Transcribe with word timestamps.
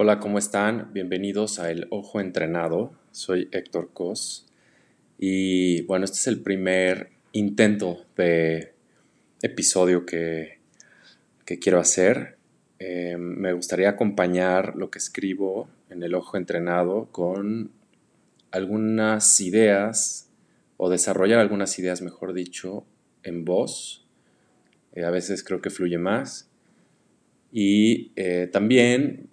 Hola, 0.00 0.20
¿cómo 0.20 0.38
están? 0.38 0.92
Bienvenidos 0.92 1.58
a 1.58 1.72
El 1.72 1.88
Ojo 1.90 2.20
Entrenado. 2.20 2.92
Soy 3.10 3.48
Héctor 3.50 3.90
Cos. 3.92 4.46
Y 5.18 5.82
bueno, 5.86 6.04
este 6.04 6.18
es 6.18 6.28
el 6.28 6.40
primer 6.40 7.10
intento 7.32 8.06
de 8.16 8.74
episodio 9.42 10.06
que, 10.06 10.60
que 11.44 11.58
quiero 11.58 11.80
hacer. 11.80 12.36
Eh, 12.78 13.16
me 13.18 13.52
gustaría 13.52 13.88
acompañar 13.88 14.76
lo 14.76 14.88
que 14.88 15.00
escribo 15.00 15.68
en 15.90 16.00
El 16.04 16.14
Ojo 16.14 16.36
Entrenado 16.36 17.08
con 17.10 17.72
algunas 18.52 19.40
ideas 19.40 20.30
o 20.76 20.90
desarrollar 20.90 21.40
algunas 21.40 21.76
ideas, 21.76 22.02
mejor 22.02 22.34
dicho, 22.34 22.84
en 23.24 23.44
voz. 23.44 24.06
Eh, 24.92 25.02
a 25.02 25.10
veces 25.10 25.42
creo 25.42 25.60
que 25.60 25.70
fluye 25.70 25.98
más. 25.98 26.48
Y 27.50 28.12
eh, 28.14 28.48
también 28.52 29.30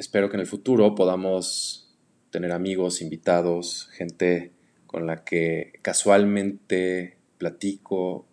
espero 0.00 0.30
que 0.30 0.36
en 0.36 0.40
el 0.40 0.46
futuro 0.46 0.94
podamos 0.94 1.94
tener 2.30 2.52
amigos, 2.52 3.02
invitados, 3.02 3.90
gente 3.92 4.50
con 4.86 5.06
la 5.06 5.24
que 5.24 5.74
casualmente 5.82 7.18
platico 7.36 8.26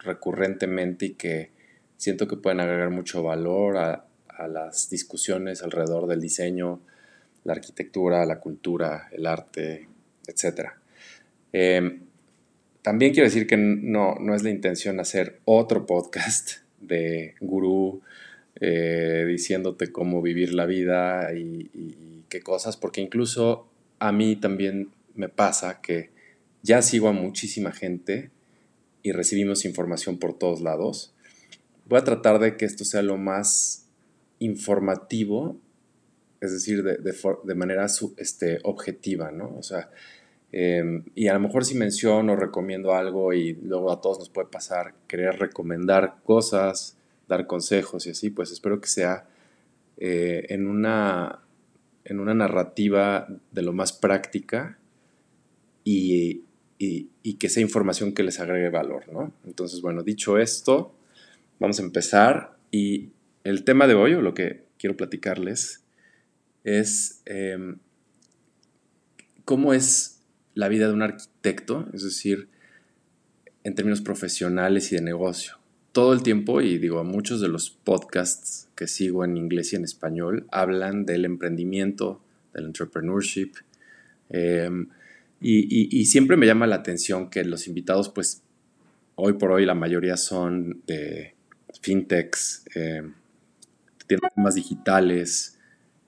recurrentemente 0.00 1.06
y 1.06 1.10
que 1.10 1.52
siento 1.96 2.26
que 2.26 2.36
pueden 2.36 2.58
agregar 2.58 2.90
mucho 2.90 3.22
valor 3.22 3.78
a, 3.78 4.08
las 4.48 4.90
discusiones 4.90 5.62
alrededor 5.62 6.08
del 6.08 6.20
diseño, 6.20 6.80
la 7.44 7.52
arquitectura, 7.52 8.26
la 8.26 8.40
cultura, 8.40 9.08
el 9.12 9.26
arte, 9.26 9.88
etc. 10.26 10.70
Em, 11.52 12.00
también 12.82 13.12
quiero 13.12 13.28
decir 13.28 13.46
que 13.46 13.56
no, 13.56 14.16
no 14.16 14.34
es 14.34 14.42
la 14.42 14.50
intención 14.50 14.98
hacer 14.98 15.38
otro 15.44 15.86
podcast 15.86 16.54
de 16.80 17.36
gurú 17.40 18.02
eh, 18.60 19.24
diciéndote 19.28 19.90
cómo 19.90 20.22
vivir 20.22 20.54
la 20.54 20.66
vida 20.66 21.34
y, 21.34 22.24
qué 22.28 22.40
cosas, 22.40 22.76
porque 22.76 23.00
incluso 23.00 23.68
a 24.00 24.10
mí 24.10 24.34
también 24.34 24.90
me 25.14 25.28
pasa 25.28 25.80
que 25.80 26.10
ya 26.62 26.82
sigo 26.82 27.08
a 27.08 27.12
muchísima 27.12 27.70
gente 27.70 28.30
y 29.02 29.12
recibimos 29.12 29.64
información 29.64 30.18
por 30.18 30.36
todos 30.36 30.60
lados. 30.60 31.14
Voy 31.86 31.98
a 31.98 32.04
tratar 32.04 32.40
de 32.40 32.56
que 32.56 32.64
esto 32.64 32.84
sea 32.84 33.02
lo 33.02 33.18
más 33.18 33.86
informativo, 34.40 35.56
es 36.40 36.52
decir, 36.52 36.82
de, 36.82 37.54
manera 37.54 37.86
este, 38.16 38.58
objetiva, 38.64 39.30
¿no? 39.30 39.54
O 39.56 39.62
sea, 39.62 39.90
em, 40.50 41.04
y 41.14 41.28
a 41.28 41.34
lo 41.34 41.40
mejor 41.40 41.64
si 41.64 41.76
menciono 41.76 42.32
o 42.32 42.36
recomiendo 42.36 42.94
algo 42.94 43.32
y 43.32 43.54
luego 43.54 43.92
a 43.92 44.00
todos 44.00 44.18
nos 44.18 44.30
puede 44.30 44.48
pasar 44.48 44.94
querer 45.06 45.38
recomendar 45.38 46.16
cosas, 46.24 46.96
dar 47.28 47.46
consejos 47.46 48.06
y 48.06 48.10
así, 48.10 48.30
pues 48.30 48.50
espero 48.50 48.80
que 48.80 48.88
sea 48.88 49.26
eh, 49.96 50.46
en, 50.48 50.66
una, 50.66 51.40
en 52.04 52.20
una 52.20 52.34
narrativa 52.34 53.28
de 53.52 53.62
lo 53.62 53.72
más 53.72 53.92
práctica 53.92 54.78
y, 55.84 56.42
que 57.38 57.48
sea 57.48 57.62
información 57.62 58.12
que 58.12 58.22
les 58.22 58.40
agregue 58.40 58.70
valor, 58.70 59.12
¿no? 59.12 59.32
Entonces, 59.44 59.80
bueno, 59.80 60.02
dicho 60.02 60.38
esto, 60.38 60.94
vamos 61.58 61.78
a 61.78 61.82
empezar 61.82 62.56
y 62.70 63.10
el 63.42 63.64
tema 63.64 63.86
de 63.86 63.94
hoy, 63.94 64.14
o 64.14 64.22
lo 64.22 64.34
que 64.34 64.64
quiero 64.78 64.96
platicarles, 64.96 65.82
es 66.62 67.22
em, 67.26 67.78
cómo 69.44 69.74
es 69.74 70.22
la 70.54 70.68
vida 70.68 70.86
de 70.86 70.94
un 70.94 71.02
arquitecto, 71.02 71.88
es 71.92 72.04
decir, 72.04 72.48
en 73.64 73.74
términos 73.74 74.00
profesionales 74.00 74.92
y 74.92 74.96
de 74.96 75.02
negocio 75.02 75.58
todo 75.94 76.12
el 76.12 76.24
tiempo, 76.24 76.60
y 76.60 76.78
digo, 76.78 76.98
a 76.98 77.04
muchos 77.04 77.40
de 77.40 77.46
los 77.46 77.70
podcasts 77.70 78.68
que 78.74 78.88
sigo 78.88 79.24
en 79.24 79.36
inglés 79.36 79.72
y 79.72 79.76
en 79.76 79.84
español 79.84 80.44
hablan 80.50 81.06
del 81.06 81.24
emprendimiento, 81.24 82.20
del 82.52 82.66
entrepreneurship. 82.66 83.52
Em, 84.28 84.88
y, 85.40 86.04
siempre 86.06 86.36
me 86.36 86.46
llama 86.46 86.66
la 86.66 86.76
atención 86.76 87.30
que 87.30 87.44
los 87.44 87.68
invitados, 87.68 88.08
pues, 88.08 88.42
hoy 89.14 89.34
por 89.34 89.52
hoy 89.52 89.66
la 89.66 89.76
mayoría 89.76 90.16
son 90.16 90.82
de 90.84 91.36
fintechs, 91.80 92.64
eh, 92.74 93.02
tienen 94.08 94.30
temas 94.34 94.56
digitales. 94.56 95.60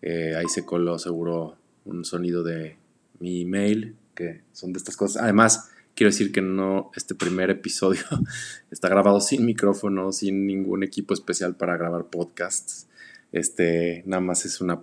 Eh, 0.03 0.35
ahí 0.37 0.49
se 0.49 0.65
coló 0.65 0.99
seguro 0.99 1.59
un 1.85 2.05
sonido 2.05 2.43
de 2.43 2.77
mi 3.21 3.43
email, 3.43 3.95
que 4.17 4.43
son 4.53 4.73
de 4.73 4.79
estas 4.79 4.97
cosas. 4.97 5.23
Además, 5.23 5.71
Quiero 5.97 6.11
decir 6.11 6.31
que 6.31 6.43
no, 6.43 6.91
este 6.95 7.15
primer 7.15 7.49
episodio 7.49 8.03
está 8.71 8.91
grabado 8.91 9.19
sin 9.19 9.47
micrófono, 9.47 10.13
sin 10.13 10.47
ningún 10.47 10.83
equipo 10.83 11.15
especial 11.15 11.57
para 11.57 11.79
grabar 11.79 12.11
podcasts. 12.11 12.87
Este, 13.33 14.03
nada 14.05 14.21
más 14.21 14.45
es 14.45 14.61
una 14.61 14.83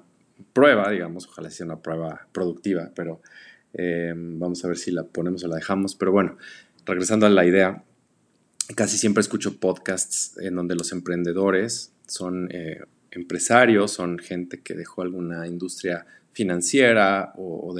prueba, 0.53 0.89
digamos, 0.89 1.27
ojalá 1.27 1.51
sea 1.51 1.67
una 1.67 1.83
prueba 1.83 2.27
productiva, 2.31 2.91
pero 2.95 3.21
eh, 3.75 4.11
vamos 4.15 4.65
a 4.65 4.67
ver 4.67 4.77
si 4.77 4.89
la 4.89 5.03
ponemos 5.03 5.43
o 5.43 5.47
la 5.49 5.57
dejamos. 5.57 5.93
Pero 5.93 6.11
bueno, 6.11 6.35
regresando 6.83 7.27
a 7.27 7.29
la 7.29 7.45
idea, 7.45 7.83
casi 8.75 8.97
siempre 8.97 9.21
escucho 9.21 9.59
podcasts 9.59 10.35
en 10.39 10.55
donde 10.55 10.73
los 10.73 10.91
emprendedores 10.93 11.93
son 12.07 12.49
eh, 12.51 12.81
empresarios, 13.11 13.91
son 13.91 14.17
gente 14.17 14.61
que 14.61 14.73
dejó 14.73 15.03
alguna 15.03 15.45
industria 15.45 16.07
financiera 16.31 17.33
o 17.35 17.71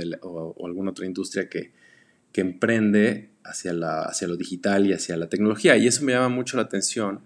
alguna 0.64 0.92
otra 0.92 1.08
industria 1.08 1.50
que, 1.50 1.72
que 2.34 2.42
emprende 2.42 3.30
hacia, 3.46 3.74
la, 3.74 4.02
hacia 4.02 4.28
lo 4.28 4.36
digital 4.36 4.86
y 4.86 4.94
hacia 4.94 5.16
la 5.16 5.30
tecnología. 5.30 5.78
Y 5.78 5.88
eso 5.88 6.04
me 6.04 6.14
llama 6.14 6.30
mucho 6.30 6.58
la 6.58 6.64
atención 6.64 7.22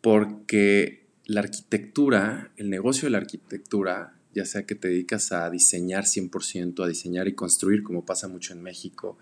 porque 0.00 1.06
la 1.26 1.40
arquitectura, 1.40 2.52
el 2.56 2.70
negocio 2.70 3.06
de 3.06 3.10
la 3.10 3.18
arquitectura, 3.18 4.14
ya 4.34 4.44
sea 4.44 4.64
que 4.64 4.74
te 4.74 4.88
dedicas 4.88 5.32
a 5.32 5.50
diseñar 5.50 6.04
100%, 6.04 6.84
a 6.84 6.88
diseñar 6.88 7.26
y 7.26 7.32
construir, 7.32 7.82
como 7.82 8.04
pasa 8.04 8.28
mucho 8.28 8.52
en 8.52 8.62
México, 8.62 9.18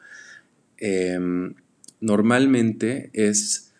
em, 0.79 1.55
normalmente 2.01 3.11
es, 3.13 3.73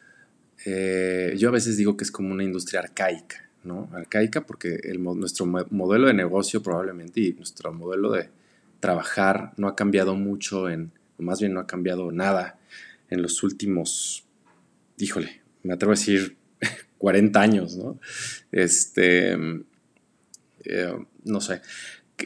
eh, 0.65 1.35
yo 1.37 1.49
a 1.49 1.53
veces 1.53 1.77
digo 1.77 1.97
que 1.97 2.05
es 2.05 2.11
como 2.11 2.33
una 2.33 2.45
industria 2.45 2.81
arcaica, 2.81 3.49
¿no? 3.65 3.91
Arcaica 3.93 4.47
porque 4.47 4.81
nuestro 4.99 5.47
modelo 5.47 6.07
de 6.07 6.15
negocio 6.15 6.63
probablemente 6.63 7.21
y 7.21 7.33
nuestro 7.35 7.73
modelo 7.73 8.13
de 8.13 8.29
trabajar 8.81 9.53
no 9.57 9.69
ha 9.69 9.77
cambiado 9.77 10.15
mucho 10.15 10.69
en 10.69 10.93
más 11.19 11.41
bien 11.41 11.55
no 11.55 11.61
ha 11.61 11.67
cambiado 11.67 12.13
nada 12.13 12.59
en 13.11 13.23
los 13.23 13.43
últimos, 13.43 14.27
híjole, 14.99 15.43
me 15.63 15.75
atrevo 15.75 15.93
a 15.93 15.97
decir 15.97 16.37
40 16.99 17.41
años, 17.41 17.77
¿no? 17.77 17.99
Este, 18.53 19.33
eh, 20.65 20.99
no 21.25 21.41
sé, 21.41 21.61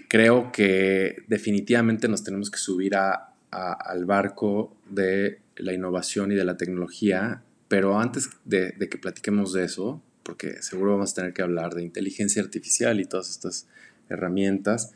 creo 0.09 0.53
que 0.53 1.25
definitivamente 1.27 2.09
nos 2.09 2.25
tenemos 2.25 2.51
que 2.51 2.59
subir 2.59 2.95
al 2.97 4.05
barco 4.05 4.77
de 4.89 5.41
la 5.57 5.73
innovación 5.73 6.33
y 6.33 6.35
de 6.35 6.45
la 6.45 6.57
tecnología, 6.57 7.43
pero 7.69 7.99
antes 7.99 8.31
de, 8.45 8.73
de 8.73 8.89
que 8.89 8.99
platiquemos 8.99 9.53
de 9.53 9.65
eso, 9.65 10.03
porque 10.23 10.63
seguro 10.63 10.93
vamos 10.93 11.13
a 11.13 11.15
tener 11.15 11.33
que 11.33 11.43
hablar 11.43 11.75
de 11.75 11.83
inteligencia 11.83 12.43
artificial 12.43 13.01
y 13.01 13.05
todas 13.05 13.31
estas 13.31 13.67
herramientas, 14.09 14.93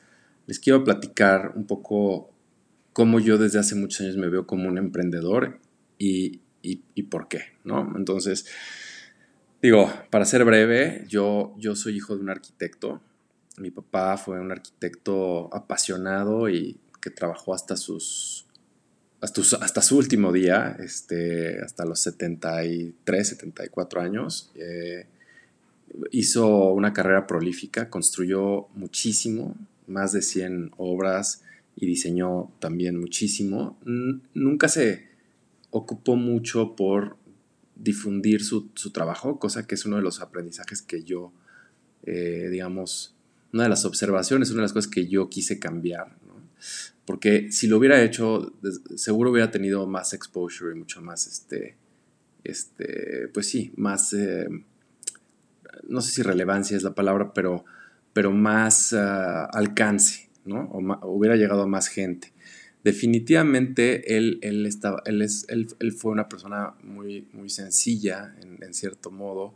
les 0.47 0.59
quiero 0.59 0.85
platicar 0.85 1.53
un 1.55 1.67
poco 1.67 2.34
cómo 2.95 3.21
yo 3.21 3.37
desde 3.37 3.59
hace 3.59 3.75
muchos 3.75 4.01
años 4.01 4.17
me 4.17 4.31
veo 4.31 4.47
como 4.47 4.69
un 4.69 4.79
emprendedor 4.79 5.59
y, 5.99 6.41
por 7.11 7.29
qué, 7.29 7.43
¿no? 7.65 7.93
Entonces, 7.97 8.47
digo, 9.61 9.93
para 10.11 10.25
ser 10.25 10.45
breve, 10.45 11.05
yo, 11.09 11.55
yo 11.59 11.77
soy 11.77 11.97
hijo 11.97 12.17
de 12.17 12.23
un 12.23 12.31
arquitecto. 12.31 13.03
Mi 13.59 13.71
papá 13.71 14.17
fue 14.17 14.41
un 14.41 14.51
arquitecto 14.51 15.55
apasionado 15.55 16.49
y 16.49 16.81
que 17.03 17.11
trabajó 17.11 17.53
hasta 17.53 17.77
sus 17.77 18.47
hasta, 19.21 19.81
su 19.81 19.97
último 19.97 20.33
día, 20.33 20.77
este, 20.81 21.61
hasta 21.63 21.87
los 21.87 22.01
73, 22.01 23.29
74 23.29 24.01
años. 24.03 24.51
Eh, 24.55 25.07
hizo 26.11 26.73
una 26.73 26.93
carrera 26.93 27.27
prolífica, 27.27 27.89
construyó 27.89 28.69
muchísimo, 28.75 29.57
más 29.87 30.13
de 30.13 30.21
100 30.21 30.73
obras, 30.77 31.43
y 31.77 31.87
diseñó 31.87 32.53
también 32.61 32.99
muchísimo, 32.99 33.79
nunca 34.35 34.69
se 34.69 35.09
ocupó 35.71 36.17
mucho 36.17 36.77
por 36.77 37.17
difundir 37.75 38.45
su, 38.45 38.71
trabajo, 38.93 39.39
cosa 39.39 39.67
que 39.67 39.75
es 39.75 39.85
uno 39.85 39.97
de 39.97 40.03
los 40.03 40.21
aprendizajes 40.21 40.83
que 40.83 41.03
yo, 41.03 41.33
eh, 42.05 42.49
digamos, 42.51 43.17
una 43.53 43.65
de 43.65 43.69
las 43.69 43.85
observaciones, 43.85 44.51
una 44.51 44.59
de 44.59 44.65
las 44.65 44.73
cosas 44.73 44.91
que 44.91 45.09
yo 45.09 45.29
quise 45.29 45.59
cambiar, 45.59 46.17
porque 47.05 47.51
si 47.51 47.67
lo 47.67 47.79
hubiera 47.79 48.03
hecho, 48.03 48.55
seguro 48.97 49.31
hubiera 49.31 49.51
tenido 49.51 49.87
más 49.87 50.15
exposure 50.15 50.75
y 50.75 50.79
mucho 50.79 51.03
más, 51.03 51.27
este, 51.27 51.77
este 52.45 53.29
pues 53.35 53.49
sí, 53.49 53.73
más, 53.77 54.13
eh, 54.13 54.49
no 55.89 56.01
sé 56.01 56.13
si 56.13 56.23
relevancia 56.23 56.77
es 56.77 56.83
la 56.83 56.95
palabra, 56.95 57.35
pero, 57.35 57.65
pero 58.13 58.31
más 58.31 58.93
ah, 58.93 59.47
alcance 59.47 60.24
¿no? 60.45 60.65
O, 60.73 61.09
hubiera 61.09 61.37
llegado 61.37 61.63
a 61.63 61.67
más 61.67 61.89
gente. 61.89 62.33
Definitivamente 62.85 64.17
él, 64.17 64.39
él, 64.43 64.67
estaba, 64.67 65.03
él, 65.07 65.23
es, 65.23 65.47
él, 65.49 65.93
fue 65.93 66.13
una 66.13 66.29
persona 66.29 66.75
muy, 66.83 67.27
muy 67.33 67.49
sencilla, 67.49 68.35
en, 68.43 68.75
cierto 68.75 69.11
modo, 69.11 69.55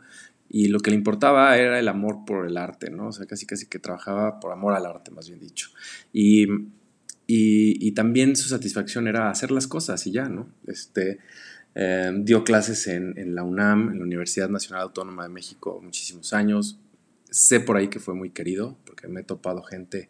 y 0.49 0.69
lo 0.69 0.81
que 0.81 0.90
le 0.90 0.96
importaba 0.96 1.55
era 1.58 1.79
el 1.79 1.88
amor 1.88 2.25
por 2.26 2.46
el 2.46 2.56
arte, 2.56 2.90
¿no? 2.90 3.08
O 3.08 3.12
sea, 3.12 3.26
casi 3.26 3.44
casi 3.44 3.67
que 3.67 3.79
trabajaba 3.79 4.40
por 4.40 4.50
amor 4.50 4.73
al 4.73 4.87
arte, 4.87 5.11
más 5.11 5.29
bien 5.29 5.40
dicho. 5.40 5.69
Y, 6.11 6.46
y, 7.26 7.93
también 7.93 8.34
su 8.34 8.49
satisfacción 8.49 9.06
era 9.06 9.31
hacer 9.31 9.50
las 9.50 9.67
cosas 9.67 10.06
y 10.06 10.12
ya, 10.12 10.31
¿no? 10.31 10.49
Este, 10.67 11.19
eh, 11.75 12.11
dio 12.20 12.44
clases 12.44 12.87
en, 12.87 13.12
en, 13.19 13.34
la 13.34 13.43
UNAM, 13.43 13.91
en 13.91 13.99
la 13.99 14.05
Universidad 14.05 14.49
Nacional 14.49 14.84
Autónoma 14.84 15.25
de 15.25 15.29
México, 15.29 15.81
muchísimos 15.82 16.32
años. 16.32 16.81
Sé 17.31 17.61
por 17.61 17.76
ahí 17.76 17.88
que 17.88 18.00
fue 18.00 18.14
muy 18.14 18.31
querido, 18.31 18.79
porque 18.87 19.06
me 19.06 19.20
he 19.20 19.25
topado 19.25 19.62
gente, 19.62 20.08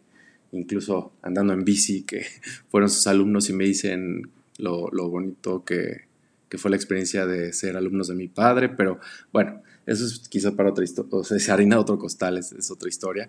incluso 0.53 1.13
andando 1.23 1.53
en 1.53 1.65
bici, 1.65 2.03
que 2.03 2.25
fueron 2.69 2.91
sus 2.91 3.07
alumnos 3.07 3.49
y 3.51 3.53
me 3.53 3.65
dicen 3.65 4.31
lo, 4.59 4.91
lo 4.91 5.09
bonito 5.09 5.65
que, 5.65 6.09
que 6.49 6.59
fue 6.59 6.71
la 6.71 6.77
experiencia 6.77 7.27
de 7.27 7.53
ser 7.53 7.77
alumnos 7.77 8.09
de 8.09 8.15
mi 8.15 8.29
padre, 8.29 8.69
pero 8.69 8.99
bueno, 9.33 9.63
eso 9.87 10.05
es 10.05 10.29
quizá 10.29 10.55
para 10.55 10.71
otra 10.71 10.85
historia, 10.85 11.11
o 11.13 11.25
sea, 11.25 11.39
se 11.39 11.53
harina 11.53 11.79
otro 11.79 11.99
costal, 11.99 12.39
es, 12.39 12.71
otra 12.71 12.89
historia. 12.89 13.29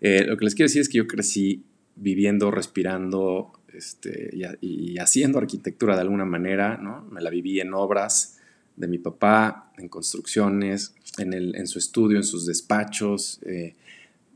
Eh, 0.00 0.24
lo 0.26 0.36
que 0.36 0.44
les 0.44 0.54
quiero 0.54 0.68
decir 0.68 0.82
es 0.82 0.88
que 0.88 0.98
yo 0.98 1.06
crecí 1.06 1.62
viviendo, 1.96 2.50
respirando 2.50 3.52
este, 3.72 4.30
y, 4.60 4.98
haciendo 4.98 5.38
arquitectura 5.38 5.94
de 5.94 6.02
alguna 6.02 6.24
manera, 6.24 6.78
¿no? 6.78 7.02
Me 7.10 7.20
la 7.20 7.30
viví 7.30 7.60
en 7.60 7.74
obras 7.74 8.38
de 8.76 8.88
mi 8.88 8.98
papá, 8.98 9.72
en 9.78 9.88
construcciones, 9.88 10.94
en, 11.18 11.32
el, 11.32 11.54
en 11.54 11.66
su 11.66 11.78
estudio, 11.78 12.16
en 12.16 12.24
sus 12.24 12.46
despachos, 12.46 13.40
eh, 13.44 13.76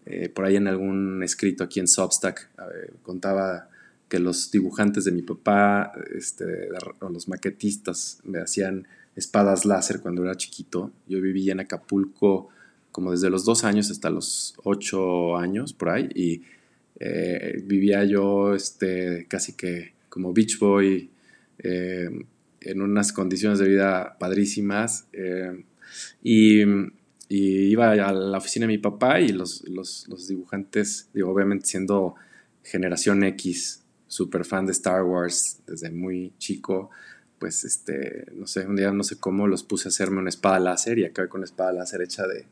eh, 0.07 0.29
por 0.29 0.45
ahí 0.45 0.57
en 0.57 0.69
algún 0.69 1.23
escrito 1.23 1.65
aquí 1.65 1.81
en 1.81 1.89
Substack 1.89 2.51
contaba 3.03 3.69
que 4.09 4.19
los 4.19 4.51
dibujantes 4.51 5.05
de 5.05 5.13
mi 5.13 5.23
papá, 5.23 5.93
este, 6.15 6.69
o 7.01 7.09
los 7.09 7.29
maquetistas, 7.29 8.21
me 8.25 8.39
hacían 8.39 8.87
espadas 9.17 9.65
láser 9.65 10.01
cuando 10.01 10.23
era 10.23 10.37
chiquito. 10.37 10.93
Yo 11.09 11.21
viví 11.21 11.51
en 11.51 11.61
Acapulco 11.61 12.49
como 12.95 13.11
desde 13.11 13.29
los 13.29 13.45
dos 13.45 13.65
años 13.65 13.91
hasta 13.91 14.09
los 14.09 14.55
ocho 14.63 15.37
años, 15.37 15.73
por 15.73 15.89
ahí, 15.89 16.09
y 16.15 16.43
eh, 17.01 17.61
vivía 17.65 18.05
yo 18.05 18.55
este, 18.55 19.27
casi 19.29 19.55
que 19.55 19.95
como 20.09 20.33
beach 20.33 20.61
boy, 20.61 21.11
eh, 21.59 22.09
en 22.61 22.81
unas 22.81 23.13
condiciones 23.13 23.59
de 23.59 23.69
vida 23.69 24.17
padrísimas, 24.19 25.09
eh, 25.13 25.65
y, 27.29 27.71
iba 27.71 27.93
a 27.93 28.13
la 28.13 28.39
oficina 28.39 28.67
de 28.67 28.73
mi 28.73 28.79
papá 28.79 29.21
y 29.21 29.29
los, 29.29 29.67
los, 29.69 30.07
los 30.09 30.29
dibujantes, 30.29 31.09
digo, 31.13 31.31
obviamente 31.31 31.67
siendo 31.67 32.15
generación 32.63 33.25
X, 33.25 33.83
super 34.07 34.45
fan 34.45 34.67
de 34.67 34.73
Star 34.73 35.03
Wars 35.03 35.61
desde 35.67 35.91
muy 35.91 36.33
chico, 36.39 36.91
pues 37.39 37.65
este, 37.65 38.27
no 38.35 38.47
sé, 38.47 38.67
un 38.67 38.77
día 38.77 38.91
no 38.93 39.03
sé 39.03 39.17
cómo 39.17 39.47
los 39.47 39.65
puse 39.65 39.89
a 39.89 39.91
hacerme 39.91 40.19
una 40.19 40.29
espada 40.29 40.61
láser 40.61 40.99
y 40.99 41.05
acabé 41.05 41.29
con 41.29 41.41
una 41.41 41.47
espada 41.47 41.73
láser 41.73 42.03
hecha 42.03 42.27
de 42.27 42.47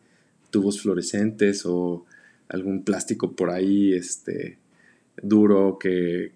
tubos 0.50 0.82
fluorescentes 0.82 1.64
o 1.64 2.04
algún 2.48 2.84
plástico 2.84 3.32
por 3.32 3.50
ahí, 3.50 3.94
este, 3.94 4.58
duro 5.22 5.78
que, 5.78 6.32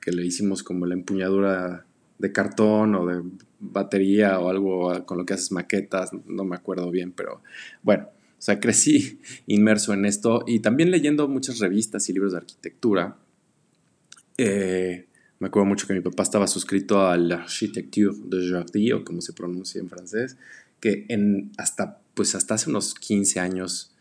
que 0.00 0.12
le 0.12 0.24
hicimos 0.24 0.62
como 0.62 0.86
la 0.86 0.94
empuñadura 0.94 1.84
de 2.20 2.32
cartón 2.32 2.94
o 2.94 3.06
de 3.06 3.22
batería 3.58 4.38
o 4.38 4.50
algo 4.50 5.04
con 5.06 5.18
lo 5.18 5.24
que 5.24 5.34
haces 5.34 5.52
maquetas, 5.52 6.10
no 6.26 6.44
me 6.44 6.54
acuerdo 6.54 6.90
bien, 6.90 7.12
pero 7.12 7.42
bueno, 7.82 8.04
o 8.04 8.42
sea, 8.42 8.60
crecí 8.60 9.20
inmerso 9.46 9.92
en 9.94 10.04
esto 10.04 10.44
y 10.46 10.60
también 10.60 10.90
leyendo 10.90 11.28
muchas 11.28 11.58
revistas 11.58 12.08
y 12.08 12.12
libros 12.12 12.32
de 12.32 12.38
arquitectura. 12.38 13.16
Eh, 14.36 15.06
me 15.38 15.48
acuerdo 15.48 15.66
mucho 15.66 15.86
que 15.86 15.94
mi 15.94 16.00
papá 16.00 16.22
estaba 16.22 16.46
suscrito 16.46 17.06
a 17.06 17.16
l'Architecture 17.16 18.14
de 18.24 18.50
Jardy, 18.50 18.92
o 18.92 19.04
como 19.04 19.22
se 19.22 19.32
pronuncia 19.32 19.80
en 19.80 19.88
francés, 19.88 20.36
que 20.80 21.06
en 21.08 21.52
hasta, 21.56 22.00
pues 22.12 22.34
hasta 22.34 22.54
hace 22.54 22.68
unos 22.68 22.94
15 22.94 23.40
años, 23.40 23.94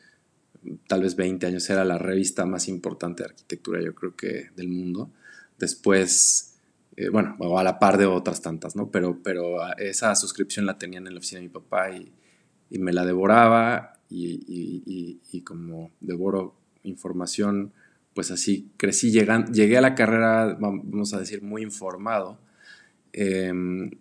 tal 0.88 1.04
vez 1.04 1.16
20 1.16 1.46
años, 1.46 1.70
era 1.70 1.86
la 1.86 1.98
revista 1.98 2.46
más 2.46 2.68
importante 2.68 3.24
de 3.24 3.30
arquitectura, 3.30 3.82
yo 3.82 3.96
creo 3.96 4.18
que 4.18 4.50
del 4.58 4.68
mundo. 4.68 5.10
Después, 5.58 6.49
eh, 7.00 7.10
bueno, 7.10 7.38
a 7.58 7.64
la 7.64 7.80
par 7.80 7.98
de 7.98 8.06
otras 8.06 8.42
tantas, 8.42 8.76
¿no? 8.76 8.92
Pero, 8.92 9.20
pero 9.24 9.58
esa 9.78 10.16
suscripción 10.16 10.66
la 10.66 10.78
tenían 10.78 11.08
en 11.08 11.14
la 11.14 11.20
oficina 11.20 11.40
de 11.40 11.48
mi 11.48 11.54
papá 11.54 11.92
y, 11.92 12.12
y 12.70 12.80
me 12.80 12.94
la 12.94 13.06
devoraba 13.06 13.94
y, 14.10 14.44
y, 14.48 15.22
y 15.32 15.42
como 15.42 15.92
devoro 16.00 16.56
información 16.84 17.74
pues 18.14 18.32
así 18.32 18.70
crecí, 18.76 19.12
llegué 19.12 19.78
a 19.78 19.82
la 19.82 19.96
carrera, 19.96 20.58
vamos 20.60 21.14
a 21.14 21.20
decir, 21.20 21.42
muy 21.42 21.62
informado. 21.62 22.38
Em, 23.14 23.92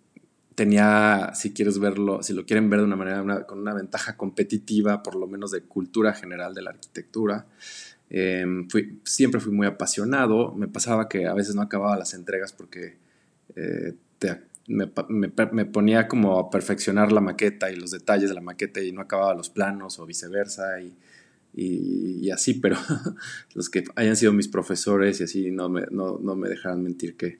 tenía, 0.55 1.31
si 1.35 1.53
quieres 1.53 1.79
verlo, 1.79 2.21
si 2.21 2.33
lo 2.33 2.45
quieren 2.45 2.69
ver 2.69 2.81
de 2.81 2.85
una 2.85 2.97
manera, 2.97 3.45
con 3.45 3.59
una 3.59 3.73
ventaja 3.73 4.17
competitiva, 4.17 5.03
por 5.03 5.15
lo 5.15 5.25
menos 5.25 5.51
de 5.51 5.61
cultura 5.61 6.11
general 6.11 6.53
de 6.53 6.63
la 6.63 6.71
arquitectura. 6.71 7.45
Em, 8.09 8.67
siempre 9.03 9.39
fui 9.39 9.51
muy 9.51 9.67
apasionado, 9.67 10.53
me 10.55 10.67
pasaba 10.67 11.07
que 11.07 11.27
a 11.27 11.33
veces 11.33 11.53
no 11.55 11.61
acababa 11.61 11.97
las 11.97 12.13
entregas 12.13 12.53
porque 12.53 12.97
eh, 13.55 13.93
me, 14.67 15.65
ponía 15.65 16.07
como 16.07 16.39
a 16.39 16.49
perfeccionar 16.49 17.11
la 17.11 17.21
maqueta 17.21 17.71
y 17.71 17.75
los 17.75 17.91
detalles 17.91 18.29
de 18.29 18.35
la 18.35 18.41
maqueta 18.41 18.81
y 18.81 18.91
no 18.91 19.01
acababa 19.01 19.33
los 19.33 19.49
planos 19.49 19.99
o 19.99 20.05
viceversa. 20.05 20.81
Y, 20.81 20.95
y, 21.53 22.29
así, 22.31 22.55
pero 22.55 22.77
los 23.55 23.69
que 23.69 23.83
hayan 23.95 24.15
sido 24.15 24.33
mis 24.33 24.47
profesores 24.47 25.19
y 25.19 25.23
así 25.23 25.51
no 25.51 25.69
me, 25.69 25.85
no, 25.91 26.19
no 26.19 26.35
me 26.35 26.49
dejaran 26.49 26.83
mentir 26.83 27.15
que, 27.15 27.39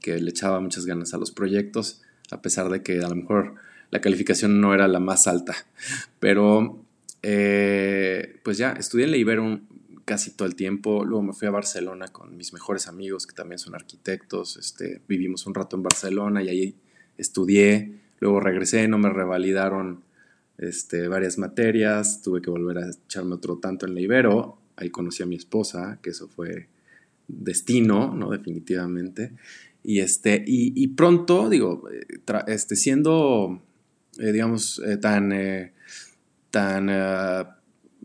que 0.00 0.18
le 0.18 0.30
echaba 0.30 0.60
muchas 0.60 0.86
ganas 0.86 1.14
a 1.14 1.18
los 1.18 1.30
proyectos, 1.30 2.02
a 2.30 2.40
pesar 2.40 2.70
de 2.70 2.82
que 2.82 3.00
a 3.00 3.08
lo 3.08 3.14
mejor 3.14 3.54
la 3.90 4.00
calificación 4.00 4.60
no 4.60 4.74
era 4.74 4.88
la 4.88 5.00
más 5.00 5.26
alta. 5.26 5.54
Pero 6.20 6.82
eh, 7.22 8.40
pues 8.42 8.58
ya, 8.58 8.72
estudié 8.72 9.04
en 9.04 9.10
la 9.10 9.16
Ibero 9.18 9.60
casi 10.04 10.32
todo 10.32 10.46
el 10.46 10.54
tiempo, 10.54 11.04
luego 11.04 11.22
me 11.22 11.32
fui 11.32 11.48
a 11.48 11.50
Barcelona 11.50 12.08
con 12.08 12.36
mis 12.36 12.52
mejores 12.52 12.88
amigos 12.88 13.26
que 13.26 13.34
también 13.34 13.58
son 13.58 13.74
arquitectos, 13.74 14.56
este, 14.56 15.00
vivimos 15.08 15.46
un 15.46 15.54
rato 15.54 15.76
en 15.76 15.82
Barcelona 15.82 16.42
y 16.42 16.48
ahí 16.48 16.76
estudié, 17.18 18.00
luego 18.20 18.40
regresé, 18.40 18.86
no 18.88 18.98
me 18.98 19.10
revalidaron 19.10 20.04
este, 20.58 21.08
varias 21.08 21.38
materias, 21.38 22.22
tuve 22.22 22.40
que 22.40 22.50
volver 22.50 22.78
a 22.78 22.90
echarme 22.90 23.34
otro 23.34 23.58
tanto 23.58 23.86
en 23.86 23.94
la 23.94 24.00
Ibero, 24.00 24.58
ahí 24.76 24.90
conocí 24.90 25.22
a 25.22 25.26
mi 25.26 25.36
esposa, 25.36 25.98
que 26.02 26.10
eso 26.10 26.28
fue 26.28 26.68
destino, 27.28 28.14
¿no? 28.14 28.30
Definitivamente. 28.30 29.32
Y, 29.82 30.00
este, 30.00 30.42
y, 30.46 30.88
pronto, 30.88 31.50
digo, 31.50 31.88
eh, 31.90 32.06
este, 32.46 32.74
siendo, 32.74 33.62
eh, 34.18 34.32
digamos, 34.32 34.80
eh, 34.84 34.96
tan, 34.96 35.30
tan 36.50 36.88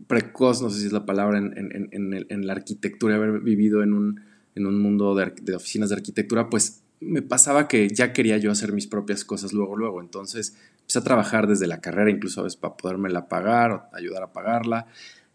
precoz, 0.06 0.62
no 0.62 0.70
sé 0.70 0.80
si 0.80 0.86
es 0.86 0.92
la 0.92 1.06
palabra, 1.06 1.38
en, 1.38 2.46
la 2.46 2.52
arquitectura, 2.52 3.16
haber 3.16 3.40
vivido 3.40 3.82
en 3.82 3.92
un, 3.92 4.20
mundo 4.56 5.14
de, 5.14 5.32
de, 5.42 5.54
oficinas 5.54 5.90
de 5.90 5.96
arquitectura, 5.96 6.50
pues 6.50 6.82
me 7.00 7.22
pasaba 7.22 7.66
que 7.66 7.88
ya 7.88 8.12
quería 8.12 8.36
yo 8.36 8.50
hacer 8.50 8.72
mis 8.72 8.86
propias 8.86 9.24
cosas 9.24 9.52
luego, 9.52 9.76
luego. 9.76 10.00
Entonces 10.00 10.56
empecé 10.80 10.98
a 10.98 11.02
trabajar 11.02 11.46
desde 11.46 11.66
la 11.66 11.80
carrera, 11.80 12.10
incluso 12.10 12.40
a 12.40 12.44
veces 12.44 12.58
para 12.58 12.76
podérmela 12.76 13.28
pagar 13.28 13.72
o 13.72 13.82
ayudar 13.92 14.22
a 14.22 14.32
pagarla, 14.32 14.86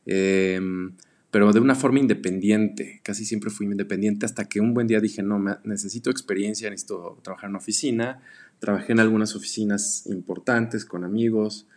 em, 0.06 0.94
pero 1.32 1.52
de 1.52 1.60
una 1.60 1.76
forma 1.76 2.00
independiente. 2.00 3.02
Casi 3.04 3.26
siempre 3.26 3.50
fui 3.50 3.66
independiente 3.66 4.26
hasta 4.26 4.46
que 4.46 4.62
un 4.62 4.74
buen 4.74 4.88
día 4.88 5.02
dije, 5.02 5.24
no, 5.24 5.44
necesito 5.64 6.10
experiencia, 6.10 6.70
necesito 6.70 7.20
trabajar 7.24 7.48
en 7.48 7.52
una 7.52 7.60
oficina. 7.60 8.22
Trabajé 8.60 8.94
en 8.94 9.00
algunas 9.00 9.36
oficinas 9.36 10.06
importantes 10.08 10.86
con 10.86 11.04
amigos. 11.04 11.68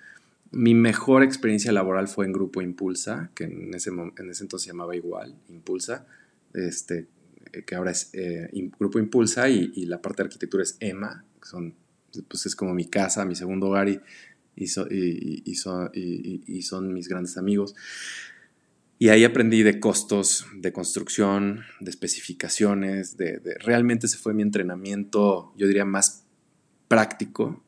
Mi 0.51 0.75
mejor 0.75 1.23
experiencia 1.23 1.73
laboral 1.73 2.09
fue 2.09 2.27
en 2.27 2.33
Grupo 2.33 2.63
Impulsa, 2.63 3.31
que 3.35 3.45
en 3.45 3.75
ese, 3.75 3.91
en 3.91 4.31
ese 4.31 4.45
entonces 4.45 4.65
se 4.65 4.71
llamaba 4.71 4.97
igual, 4.97 5.35
Impulsa, 5.49 6.07
este, 6.55 7.07
que 7.67 7.75
ahora 7.75 7.91
es 7.91 8.11
eh, 8.15 8.49
Grupo 8.79 8.99
Impulsa 8.99 9.49
y, 9.49 9.73
y, 9.75 9.87
la 9.87 10.01
parte 10.01 10.23
de 10.23 10.27
arquitectura 10.27 10.63
es 10.63 10.77
EMA, 10.81 11.25
que 11.41 11.49
son 11.49 11.75
pues 12.27 12.47
es 12.47 12.57
como 12.57 12.75
mi 12.75 12.87
casa, 12.87 13.25
mi 13.25 13.35
segundo 13.35 13.69
hogar 13.69 13.89
y, 13.89 14.01
y, 14.57 15.43
y, 15.45 16.63
son 16.63 16.93
mis 16.93 17.09
grandes 17.09 17.37
amigos. 17.37 17.75
Y 18.99 19.11
ahí 19.11 19.25
aprendí 19.25 19.63
de 19.63 19.79
costos, 19.79 20.47
de 20.57 20.73
construcción, 20.73 21.61
de 21.81 21.91
especificaciones, 21.91 23.17
de, 23.17 23.41
realmente 23.61 24.09
se 24.09 24.17
fue 24.17 24.35
mi 24.35 24.43
entrenamiento, 24.43 25.53
yo 25.57 25.69
diría, 25.69 25.85
más 25.85 26.25
práctico 26.89 27.63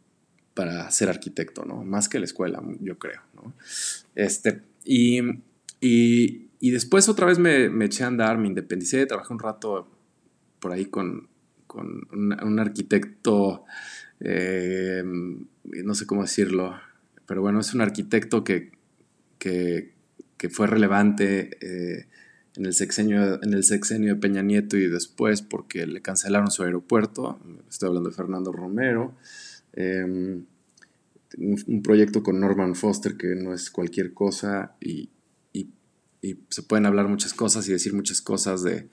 para 0.54 0.90
ser 0.90 1.08
arquitecto, 1.08 1.64
¿no? 1.64 1.84
Más 1.84 2.08
que 2.08 2.18
la 2.18 2.24
escuela, 2.24 2.62
yo 2.80 2.98
creo, 2.98 3.20
¿no? 3.34 3.54
Este, 4.14 4.62
y, 4.84 5.20
y, 5.80 6.70
después 6.70 7.08
otra 7.08 7.26
vez 7.26 7.38
me, 7.38 7.68
me, 7.68 7.86
eché 7.86 8.04
a 8.04 8.08
andar, 8.08 8.38
me 8.38 8.48
independicé, 8.48 9.06
trabajé 9.06 9.32
un 9.32 9.38
rato 9.38 9.88
por 10.58 10.72
ahí 10.72 10.86
con, 10.86 11.28
con 11.66 12.08
un 12.12 12.58
arquitecto 12.58 13.64
eh, 14.20 15.02
no 15.04 15.94
sé 15.94 16.06
cómo 16.06 16.22
decirlo, 16.22 16.78
pero 17.26 17.40
bueno, 17.40 17.60
es 17.60 17.72
un 17.74 17.80
arquitecto 17.80 18.44
que, 18.44 18.70
que, 19.38 19.94
fue 20.50 20.66
relevante 20.66 21.56
eh, 21.60 22.06
en, 22.56 22.66
el 22.66 22.74
sexenio, 22.74 23.42
en 23.42 23.54
el 23.54 23.64
sexenio 23.64 24.14
de 24.14 24.20
Peña 24.20 24.42
Nieto 24.42 24.76
y 24.76 24.88
después 24.88 25.42
porque 25.42 25.86
le 25.86 26.02
cancelaron 26.02 26.50
su 26.50 26.62
aeropuerto, 26.62 27.38
estoy 27.68 27.88
hablando 27.88 28.10
de 28.10 28.16
Fernando 28.16 28.52
Romero, 28.52 29.14
em, 29.72 30.44
un, 31.38 31.82
proyecto 31.82 32.22
con 32.22 32.40
Norman 32.40 32.74
Foster 32.74 33.16
que 33.16 33.34
no 33.34 33.54
es 33.54 33.70
cualquier 33.70 34.12
cosa 34.12 34.76
y, 34.80 35.10
se 36.50 36.62
pueden 36.62 36.84
hablar 36.84 37.08
muchas 37.08 37.32
cosas 37.32 37.66
y 37.66 37.72
decir 37.72 37.94
muchas 37.94 38.20
cosas 38.20 38.62
de, 38.62 38.90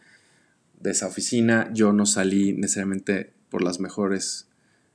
esa 0.86 1.08
oficina. 1.08 1.70
Yo 1.74 1.92
no 1.92 2.06
salí 2.06 2.54
necesariamente 2.54 3.34
por 3.50 3.62
las 3.62 3.82
mejores, 3.82 4.48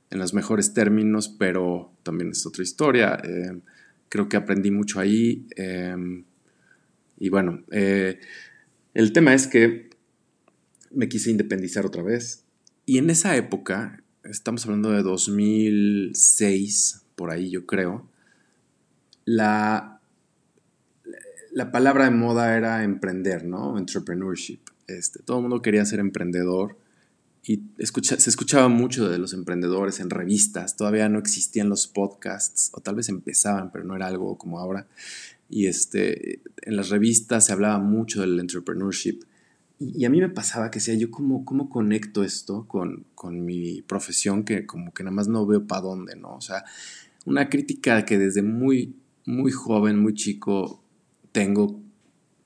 en 0.09 0.17
los 0.17 0.33
mejores 0.33 0.73
términos, 0.73 1.29
pero 1.29 1.93
también 2.01 2.31
es 2.31 2.43
otra 2.47 2.63
historia. 2.63 3.21
Eh, 3.23 3.59
creo 4.09 4.29
que 4.29 4.37
aprendí 4.37 4.71
mucho 4.71 4.99
ahí. 4.99 5.45
Eh, 5.55 6.23
y 7.19 7.29
bueno, 7.29 7.63
eh, 7.71 8.19
el 8.93 9.13
tema 9.13 9.33
es 9.33 9.45
que 9.45 9.89
me 10.91 11.07
quise 11.09 11.31
independizar 11.31 11.85
otra 11.85 12.03
vez. 12.03 12.45
Y 12.85 12.97
en 12.97 13.09
esa 13.09 13.35
época, 13.35 14.02
estamos 14.23 14.65
hablando 14.65 14.91
de 14.91 15.03
2006, 15.03 17.03
por 17.15 17.31
ahí 17.31 17.49
yo 17.49 17.65
creo, 17.65 18.07
la, 19.25 20.01
la 21.51 21.71
palabra 21.71 22.05
de 22.05 22.11
moda 22.11 22.57
era 22.57 22.83
emprender, 22.83 23.45
¿no? 23.45 23.77
Entrepreneurship. 23.77 24.59
Este, 24.87 25.21
todo 25.23 25.37
el 25.37 25.43
mundo 25.43 25.61
quería 25.61 25.85
ser 25.85 25.99
emprendedor 25.99 26.77
y 27.45 27.61
se 27.77 28.29
escuchaba 28.29 28.69
mucho 28.69 29.09
de 29.09 29.17
los 29.17 29.33
emprendedores 29.33 29.99
en 29.99 30.09
revistas. 30.09 30.77
Todavía 30.77 31.09
no 31.09 31.19
existían 31.19 31.67
los 31.67 31.87
podcasts, 31.87 32.69
o 32.73 32.79
tal 32.79 32.95
vez 32.95 33.09
empezaban, 33.09 33.71
pero 33.71 33.83
no 33.83 33.95
era 33.95 34.07
algo 34.07 34.37
como 34.37 34.59
ahora. 34.59 34.87
Y 35.49 35.67
este, 35.67 36.41
en 36.61 36.77
las 36.77 36.89
revistas 36.89 37.45
se 37.45 37.53
hablaba 37.53 37.79
mucho 37.79 38.21
del 38.21 38.39
entrepreneurship. 38.39 39.23
Y, 39.79 40.05
a 40.05 40.09
mí 40.09 40.21
me 40.21 40.29
pasaba 40.29 40.71
que 40.71 40.79
decía, 40.79 40.93
yo 40.95 41.11
cómo, 41.11 41.45
cómo 41.45 41.69
conecto 41.69 42.23
esto 42.23 42.67
con, 42.67 43.05
con 43.15 43.45
mi 43.45 43.81
profesión, 43.81 44.43
que 44.43 44.65
como 44.65 44.93
que 44.93 45.03
nada 45.03 45.15
más 45.15 45.27
no 45.27 45.45
veo 45.45 45.67
para 45.67 45.81
dónde, 45.81 46.15
¿no? 46.15 46.35
O 46.35 46.41
sea, 46.41 46.63
una 47.25 47.49
crítica 47.49 48.05
que 48.05 48.17
desde 48.17 48.41
muy, 48.41 48.95
muy 49.25 49.51
joven, 49.51 49.99
muy 49.99 50.13
chico, 50.13 50.83
tengo 51.31 51.81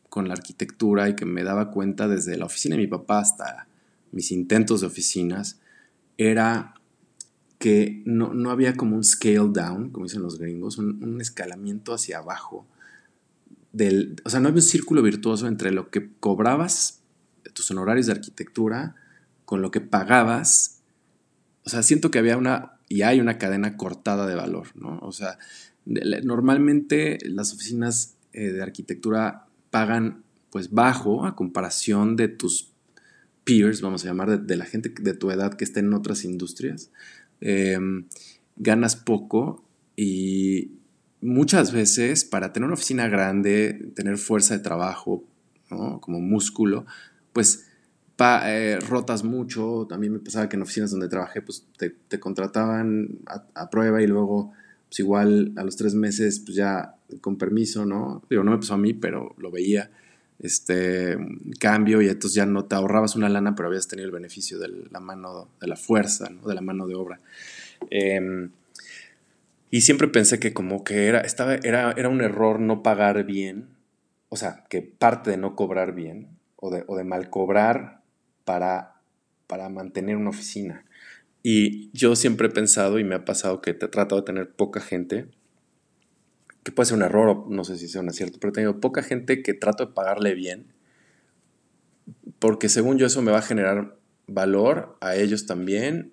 con 0.09 0.27
la 0.27 0.33
arquitectura 0.33 1.09
y 1.09 1.15
que 1.15 1.25
me 1.25 1.43
daba 1.43 1.71
cuenta 1.71 2.07
desde 2.07 2.37
la 2.37 2.45
oficina 2.45 2.75
de 2.75 2.83
mi 2.83 2.87
papá 2.87 3.19
hasta 3.19 3.67
mis 4.11 4.31
intentos 4.31 4.81
de 4.81 4.87
oficinas, 4.87 5.59
era 6.17 6.73
que 7.59 8.01
no, 8.05 8.33
no 8.33 8.51
había 8.51 8.75
como 8.75 8.95
un 8.95 9.03
scale 9.03 9.49
down, 9.51 9.89
como 9.89 10.05
dicen 10.05 10.21
los 10.21 10.39
gringos, 10.39 10.77
un, 10.77 11.03
un 11.03 11.21
escalamiento 11.21 11.93
hacia 11.93 12.19
abajo. 12.19 12.65
Del, 13.73 14.21
o 14.23 14.29
sea, 14.29 14.39
no 14.39 14.47
había 14.47 14.59
un 14.59 14.67
círculo 14.67 15.01
virtuoso 15.01 15.47
entre 15.47 15.71
lo 15.71 15.89
que 15.89 16.09
cobrabas 16.19 16.96
tus 17.53 17.69
honorarios 17.71 18.07
de 18.07 18.13
arquitectura 18.13 18.95
con 19.45 19.61
lo 19.61 19.71
que 19.71 19.81
pagabas. 19.81 20.81
O 21.65 21.69
sea, 21.69 21.83
siento 21.83 22.11
que 22.11 22.19
había 22.19 22.37
una, 22.37 22.73
y 22.89 23.01
hay 23.01 23.19
una 23.19 23.37
cadena 23.37 23.77
cortada 23.77 24.27
de 24.27 24.35
valor, 24.35 24.67
¿no? 24.75 24.99
O 24.99 25.11
sea, 25.11 25.37
normalmente 25.85 27.17
las 27.23 27.53
oficinas 27.53 28.15
eh, 28.33 28.51
de 28.51 28.61
arquitectura 28.61 29.47
pagan 29.69 30.23
pues 30.49 30.71
bajo 30.71 31.25
a 31.25 31.35
comparación 31.35 32.15
de 32.15 32.27
tus 32.27 32.71
peers, 33.43 33.81
vamos 33.81 34.03
a 34.03 34.07
llamar, 34.07 34.41
de, 34.41 34.55
la 34.57 34.65
gente 34.65 34.93
de 34.99 35.13
tu 35.13 35.31
edad 35.31 35.53
que 35.53 35.63
está 35.63 35.79
en 35.79 35.93
otras 35.93 36.25
industrias. 36.25 36.91
Em, 37.39 38.07
ganas 38.55 38.95
poco 38.95 39.63
y 39.95 40.71
muchas 41.21 41.71
veces 41.71 42.25
para 42.25 42.51
tener 42.53 42.65
una 42.65 42.73
oficina 42.73 43.07
grande, 43.07 43.91
tener 43.95 44.17
fuerza 44.17 44.57
de 44.57 44.63
trabajo, 44.63 45.23
¿no? 45.69 46.01
como 46.01 46.19
músculo, 46.19 46.85
pues 47.33 47.67
eh, 48.19 48.79
rotas 48.87 49.23
mucho. 49.23 49.85
También 49.87 50.13
me 50.13 50.19
pasaba 50.19 50.49
que 50.49 50.55
en 50.55 50.63
oficinas 50.63 50.91
donde 50.91 51.07
trabajé, 51.07 51.41
pues 51.41 51.65
te, 51.77 52.19
contrataban 52.19 53.19
a, 53.53 53.69
prueba 53.69 54.01
y 54.01 54.07
luego, 54.07 54.53
pues 54.89 54.99
igual 54.99 55.53
a 55.55 55.63
los 55.63 55.77
tres 55.77 55.93
meses, 55.93 56.39
pues 56.39 56.55
ya 56.55 56.95
con 57.21 57.37
permiso, 57.37 57.85
¿no? 57.85 58.23
Digo, 58.29 58.43
no 58.43 58.51
me 58.51 58.57
pasó 58.57 58.73
a 58.73 58.77
mí, 58.77 58.93
pero 58.93 59.35
lo 59.37 59.51
veía. 59.51 59.91
Este 60.39 61.17
cambio 61.59 61.99
y 61.99 62.09
entonces 62.09 62.35
ya 62.35 62.45
no 62.45 62.65
te 62.65 62.75
ahorrabas 62.75 63.15
una 63.15 63.27
lana, 63.27 63.55
pero 63.55 63.69
habías 63.69 63.87
tenido 63.87 64.05
el 64.05 64.13
beneficio 64.13 64.59
de 64.59 64.67
la 64.91 64.99
mano, 64.99 65.49
de 65.59 65.65
la 65.65 65.75
fuerza, 65.75 66.29
¿no? 66.29 66.47
de 66.47 66.53
la 66.53 66.61
mano 66.61 66.85
de 66.85 66.93
obra. 66.93 67.19
Em, 67.89 68.51
y 69.71 69.81
siempre 69.81 70.07
pensé 70.07 70.39
que 70.39 70.53
como 70.53 70.83
que 70.83 71.07
era, 71.07 71.21
estaba, 71.21 71.55
era, 71.55 71.91
era 71.93 72.09
un 72.09 72.21
error 72.21 72.59
no 72.59 72.83
pagar 72.83 73.23
bien, 73.23 73.67
o 74.29 74.37
sea, 74.37 74.63
que 74.69 74.83
parte 74.83 75.31
de 75.31 75.37
no 75.37 75.55
cobrar 75.55 75.95
bien, 75.95 76.36
o 76.57 76.69
de, 76.71 77.03
mal 77.03 77.29
cobrar 77.29 78.01
para, 78.43 79.01
para 79.47 79.69
mantener 79.69 80.17
una 80.17 80.31
oficina. 80.31 80.85
Y 81.43 81.91
yo 81.93 82.15
siempre 82.15 82.47
he 82.47 82.51
pensado 82.51 82.99
y 82.99 83.03
me 83.03 83.15
ha 83.15 83.25
pasado 83.25 83.61
que 83.61 83.71
he 83.71 83.73
tratado 83.73 84.17
de 84.17 84.25
tener 84.25 84.51
poca 84.51 84.81
gente, 84.81 85.29
que 86.63 86.71
puede 86.71 86.87
ser 86.87 86.97
un 86.97 87.03
error, 87.03 87.45
no 87.49 87.63
sé 87.63 87.77
si 87.77 87.87
sea 87.87 88.01
un 88.01 88.09
acierto, 88.09 88.39
pero 88.39 88.51
he 88.51 88.55
tenido 88.55 88.79
poca 88.79 89.03
gente 89.03 89.41
que 89.43 89.53
trato 89.53 89.85
de 89.85 89.93
pagarle 89.93 90.33
bien, 90.33 90.73
porque 92.39 92.69
según 92.69 92.97
yo 92.97 93.05
eso 93.05 93.21
me 93.21 93.31
va 93.31 93.39
a 93.39 93.43
generar 93.43 93.97
valor 94.27 94.97
a 94.99 95.15
ellos 95.15 95.45
también 95.45 96.11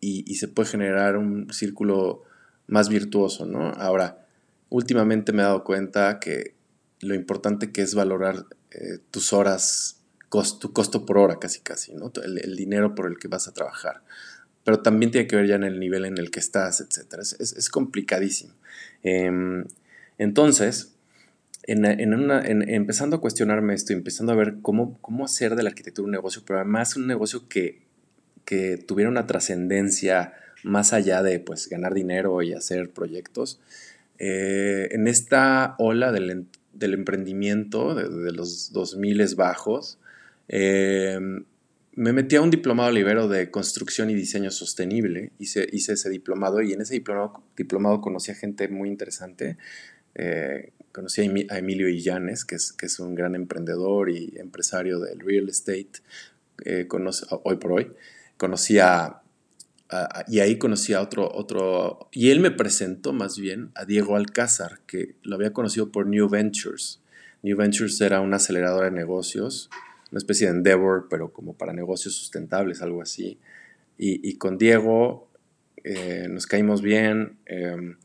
y, 0.00 0.30
y 0.30 0.34
se 0.34 0.48
puede 0.48 0.68
generar 0.68 1.16
un 1.16 1.50
círculo 1.52 2.24
más 2.66 2.88
virtuoso, 2.88 3.46
¿no? 3.46 3.70
Ahora, 3.70 4.26
últimamente 4.68 5.32
me 5.32 5.42
he 5.42 5.44
dado 5.44 5.64
cuenta 5.64 6.18
que 6.20 6.53
lo 7.04 7.14
importante 7.14 7.70
que 7.70 7.82
es 7.82 7.94
valorar 7.94 8.46
eh, 8.70 8.98
tus 9.10 9.32
horas, 9.32 10.00
tu 10.60 10.72
costo 10.72 11.06
por 11.06 11.18
hora 11.18 11.38
casi 11.38 11.60
casi, 11.60 11.94
¿no? 11.94 12.12
El, 12.22 12.56
dinero 12.56 12.94
por 12.94 13.06
el 13.06 13.18
que 13.18 13.28
vas 13.28 13.46
a 13.46 13.54
trabajar. 13.54 14.02
Pero 14.64 14.80
también 14.80 15.12
tiene 15.12 15.26
que 15.26 15.36
ver 15.36 15.46
ya 15.46 15.54
en 15.56 15.64
el 15.64 15.78
nivel 15.78 16.04
en 16.06 16.18
el 16.18 16.30
que 16.30 16.40
estás, 16.40 16.80
etc. 16.80 17.20
Es, 17.38 17.68
complicadísimo. 17.68 18.54
Em, 19.02 19.64
entonces, 20.18 20.94
en, 21.64 21.84
empezando 22.68 23.16
a 23.16 23.20
cuestionarme 23.20 23.74
esto, 23.74 23.92
empezando 23.92 24.32
a 24.32 24.36
ver 24.36 24.56
cómo, 24.62 24.98
cómo 25.00 25.24
hacer 25.24 25.54
de 25.54 25.62
la 25.62 25.70
arquitectura 25.70 26.06
un 26.06 26.12
negocio, 26.12 26.42
pero 26.46 26.58
además 26.58 26.96
un 26.96 27.06
negocio 27.06 27.48
que, 27.48 27.82
que 28.44 28.76
tuviera 28.76 29.10
una 29.10 29.26
trascendencia 29.26 30.34
más 30.64 30.92
allá 30.92 31.22
de 31.22 31.38
pues, 31.40 31.68
ganar 31.68 31.94
dinero 31.94 32.42
y 32.42 32.54
hacer 32.54 32.90
proyectos, 32.90 33.60
eh, 34.18 34.88
en 34.92 35.08
esta 35.08 35.74
ola 35.78 36.12
del, 36.12 36.46
del 36.74 36.94
emprendimiento, 36.94 37.94
de, 37.94 38.32
los 38.32 38.72
2000 38.72 39.34
bajos, 39.36 39.98
eh, 40.48 41.18
me 41.96 42.12
metí 42.12 42.36
a 42.36 42.42
un 42.42 42.50
diplomado 42.50 42.90
libero 42.90 43.28
de 43.28 43.50
construcción 43.50 44.10
y 44.10 44.14
diseño 44.14 44.50
sostenible. 44.50 45.30
Hice, 45.38 45.68
hice 45.72 45.92
ese 45.92 46.10
diplomado 46.10 46.60
y 46.60 46.72
en 46.72 46.80
ese 46.80 46.94
diplomado, 46.94 47.42
diplomado 47.56 48.00
conocí 48.00 48.32
a 48.32 48.34
gente 48.34 48.68
muy 48.68 48.88
interesante. 48.88 49.58
Eh, 50.16 50.72
conocí 50.92 51.22
a 51.48 51.58
Emilio 51.58 51.88
Illanes, 51.88 52.44
que 52.44 52.56
es, 52.56 52.72
que 52.72 52.86
es 52.86 52.98
un 52.98 53.14
gran 53.14 53.34
emprendedor 53.34 54.10
y 54.10 54.34
empresario 54.36 54.98
del 54.98 55.20
real 55.20 55.48
estate, 55.48 55.92
eh, 56.64 56.88
hoy 57.44 57.56
por 57.56 57.72
hoy. 57.72 57.92
Conocí 58.36 58.78
a 58.78 59.22
y 60.28 60.40
ahí 60.40 60.58
conocí 60.58 60.92
a 60.92 61.00
otro, 61.00 61.30
otro, 61.32 62.08
y 62.12 62.30
él 62.30 62.40
me 62.40 62.50
presentó 62.50 63.12
más 63.12 63.38
bien 63.38 63.70
a 63.74 63.84
Diego 63.84 64.16
Alcázar, 64.16 64.80
que 64.86 65.16
lo 65.22 65.36
había 65.36 65.52
conocido 65.52 65.90
por 65.92 66.06
New 66.06 66.28
Ventures. 66.28 67.00
New 67.42 67.56
Ventures 67.56 68.00
era 68.00 68.20
una 68.20 68.36
aceleradora 68.36 68.86
de 68.86 68.96
negocios, 68.96 69.68
una 70.10 70.18
especie 70.18 70.46
de 70.46 70.54
Endeavor, 70.54 71.08
pero 71.10 71.32
como 71.32 71.54
para 71.54 71.72
negocios 71.72 72.14
sustentables, 72.14 72.82
algo 72.82 73.02
así. 73.02 73.38
Y, 73.98 74.36
con 74.38 74.58
Diego 74.58 75.28
eh, 75.84 76.26
nos 76.28 76.46
caímos 76.46 76.82
bien, 76.82 77.38
em, 77.46 77.96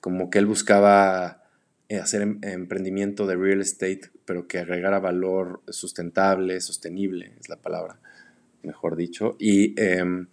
como 0.00 0.30
que 0.30 0.38
él 0.38 0.46
buscaba 0.46 1.42
eh, 1.88 1.98
hacer 1.98 2.22
em, 2.22 2.38
emprendimiento 2.42 3.26
de 3.26 3.36
real 3.36 3.60
estate, 3.60 4.02
pero 4.24 4.46
que 4.46 4.58
agregara 4.58 4.98
valor 4.98 5.62
sustentable, 5.68 6.60
sostenible, 6.60 7.32
es 7.40 7.48
la 7.48 7.56
palabra, 7.56 7.98
mejor 8.62 8.96
dicho. 8.96 9.36
Y, 9.38 9.74
em, 9.80 10.28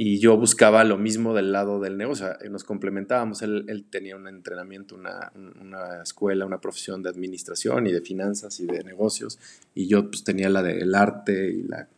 y 0.00 0.20
yo 0.20 0.36
buscaba 0.36 0.84
lo 0.84 0.96
mismo 0.96 1.34
del 1.34 1.50
lado 1.50 1.80
del 1.80 1.96
negocio, 1.96 2.28
nos 2.48 2.62
complementábamos, 2.62 3.42
él, 3.42 3.84
tenía 3.90 4.14
un 4.14 4.28
entrenamiento, 4.28 4.94
una, 4.94 5.32
una, 5.60 6.04
escuela, 6.04 6.46
una 6.46 6.60
profesión 6.60 7.02
de 7.02 7.08
administración 7.08 7.84
y 7.88 7.90
de 7.90 8.00
finanzas 8.00 8.60
y 8.60 8.66
de 8.66 8.84
negocios, 8.84 9.40
y 9.74 9.88
yo 9.88 10.08
pues 10.08 10.22
tenía 10.22 10.50
la 10.50 10.62
del 10.62 10.94
arte 10.94 11.50
y 11.50 11.64
la 11.64 11.88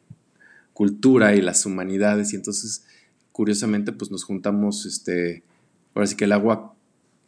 cultura 0.73 1.35
y 1.37 1.43
las 1.43 1.67
humanidades, 1.67 2.33
y 2.33 2.37
entonces 2.37 2.87
curiosamente 3.33 3.93
pues 3.93 4.11
nos 4.11 4.25
juntamos, 4.25 4.87
este, 4.87 5.43
ahora 5.95 6.07
sí 6.07 6.17
que 6.17 6.25
el 6.25 6.33
agua 6.33 6.75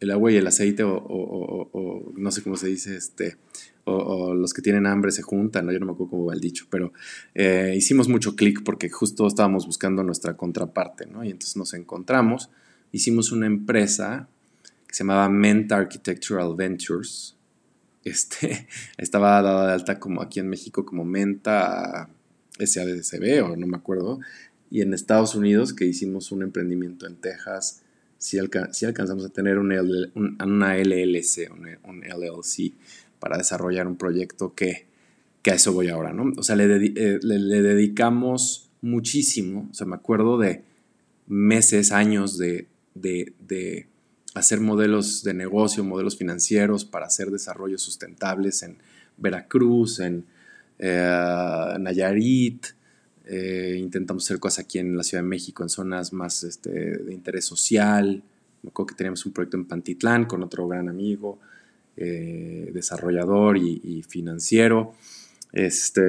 el 0.03 0.11
agua 0.11 0.31
y 0.31 0.35
el 0.35 0.47
aceite, 0.47 0.83
o, 0.85 2.13
no 2.15 2.31
sé 2.31 2.43
cómo 2.43 2.55
se 2.55 2.67
dice, 2.67 2.95
este, 2.95 3.37
o, 3.85 4.33
los 4.33 4.53
que 4.53 4.61
tienen 4.61 4.85
hambre 4.85 5.11
se 5.11 5.21
juntan, 5.21 5.65
¿no? 5.65 5.71
yo 5.71 5.79
no 5.79 5.85
me 5.85 5.91
acuerdo 5.93 6.11
cómo 6.11 6.25
va 6.25 6.33
el 6.33 6.39
dicho, 6.39 6.67
pero 6.69 6.93
eh, 7.33 7.73
hicimos 7.75 8.07
mucho 8.07 8.35
clic 8.35 8.63
porque 8.63 8.89
justo 8.89 9.25
estábamos 9.27 9.65
buscando 9.65 10.03
nuestra 10.03 10.35
contraparte, 10.35 11.05
¿no? 11.05 11.23
Y 11.23 11.31
entonces 11.31 11.57
nos 11.57 11.73
encontramos, 11.73 12.49
hicimos 12.91 13.31
una 13.31 13.47
empresa 13.47 14.27
que 14.87 14.93
se 14.93 15.03
llamaba 15.03 15.29
Menta 15.29 15.77
Architectural 15.77 16.55
Ventures, 16.55 17.37
este, 18.03 18.67
estaba 18.97 19.41
dada 19.41 19.67
de 19.67 19.73
alta 19.73 19.99
como 19.99 20.21
aquí 20.21 20.39
en 20.39 20.49
México 20.49 20.85
como 20.85 21.05
Menta 21.05 22.09
SADCB 22.59 23.43
o 23.43 23.55
no 23.55 23.67
me 23.67 23.77
acuerdo, 23.77 24.19
y 24.69 24.81
en 24.81 24.93
Estados 24.93 25.35
Unidos 25.35 25.73
que 25.73 25.85
hicimos 25.85 26.31
un 26.31 26.43
emprendimiento 26.43 27.07
en 27.07 27.15
Texas 27.15 27.82
sí, 28.23 28.85
alcanzamos 28.85 29.25
a 29.25 29.29
tener 29.29 29.59
una 29.59 30.77
LLC, 30.77 31.51
un, 31.51 32.01
LLC, 32.01 32.73
para 33.19 33.37
desarrollar 33.37 33.85
un 33.85 33.97
proyecto 33.97 34.53
que, 34.53 34.85
que, 35.41 35.51
a 35.51 35.55
eso 35.55 35.73
voy 35.73 35.89
ahora, 35.89 36.13
¿no? 36.13 36.31
O 36.37 36.43
sea, 36.43 36.55
le, 36.55 36.65
eh, 36.65 37.19
le, 37.21 37.61
dedicamos 37.61 38.69
muchísimo, 38.81 39.67
o 39.69 39.73
sea, 39.73 39.85
me 39.85 39.95
acuerdo 39.95 40.37
de 40.37 40.63
meses, 41.27 41.91
años 41.91 42.37
de, 42.37 42.67
de, 42.95 43.33
de 43.45 43.87
hacer 44.35 44.61
modelos 44.61 45.23
de 45.23 45.33
negocio, 45.33 45.83
modelos 45.83 46.17
financieros 46.17 46.85
para 46.85 47.07
hacer 47.07 47.29
desarrollos 47.29 47.81
sustentables 47.81 48.63
en 48.63 48.77
Veracruz, 49.17 49.99
en 49.99 50.25
eh, 50.79 51.75
Nayarit, 51.77 52.67
eh, 53.25 53.77
intentamos 53.79 54.25
hacer 54.25 54.39
cosas 54.39 54.65
aquí 54.65 54.79
en 54.79 54.97
la 54.97 55.03
Ciudad 55.03 55.23
de 55.23 55.29
México, 55.29 55.63
en 55.63 55.69
zonas 55.69 56.11
más 56.13 56.43
este, 56.43 56.97
de 56.97 57.13
interés 57.13 57.45
social. 57.45 58.23
Me 58.61 58.69
acuerdo 58.69 58.87
que 58.87 58.95
teníamos 58.95 59.25
un 59.25 59.33
proyecto 59.33 59.57
en 59.57 59.65
Pantitlán 59.65 60.25
con 60.25 60.43
otro 60.43 60.67
gran 60.67 60.89
amigo, 60.89 61.39
eh, 61.95 62.69
desarrollador 62.73 63.57
y, 63.57 64.03
financiero. 64.03 64.95
Este, 65.51 66.01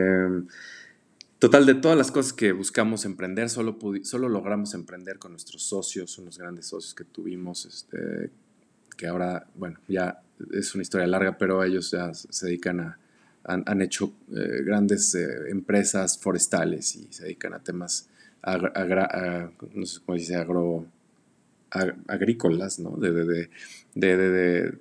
total, 1.38 1.66
de 1.66 1.74
todas 1.74 1.96
las 1.96 2.10
cosas 2.10 2.32
que 2.32 2.52
buscamos 2.52 3.04
emprender, 3.04 3.48
solo, 3.48 3.78
solo 4.02 4.28
logramos 4.28 4.74
emprender 4.74 5.18
con 5.18 5.32
nuestros 5.32 5.62
socios, 5.62 6.18
unos 6.18 6.38
grandes 6.38 6.66
socios 6.66 6.94
que 6.94 7.04
tuvimos, 7.04 7.66
este, 7.66 8.30
que 8.96 9.06
ahora, 9.06 9.46
bueno, 9.54 9.78
ya 9.86 10.20
es 10.52 10.74
una 10.74 10.82
historia 10.82 11.06
larga, 11.06 11.38
pero 11.38 11.62
ellos 11.62 11.90
ya 11.90 12.12
se 12.14 12.46
dedican 12.46 12.80
a, 12.80 12.98
han, 13.44 13.82
hecho 13.82 14.12
eh, 14.32 14.62
grandes 14.64 15.14
eh, 15.14 15.26
empresas 15.50 16.18
forestales 16.18 16.96
y 16.96 17.12
se 17.12 17.24
dedican 17.24 17.54
a 17.54 17.58
temas, 17.60 18.08
no 18.46 19.86
sé 19.86 20.00
cómo 20.04 20.16
dice, 20.16 20.36
agro, 20.36 20.86
agrícolas, 22.06 22.78
¿no? 22.78 22.96
De, 22.96 23.12
de, 23.12 23.48
de, 23.94 24.78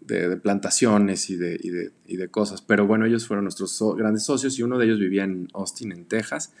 de, 0.00 0.36
plantaciones 0.36 1.28
y, 1.30 1.36
de, 1.36 1.90
y 2.06 2.16
de, 2.16 2.28
cosas. 2.28 2.62
Pero 2.62 2.86
bueno, 2.86 3.06
ellos 3.06 3.26
fueron 3.26 3.44
nuestros 3.44 3.78
grandes 3.96 4.24
socios 4.24 4.58
y 4.58 4.62
uno 4.62 4.78
de 4.78 4.86
ellos 4.86 4.98
vivía 4.98 5.24
en 5.24 5.48
Austin, 5.52 5.92
en 5.92 6.06
Texas. 6.06 6.52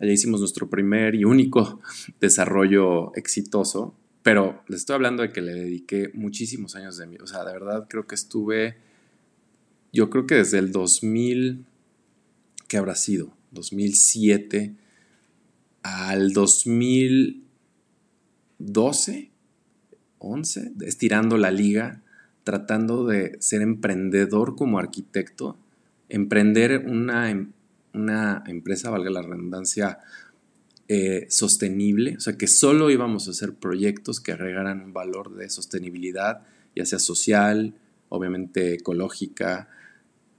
Allá 0.00 0.12
hicimos 0.12 0.40
nuestro 0.40 0.68
primer 0.68 1.14
y 1.14 1.24
único 1.24 1.80
desarrollo 2.20 3.14
exitoso. 3.14 3.94
Pero 4.22 4.62
les 4.68 4.80
estoy 4.80 4.94
hablando 4.94 5.22
de 5.22 5.32
que 5.32 5.40
le 5.40 5.54
dediqué 5.54 6.10
muchísimos 6.12 6.76
años 6.76 6.98
de 6.98 7.06
mí. 7.06 7.16
O 7.22 7.26
sea, 7.26 7.44
de 7.44 7.52
verdad 7.52 7.86
creo 7.88 8.06
que 8.06 8.14
estuve 8.14 8.76
yo 9.92 10.10
creo 10.10 10.26
que 10.26 10.36
desde 10.36 10.58
el 10.58 10.72
2000, 10.72 11.64
¿qué 12.68 12.76
habrá 12.76 12.94
sido? 12.94 13.32
2007 13.50 14.76
al 15.82 16.32
2012, 16.32 19.30
11, 20.18 20.72
estirando 20.82 21.38
la 21.38 21.50
liga, 21.50 22.02
tratando 22.44 23.04
de 23.06 23.36
ser 23.40 23.62
emprendedor 23.62 24.54
como 24.56 24.78
arquitecto, 24.78 25.58
emprender 26.08 26.84
una, 26.86 27.30
em, 27.30 27.50
una 27.92 28.44
empresa, 28.46 28.90
valga 28.90 29.10
la 29.10 29.22
redundancia, 29.22 29.98
eh, 30.88 31.26
sostenible, 31.30 32.16
o 32.16 32.20
sea, 32.20 32.36
que 32.36 32.46
solo 32.48 32.90
íbamos 32.90 33.28
a 33.28 33.30
hacer 33.30 33.54
proyectos 33.54 34.20
que 34.20 34.32
agregaran 34.32 34.80
un 34.80 34.92
valor 34.92 35.36
de 35.36 35.48
sostenibilidad, 35.48 36.42
ya 36.74 36.84
sea 36.84 36.98
social, 36.98 37.74
obviamente 38.08 38.74
ecológica, 38.74 39.68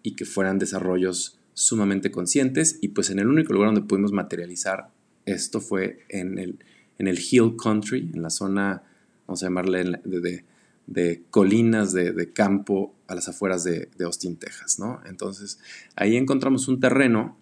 y 0.03 0.15
que 0.15 0.25
fueran 0.25 0.59
desarrollos 0.59 1.39
sumamente 1.53 2.11
conscientes 2.11 2.79
y 2.81 2.89
pues 2.89 3.09
en 3.09 3.19
el 3.19 3.27
único 3.27 3.53
lugar 3.53 3.69
donde 3.69 3.87
pudimos 3.87 4.11
materializar 4.11 4.89
esto 5.25 5.61
fue 5.61 6.05
en 6.09 6.39
el, 6.39 6.59
en 6.97 7.07
el 7.07 7.19
Hill 7.19 7.55
Country, 7.61 8.11
en 8.13 8.21
la 8.21 8.29
zona, 8.29 8.83
vamos 9.27 9.43
a 9.43 9.47
llamarle 9.47 9.99
de, 10.03 10.43
de, 10.87 11.23
colinas 11.29 11.93
de, 11.93 12.31
campo 12.33 12.95
a 13.07 13.15
las 13.15 13.27
afueras 13.27 13.63
de, 13.63 13.89
Austin, 14.03 14.37
Texas, 14.37 14.79
¿no? 14.79 15.01
Entonces 15.05 15.59
ahí 15.95 16.15
encontramos 16.15 16.67
un 16.67 16.79
terreno 16.79 17.37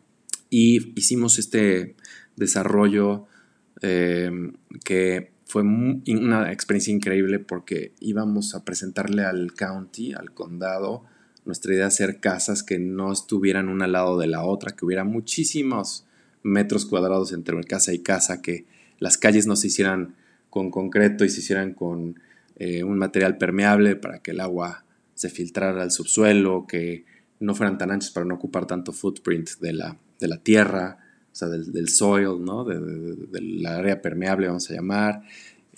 y 0.49 0.99
hicimos 0.99 1.39
este 1.39 1.95
desarrollo 2.35 3.27
eh, 3.81 4.31
que 4.83 5.31
fue 5.45 5.63
una 5.63 6.51
experiencia 6.51 6.93
increíble 6.93 7.39
porque 7.39 7.93
íbamos 7.99 8.53
a 8.55 8.63
presentarle 8.63 9.23
al 9.23 9.53
county, 9.53 10.13
al 10.13 10.33
condado, 10.33 11.05
nuestra 11.45 11.73
idea 11.73 11.87
es 11.87 11.93
hacer 11.93 12.19
casas 12.19 12.63
que 12.63 12.79
no 12.79 13.11
estuvieran 13.11 13.69
una 13.69 13.85
al 13.85 13.93
lado 13.93 14.17
de 14.17 14.27
la 14.27 14.43
otra, 14.43 14.75
que 14.75 14.85
hubiera 14.85 15.03
muchísimos 15.03 16.05
metros 16.43 16.85
cuadrados 16.85 17.33
entre 17.33 17.61
casa 17.63 17.93
y 17.93 17.99
casa, 17.99 18.41
que 18.41 18.65
las 18.99 19.17
calles 19.17 19.47
no 19.47 19.55
se 19.55 19.67
hicieran 19.67 20.15
con 20.49 20.71
concreto 20.71 21.25
y 21.25 21.29
se 21.29 21.39
hicieran 21.39 21.73
con 21.73 22.19
eh, 22.57 22.83
un 22.83 22.97
material 22.97 23.37
permeable 23.37 23.95
para 23.95 24.19
que 24.19 24.31
el 24.31 24.39
agua 24.39 24.85
se 25.13 25.29
filtrara 25.29 25.81
al 25.81 25.91
subsuelo, 25.91 26.65
que 26.67 27.05
no 27.39 27.55
fueran 27.55 27.77
tan 27.77 27.91
anchas 27.91 28.11
para 28.11 28.25
no 28.25 28.35
ocupar 28.35 28.65
tanto 28.65 28.91
footprint 28.91 29.49
de 29.59 29.73
la, 29.73 29.97
de 30.19 30.27
la 30.27 30.37
tierra, 30.37 30.97
o 31.31 31.35
sea, 31.35 31.47
del, 31.47 31.89
soil, 31.89 32.43
¿no? 32.43 32.65
del 32.65 33.65
área 33.65 34.01
permeable, 34.01 34.47
vamos 34.47 34.69
a 34.69 34.73
llamar. 34.73 35.21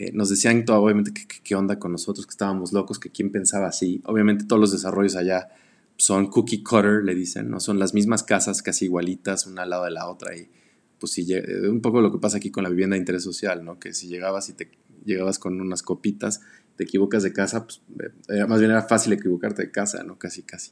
Eh, 0.02 0.12
nos 0.14 0.30
decían 0.30 0.66
todo, 0.66 0.82
obviamente, 0.82 1.14
qué 1.44 1.56
onda 1.56 1.78
con 1.78 1.92
nosotros, 1.92 2.26
que 2.26 2.32
estábamos 2.32 2.74
locos, 2.74 2.98
que 2.98 3.12
quién 3.12 3.32
pensaba 3.32 3.68
así. 3.68 4.02
Obviamente 4.06 4.46
todos 4.46 4.60
los 4.60 4.72
desarrollos 4.72 5.16
allá 5.16 5.50
son 5.96 6.28
cookie 6.32 6.64
cutter, 6.64 7.04
le 7.04 7.14
dicen, 7.14 7.52
¿no? 7.52 7.60
Son 7.60 7.78
las 7.78 7.94
mismas 7.94 8.24
casas 8.24 8.64
casi 8.64 8.86
igualitas, 8.86 9.46
una 9.46 9.62
al 9.62 9.70
lado 9.70 9.86
de 9.86 9.92
la 9.92 10.10
otra. 10.10 10.36
Y 10.36 10.50
pues 10.98 11.12
si 11.12 11.32
eh, 11.32 11.70
un 11.70 11.82
poco 11.82 12.02
lo 12.02 12.12
que 12.12 12.18
pasa 12.18 12.38
aquí 12.38 12.50
con 12.50 12.64
la 12.64 12.72
vivienda 12.72 12.96
de 12.96 13.00
interés 13.00 13.24
social, 13.24 13.64
¿no? 13.64 13.78
Que 13.78 13.94
si 13.94 14.08
llegabas 14.08 14.50
y 14.50 14.54
te 14.54 14.72
llegabas 15.06 15.38
con 15.38 15.62
unas 15.62 15.84
copitas, 15.84 16.42
te 16.78 16.86
equivocas 16.86 17.22
de 17.22 17.32
casa, 17.32 17.68
pues 17.68 17.82
eh, 18.30 18.46
más 18.48 18.58
bien 18.58 18.72
era 18.72 18.82
fácil 18.82 19.14
equivocarte 19.14 19.62
de 19.62 19.72
casa, 19.72 20.04
¿no? 20.04 20.18
Casi, 20.18 20.42
casi. 20.42 20.72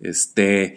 Este, 0.00 0.76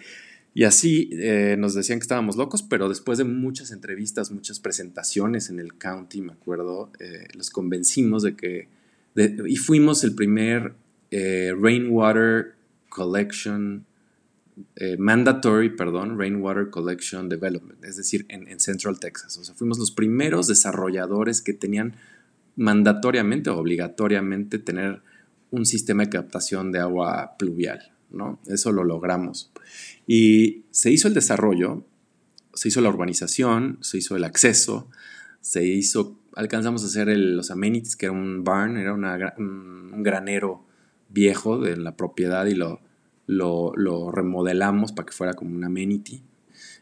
y 0.54 0.64
así 0.64 1.10
eh, 1.14 1.56
nos 1.58 1.74
decían 1.74 2.00
que 2.00 2.04
estábamos 2.04 2.36
locos, 2.36 2.64
pero 2.64 2.90
después 2.90 3.18
de 3.18 3.24
muchas 3.24 3.72
entrevistas, 3.72 4.32
muchas 4.32 4.60
presentaciones 4.60 5.50
en 5.50 5.60
el 5.60 5.78
county, 5.78 6.22
me 6.22 6.34
acuerdo, 6.34 6.92
los 7.34 7.50
convencimos 7.50 8.24
de 8.24 8.36
que, 8.36 8.68
y 9.16 9.56
fuimos 9.56 10.04
el 10.04 10.16
primer 10.16 10.74
Rainwater 11.12 12.54
Collection, 12.94 13.86
eh, 14.76 14.98
Mandatory, 14.98 15.76
perdón, 15.76 16.18
Rainwater 16.20 16.70
Collection 16.70 17.28
Development, 17.28 17.84
es 17.84 17.98
decir, 17.98 18.26
en, 18.30 18.60
Central 18.60 19.00
Texas. 19.00 19.38
O 19.38 19.44
sea, 19.44 19.56
fuimos 19.56 19.80
los 19.80 19.92
primeros 19.92 20.48
desarrolladores 20.48 21.42
que 21.42 21.54
tenían 21.54 21.96
mandatoriamente 22.56 23.50
o 23.50 23.58
obligatoriamente 23.58 24.60
tener 24.60 25.02
un 25.50 25.66
sistema 25.66 26.04
de 26.04 26.12
captación 26.12 26.72
de 26.72 26.80
agua 26.80 27.36
pluvial, 27.38 27.93
¿no? 28.14 28.40
Eso 28.48 28.72
lo 28.72 28.84
logramos. 28.84 29.52
Y 30.08 30.64
se 30.72 30.92
hizo 30.92 31.08
el 31.08 31.14
desarrollo, 31.14 31.84
se 32.54 32.70
hizo 32.70 32.82
la 32.82 32.90
urbanización, 32.90 33.80
se 33.82 33.98
hizo 33.98 34.16
el 34.16 34.24
acceso, 34.24 34.88
se 35.42 35.66
hizo, 35.66 36.16
alcanzamos 36.36 36.84
a 36.84 36.88
hacer 36.88 37.08
los 37.18 37.52
amenities, 37.52 37.96
que 37.96 38.06
era 38.06 38.14
un 38.14 38.44
barn, 38.44 38.78
era 38.78 38.94
un 38.94 40.04
granero 40.04 40.64
viejo 41.10 41.60
de 41.60 41.78
la 41.78 41.96
propiedad 41.96 42.46
y 42.46 42.56
lo, 42.56 42.82
lo, 43.28 44.12
remodelamos 44.12 44.92
para 44.92 45.06
que 45.06 45.14
fuera 45.14 45.34
como 45.34 45.56
un 45.56 45.64
amenity. 45.64 46.24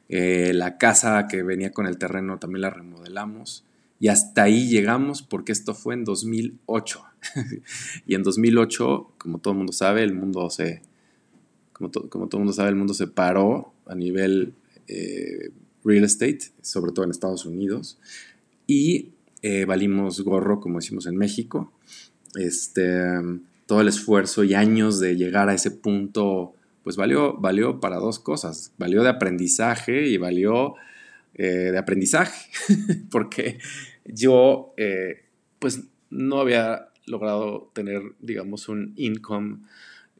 Eh, 0.09 0.51
la 0.53 0.77
casa 0.77 1.27
que 1.27 1.43
venía 1.43 1.71
con 1.71 1.85
el 1.87 1.97
terreno 1.97 2.39
también 2.39 2.61
la 2.61 2.69
remodelamos. 2.69 3.65
Y 3.99 4.07
hasta 4.07 4.43
ahí 4.43 4.67
llegamos 4.67 5.21
porque 5.21 5.51
esto 5.51 5.73
fue 5.75 5.93
en 5.93 6.03
2008. 6.03 7.03
y 8.07 8.15
en 8.15 8.23
2008, 8.23 9.13
como 9.17 9.37
todo 9.37 9.51
el 9.53 9.57
mundo 9.57 9.73
sabe, 9.73 10.03
el 10.03 10.15
mundo 10.15 10.49
se, 10.49 10.81
como, 11.81 12.09
como 12.09 12.27
todo 12.27 12.37
el 12.37 12.45
mundo 12.45 12.53
sabe, 12.53 12.69
el 12.69 12.75
mundo 12.75 12.93
se 12.93 13.07
paró 13.07 13.73
a 13.85 13.95
nivel 13.95 14.53
eh, 14.87 15.51
real 15.83 16.03
estate, 16.03 16.39
sobre 16.61 16.91
todo 16.91 17.05
en 17.05 17.11
Estados 17.11 17.45
Unidos. 17.45 17.97
Y 18.67 19.09
eh, 19.41 19.65
valimos 19.65 20.21
gorro, 20.21 20.59
como 20.59 20.79
decimos 20.79 21.05
en 21.07 21.17
México. 21.17 21.71
Este, 22.35 23.01
todo 23.65 23.81
el 23.81 23.87
esfuerzo 23.87 24.43
y 24.43 24.53
años 24.53 24.99
de 24.99 25.15
llegar 25.15 25.49
a 25.49 25.53
ese 25.53 25.71
punto, 25.71 26.53
pues 26.83 26.95
valió, 26.95 27.35
valió 27.37 27.79
para 27.79 27.97
dos 27.97 28.19
cosas. 28.19 28.73
Valió 28.77 29.03
de 29.03 29.09
aprendizaje 29.09 30.07
y 30.07 30.17
valió 30.17 30.75
eh, 31.33 31.71
de 31.71 31.77
aprendizaje, 31.77 32.49
porque 33.11 33.59
yo 34.05 34.73
pues 35.59 35.81
no 36.09 36.39
había 36.39 36.89
logrado 37.05 37.71
tener, 37.73 38.01
digamos, 38.19 38.69
un 38.69 38.93
income 38.95 39.59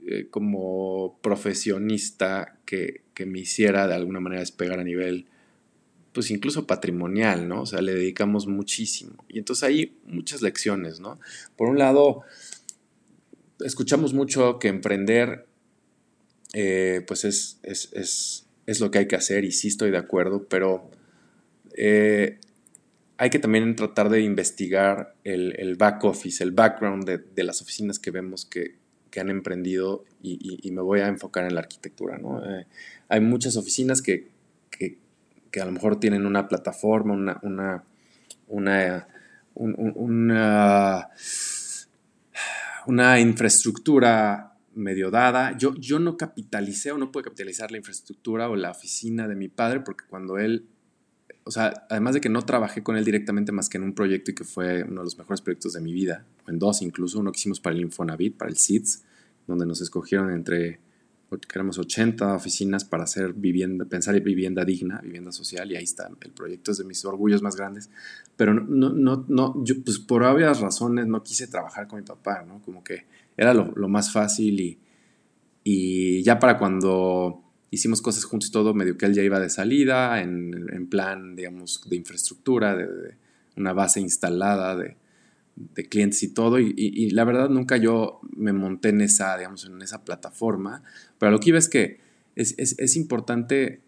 eh, 0.08 0.28
como 0.30 1.20
profesionista 1.22 2.60
que, 2.66 3.02
que, 3.14 3.26
me 3.26 3.40
hiciera 3.40 3.88
de 3.88 3.96
alguna 3.96 4.20
manera 4.20 4.42
despegar 4.42 4.80
a 4.80 4.84
nivel, 4.84 5.28
pues 6.14 6.32
incluso 6.32 6.68
patrimonial, 6.68 7.48
¿no? 7.48 7.62
O 7.62 7.66
sea, 7.66 7.82
le 7.82 7.94
dedicamos 7.94 8.48
muchísimo. 8.48 9.24
Y 9.30 9.40
entonces 9.40 9.64
hay 9.64 9.98
muchas 10.06 10.42
lecciones, 10.42 11.00
¿no? 11.00 11.20
Por 11.56 11.70
un 11.70 11.78
lado, 11.78 12.24
escuchamos 13.60 14.14
mucho 14.14 14.60
que 14.60 14.68
emprender 14.68 15.46
eh, 16.54 17.04
pues 17.08 17.24
es, 17.24 17.60
es, 17.64 18.80
lo 18.80 18.92
que 18.92 19.00
hay 19.00 19.08
que 19.08 19.16
hacer 19.16 19.44
y 19.46 19.52
sí 19.52 19.68
estoy 19.68 19.92
de 19.92 19.98
acuerdo, 19.98 20.48
pero 20.48 20.90
eh, 21.76 22.40
hay 23.18 23.30
que 23.30 23.40
también 23.40 23.76
tratar 23.76 24.10
de 24.10 24.22
investigar 24.22 25.16
el, 25.24 25.76
back 25.78 26.04
office, 26.04 26.44
el 26.44 26.52
background 26.52 27.06
de, 27.06 27.44
las 27.44 27.62
oficinas 27.62 28.00
que 28.00 28.12
vemos 28.12 28.46
que, 28.46 28.81
han 29.20 29.30
emprendido 29.30 30.06
y, 30.22 30.72
me 30.72 30.82
voy 30.82 31.02
a 31.02 31.08
enfocar 31.08 31.46
en 31.46 31.56
la 31.56 31.62
arquitectura. 31.62 32.18
¿no? 32.18 32.44
Eh, 32.44 32.68
hay 33.10 33.20
muchas 33.20 33.58
oficinas 33.58 34.02
que, 34.02 34.30
que, 34.70 34.98
a 35.60 35.66
lo 35.66 35.72
mejor 35.72 36.00
tienen 36.00 36.26
una 36.26 36.48
plataforma, 36.48 37.14
una, 37.14 37.84
una, 38.48 39.08
una 42.88 43.20
infraestructura 43.20 44.54
medio 44.74 45.12
dada. 45.12 45.58
Yo, 45.58 45.76
yo 45.76 46.00
no 46.00 46.18
capitalicé 46.18 46.92
o 46.92 46.98
no 46.98 47.12
pude 47.12 47.26
capitalizar 47.26 47.72
la 47.72 47.78
infraestructura 47.78 48.50
o 48.50 48.56
la 48.56 48.72
oficina 48.72 49.28
de 49.28 49.36
mi 49.36 49.50
padre 49.50 49.82
porque 49.82 50.06
cuando 50.10 50.38
él 50.38 50.66
o 51.44 51.52
sea, 51.52 51.86
además 51.90 52.14
de 52.14 52.22
que 52.22 52.30
no 52.30 52.44
trabajé 52.44 52.84
con 52.84 52.98
él 52.98 53.06
directamente 53.06 53.52
más 53.52 53.70
que 53.70 53.78
en 53.78 53.84
un 53.84 53.94
proyecto 53.94 54.32
y 54.32 54.36
que 54.36 54.44
fue 54.44 54.84
uno 54.84 55.02
de 55.02 55.06
los 55.06 55.18
mejores 55.18 55.42
proyectos 55.42 55.74
de 55.74 55.82
mi 55.82 55.94
vida, 55.94 56.26
o 56.46 56.52
en 56.52 56.60
dos 56.60 56.82
incluso, 56.82 57.20
uno 57.20 57.32
que 57.32 57.40
hicimos 57.40 57.60
para 57.60 57.76
el 57.76 57.82
Infonavit, 57.82 58.38
para 58.38 58.50
el 58.50 58.58
SIDS, 58.58 59.04
donde 59.48 59.66
nos 59.66 59.82
escogieron 59.82 60.32
entre, 60.32 60.80
éramos 61.54 61.80
80 61.80 62.36
oficinas 62.36 62.86
para 62.86 63.04
hacer 63.04 63.34
vivienda, 63.34 63.86
pensar 63.86 64.16
en 64.16 64.24
vivienda 64.24 64.64
digna, 64.64 65.02
vivienda 65.02 65.32
social, 65.32 65.72
y 65.72 65.76
ahí 65.76 65.84
está, 65.84 66.10
el 66.22 66.32
proyecto 66.32 66.72
es 66.72 66.78
de 66.78 66.84
mis 66.84 67.04
orgullos 67.06 67.42
más 67.42 67.56
grandes, 67.56 67.90
pero 68.38 68.54
no, 68.54 68.90
no, 68.90 69.26
no, 69.28 69.64
yo 69.64 69.76
pues 69.84 69.98
por 69.98 70.24
obvias 70.24 70.60
razones 70.60 71.08
no 71.08 71.24
quise 71.24 71.48
trabajar 71.48 71.88
con 71.88 72.00
mi 72.00 72.06
papá, 72.06 72.44
¿no? 72.48 72.62
Como 72.62 72.84
que 72.84 73.06
era 73.36 73.54
lo, 73.54 73.72
lo 73.76 73.88
más 73.88 74.12
fácil 74.12 74.60
y, 74.60 74.78
y 75.64 76.22
ya 76.24 76.38
para 76.38 76.60
cuando 76.60 77.41
hicimos 77.72 78.02
cosas 78.02 78.26
juntos 78.26 78.50
y 78.50 78.52
todo, 78.52 78.74
medio 78.74 78.98
que 78.98 79.06
él 79.06 79.14
ya 79.14 79.24
iba 79.24 79.40
de 79.40 79.50
salida, 79.50 80.22
en, 80.22 80.70
en 80.72 80.88
plan, 80.88 81.36
digamos, 81.36 81.82
de 81.90 81.96
infraestructura, 81.96 82.76
de, 82.76 83.16
una 83.58 83.74
base 83.74 84.00
instalada 84.00 84.76
de, 84.76 84.98
de 85.56 85.90
clientes 85.90 86.22
y 86.24 86.34
todo, 86.34 86.60
y, 86.60 87.10
la 87.12 87.24
verdad 87.24 87.50
nunca 87.50 87.78
yo 87.78 88.20
me 88.36 88.54
monté 88.54 88.90
en 88.90 89.02
esa, 89.02 89.38
digamos, 89.38 89.66
en 89.66 89.82
esa 89.82 90.04
plataforma, 90.04 90.84
pero 91.18 91.32
lo 91.32 91.40
que 91.40 91.50
iba 91.50 91.58
es 91.58 91.70
que 91.70 92.00
es, 92.36 92.56
es, 92.58 92.78
es 92.78 92.96
importante 92.96 93.82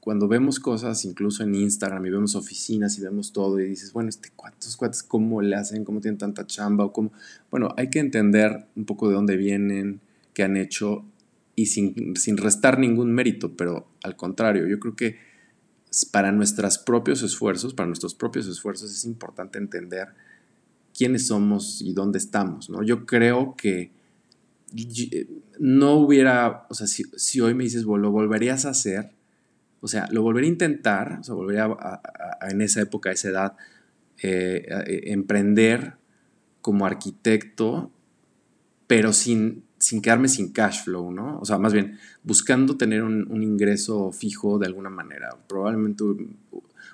cuando 0.00 0.28
vemos 0.28 0.58
cosas, 0.60 1.04
incluso 1.04 1.42
en 1.42 1.54
Instagram, 1.54 2.06
y 2.06 2.10
vemos 2.10 2.34
oficinas 2.34 2.96
y 2.98 3.02
vemos 3.02 3.32
todo, 3.32 3.60
y 3.60 3.64
dices, 3.68 3.92
bueno, 3.92 4.08
este, 4.08 4.30
¿cuántos 4.34 4.76
cuates 4.76 5.02
cómo 5.02 5.42
le 5.42 5.56
hacen? 5.56 5.84
¿Cómo 5.84 6.00
tienen 6.00 6.18
tanta 6.18 6.46
chamba? 6.46 6.84
O 6.84 6.92
cómo? 6.92 7.12
Bueno, 7.50 7.74
hay 7.76 7.90
que 7.90 7.98
entender 7.98 8.66
un 8.76 8.84
poco 8.84 9.08
de 9.08 9.14
dónde 9.14 9.36
vienen, 9.36 10.00
qué 10.34 10.44
han 10.44 10.56
hecho, 10.56 11.04
y 11.58 11.66
sin, 11.66 12.36
restar 12.36 12.78
ningún 12.78 13.12
mérito, 13.12 13.56
pero 13.56 13.88
al 14.04 14.14
contrario, 14.14 14.68
yo 14.68 14.78
creo 14.78 14.94
que 14.94 15.18
para 16.12 16.30
nuestros 16.30 16.78
propios 16.78 17.24
esfuerzos, 17.24 17.74
para 17.74 17.88
nuestros 17.88 18.14
propios 18.14 18.46
esfuerzos 18.46 18.92
es 18.92 19.04
importante 19.04 19.58
entender 19.58 20.06
quiénes 20.96 21.26
somos 21.26 21.82
y 21.82 21.94
dónde 21.94 22.18
estamos, 22.18 22.70
¿no? 22.70 22.84
Yo 22.84 23.06
creo 23.06 23.56
que 23.56 23.90
no 25.58 25.94
hubiera, 25.94 26.64
o 26.70 26.74
sea, 26.74 26.86
si, 26.86 27.40
hoy 27.40 27.54
me 27.54 27.64
dices, 27.64 27.82
lo 27.82 28.10
volverías 28.12 28.64
a 28.64 28.70
hacer, 28.70 29.10
o 29.80 29.88
sea, 29.88 30.06
lo 30.12 30.22
volvería 30.22 30.50
a 30.50 30.52
intentar, 30.52 31.18
o 31.20 31.24
sea, 31.24 31.34
volvería 31.34 31.64
a, 31.64 32.00
en 32.48 32.60
esa 32.60 32.82
época, 32.82 33.10
a 33.10 33.14
esa 33.14 33.30
edad, 33.30 33.56
eh, 34.22 34.64
emprender 35.06 35.94
como 36.60 36.86
arquitecto, 36.86 37.90
pero 38.86 39.12
sin, 39.12 39.64
sin 39.78 40.02
quedarme 40.02 40.28
sin 40.28 40.52
cash 40.52 40.84
flow, 40.84 41.10
¿no? 41.12 41.38
O 41.40 41.44
sea, 41.44 41.58
más 41.58 41.72
bien 41.72 41.98
buscando 42.22 42.76
tener 42.76 43.02
un, 43.02 43.42
ingreso 43.42 44.12
fijo 44.12 44.58
de 44.58 44.66
alguna 44.66 44.90
manera. 44.90 45.30
Probablemente 45.48 46.04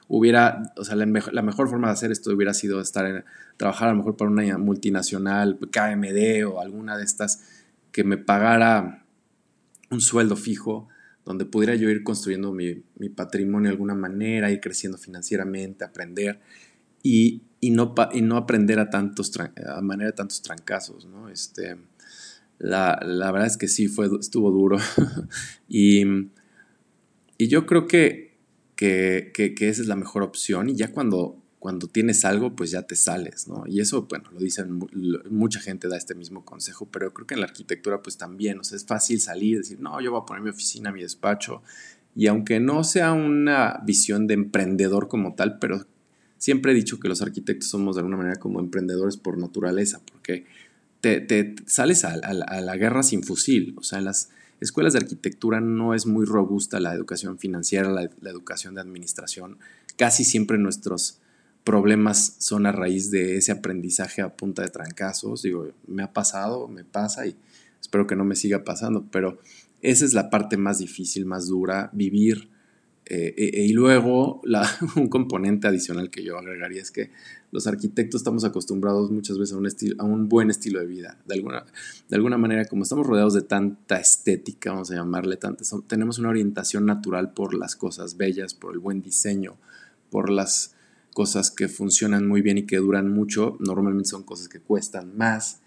hubiera, 0.09 0.73
o 0.77 0.85
sea, 0.85 0.97
la, 0.97 1.07
mejor 1.07 1.68
forma 1.68 1.88
de 1.88 1.94
hacer 1.94 2.12
esto 2.12 2.33
hubiera 2.33 2.55
sido 2.55 2.81
estar 2.81 3.07
en, 3.07 3.25
trabajar 3.57 3.88
a 3.88 3.92
lo 3.92 3.99
mejor 3.99 4.16
para 4.16 4.31
una 4.31 4.59
multinacional, 4.59 5.59
KMD 5.59 6.47
o 6.47 6.61
alguna 6.61 6.97
de 6.97 7.05
estas 7.05 7.64
que 7.90 8.05
me 8.05 8.18
pagara 8.18 9.05
un 9.90 10.01
sueldo 10.01 10.37
fijo 10.37 10.88
donde 11.25 11.47
pudiera 11.47 11.75
yo 11.75 11.88
ir 11.88 12.03
construyendo 12.03 12.53
mi, 12.53 12.75
patrimonio 13.14 13.68
de 13.68 13.75
alguna 13.75 13.94
manera, 13.94 14.51
ir 14.51 14.61
creciendo 14.61 14.99
financieramente, 14.99 15.85
aprender 15.85 16.40
y, 17.03 17.42
no, 17.62 17.94
y 18.12 18.20
no 18.20 18.37
aprender 18.37 18.79
a 18.79 18.90
tantos, 18.90 19.33
a 19.38 19.81
manera 19.81 20.11
de 20.11 20.16
tantos 20.16 20.42
trancazos, 20.42 21.07
¿no? 21.07 21.29
Este, 21.29 21.77
la, 22.59 22.99
verdad 23.33 23.47
es 23.47 23.57
que 23.57 23.69
sí, 23.69 23.88
fue, 23.88 24.09
estuvo 24.19 24.51
duro. 24.51 24.79
y, 25.69 26.05
y, 27.38 27.49
yo 27.49 27.67
creo 27.67 27.87
que, 27.87 28.37
que, 28.77 29.33
esa 29.59 29.83
es 29.83 29.88
la 29.88 29.97
mejor 29.97 30.23
opción. 30.23 30.69
Y 30.71 30.75
ya 30.75 30.93
cuando, 30.93 31.43
cuando 31.59 31.88
tienes 31.88 32.25
algo, 32.25 32.55
pues 32.55 32.71
ya 32.71 32.83
te 32.83 32.97
sales, 32.97 33.49
¿no? 33.49 33.64
Y 33.67 33.81
eso, 33.81 34.07
bueno, 34.09 34.31
lo 34.33 34.38
dicen, 34.38 34.81
mucha 35.31 35.61
gente 35.61 35.88
da 35.88 35.97
este 35.97 36.14
mismo 36.14 36.45
consejo, 36.45 36.88
pero 36.90 37.12
creo 37.12 37.27
que 37.27 37.35
en 37.35 37.40
la 37.40 37.47
arquitectura, 37.47 38.03
pues 38.03 38.17
también, 38.17 38.59
o 38.61 38.64
sea, 38.64 38.77
es 38.77 38.85
fácil 38.85 39.21
salir 39.21 39.55
y 39.55 39.59
decir, 39.59 39.81
no, 39.81 40.01
yo 40.01 40.11
voy 40.11 40.21
a 40.23 40.27
poner 40.27 40.43
mi 40.43 40.51
oficina, 40.51 40.93
mi 40.93 41.03
despacho. 41.03 41.62
Y 42.17 42.29
aunque 42.29 42.61
no 42.61 42.85
sea 42.85 43.12
una 43.12 43.81
visión 43.85 44.27
de 44.27 44.35
emprendedor 44.35 45.09
como 45.09 45.35
tal, 45.35 45.59
pero 45.59 45.85
siempre 46.38 46.73
he 46.73 46.75
dicho 46.75 47.01
que 47.01 47.09
los 47.09 47.23
arquitectos 47.23 47.69
somos 47.69 47.97
de 47.97 48.01
alguna 48.01 48.19
manera 48.19 48.37
como 48.37 48.61
emprendedores 48.61 49.17
por 49.17 49.38
naturaleza, 49.38 50.01
porque 50.05 50.47
te, 51.05 51.55
sales 51.67 52.05
a, 52.05 52.17
la 52.17 52.77
guerra 52.77 53.03
sin 53.03 53.23
fusil. 53.23 53.75
O 53.77 53.83
sea, 53.83 53.99
en 53.99 54.07
las 54.07 54.31
escuelas 54.61 54.95
de 54.95 55.01
arquitectura 55.01 55.61
no 55.61 55.95
es 55.95 56.07
muy 56.07 56.25
robusta 56.25 56.81
la 56.81 56.95
educación 56.95 57.38
financiera, 57.38 57.90
la, 57.90 58.09
educación 58.31 58.75
de 58.75 58.81
administración. 58.81 59.59
Casi 59.97 60.25
siempre 60.25 60.59
nuestros 60.59 61.19
problemas 61.62 62.37
son 62.38 62.67
a 62.67 62.73
raíz 62.73 63.11
de 63.11 63.37
ese 63.37 63.53
aprendizaje 63.53 64.23
a 64.23 64.35
punta 64.35 64.62
de 64.62 64.69
trancazos. 64.69 65.43
Digo, 65.43 65.69
me 65.87 66.03
ha 66.03 66.12
pasado, 66.12 66.69
me 66.69 66.85
pasa 66.85 67.27
y 67.27 67.37
espero 67.81 68.07
que 68.07 68.17
no 68.17 68.25
me 68.25 68.37
siga 68.37 68.64
pasando, 68.64 69.07
pero 69.11 69.38
esa 69.83 70.05
es 70.05 70.14
la 70.14 70.31
parte 70.31 70.57
más 70.57 70.79
difícil, 70.79 71.27
más 71.27 71.47
dura, 71.47 71.90
vivir 71.93 72.49
eh, 73.07 73.64
y 73.67 73.73
luego 73.73 74.40
un 74.97 75.09
componente 75.09 75.69
adicional 75.69 76.11
que 76.11 76.25
yo 76.25 76.38
agregaría 76.38 76.81
es 76.81 76.90
que 76.90 77.11
los 77.51 77.67
arquitectos 77.67 78.23
estamos 78.23 78.45
acostumbrados 78.45 79.11
muchas 79.11 79.38
veces 79.38 79.55
a 79.99 80.05
un, 80.05 80.29
buen 80.29 80.51
estilo 80.51 80.81
de 80.81 80.87
vida. 80.87 81.19
De 81.27 81.35
alguna, 81.35 81.64
de 82.09 82.17
alguna 82.17 82.38
manera, 82.38 82.64
como 82.64 82.83
estamos 82.83 83.07
rodeados 83.07 83.35
de 83.35 83.43
tanta 83.43 84.01
estética, 84.01 84.73
vamos 84.73 84.90
a 84.90 84.97
llamarle, 84.97 85.37
tanta, 85.37 85.62
tenemos 85.87 86.19
una 86.19 86.31
orientación 86.31 86.87
natural 86.87 87.33
por 87.33 87.55
las 87.55 87.77
cosas 87.77 88.17
bellas, 88.17 88.55
por 88.55 88.73
el 88.73 88.81
buen 88.81 89.03
diseño, 89.03 89.57
por 90.11 90.31
las 90.31 90.75
cosas 91.12 91.51
que 91.51 91.69
funcionan 91.69 92.27
muy 92.27 92.43
bien 92.43 92.59
y 92.59 92.67
que 92.67 92.79
duran 92.79 93.12
mucho. 93.12 93.57
Normalmente 93.61 94.09
son 94.09 94.25
cosas 94.25 94.49
que 94.49 94.61
cuestan 94.61 95.17
más. 95.17 95.61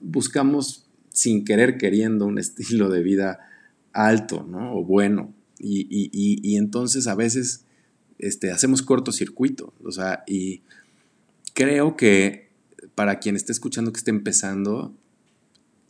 buscamos 0.00 0.86
sin 1.10 1.44
querer 1.44 1.76
queriendo 1.76 2.26
un 2.26 2.38
estilo 2.40 2.88
de 2.88 3.02
vida 3.02 3.38
alto 3.92 4.48
o 4.72 4.84
bueno 4.84 5.34
y, 5.60 6.56
entonces 6.56 7.06
a 7.06 7.14
veces 7.14 7.64
este, 8.18 8.50
hacemos 8.50 8.82
cortocircuito. 8.82 9.72
O 9.84 9.92
sea, 9.92 10.24
y 10.26 10.62
creo 11.54 11.96
que 11.96 12.50
para 12.94 13.18
quien 13.18 13.36
esté 13.36 13.52
escuchando 13.52 13.92
que 13.92 13.98
esté 13.98 14.10
empezando, 14.10 14.94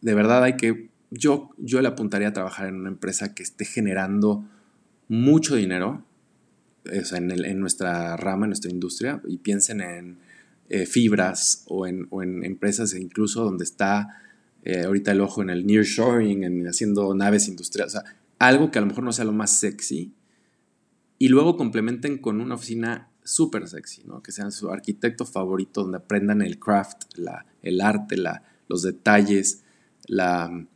de 0.01 0.15
verdad 0.15 0.43
hay 0.43 0.57
que, 0.57 0.91
yo, 1.11 1.51
yo 1.59 1.81
le 1.81 1.89
apuntaría 1.89 2.29
a 2.29 2.33
trabajar 2.33 2.69
en 2.69 2.77
una 2.77 2.89
empresa 2.89 3.35
que 3.35 3.43
esté 3.43 3.65
generando 3.65 4.45
mucho 5.09 5.57
dinero, 5.57 6.05
o 6.85 7.05
sea, 7.05 7.19
en, 7.19 7.61
nuestra 7.61 8.17
rama, 8.17 8.47
en 8.47 8.51
nuestra 8.51 8.71
industria, 8.71 9.21
y 9.27 9.39
piensen 9.39 9.81
en 9.81 10.19
eh, 10.69 10.87
fibras 10.87 11.65
o 11.67 11.87
en, 11.87 12.07
o 12.11 12.23
en, 12.23 12.45
empresas 12.45 12.95
incluso 12.95 13.45
donde 13.45 13.65
está 13.65 14.21
eh, 14.63 14.85
ahorita 14.85 15.13
el 15.13 15.21
ojo 15.21 15.43
en 15.43 15.51
el 15.51 15.67
nearshoring, 15.67 16.45
en 16.45 16.69
haciendo 16.69 17.15
naves 17.15 17.49
industriales. 17.49 17.95
O 17.97 18.01
sea, 18.01 18.17
algo 18.41 18.73
que 18.73 18.79
a 18.79 18.83
lo 18.83 18.89
mejor 18.89 19.05
no 19.05 19.13
sea 19.13 19.25
lo 19.25 19.33
más 19.33 19.61
sexy, 19.61 20.13
y 21.19 21.29
luego 21.29 21.57
complementen 21.57 22.19
con 22.19 22.41
una 22.41 22.55
oficina 22.55 23.11
súper 23.23 23.69
sexy, 23.69 24.03
¿no? 24.05 24.23
que 24.23 24.33
sean 24.33 24.51
su 24.51 24.71
arquitecto 24.71 25.27
favorito, 25.27 25.83
donde 25.83 25.99
aprendan 25.99 26.41
el 26.41 26.59
craft, 26.59 27.17
la, 27.17 27.45
el 27.63 27.83
arte, 27.83 28.17
la, 28.17 28.43
los 28.69 28.83
detalles, 28.83 29.63
la, 30.07 30.67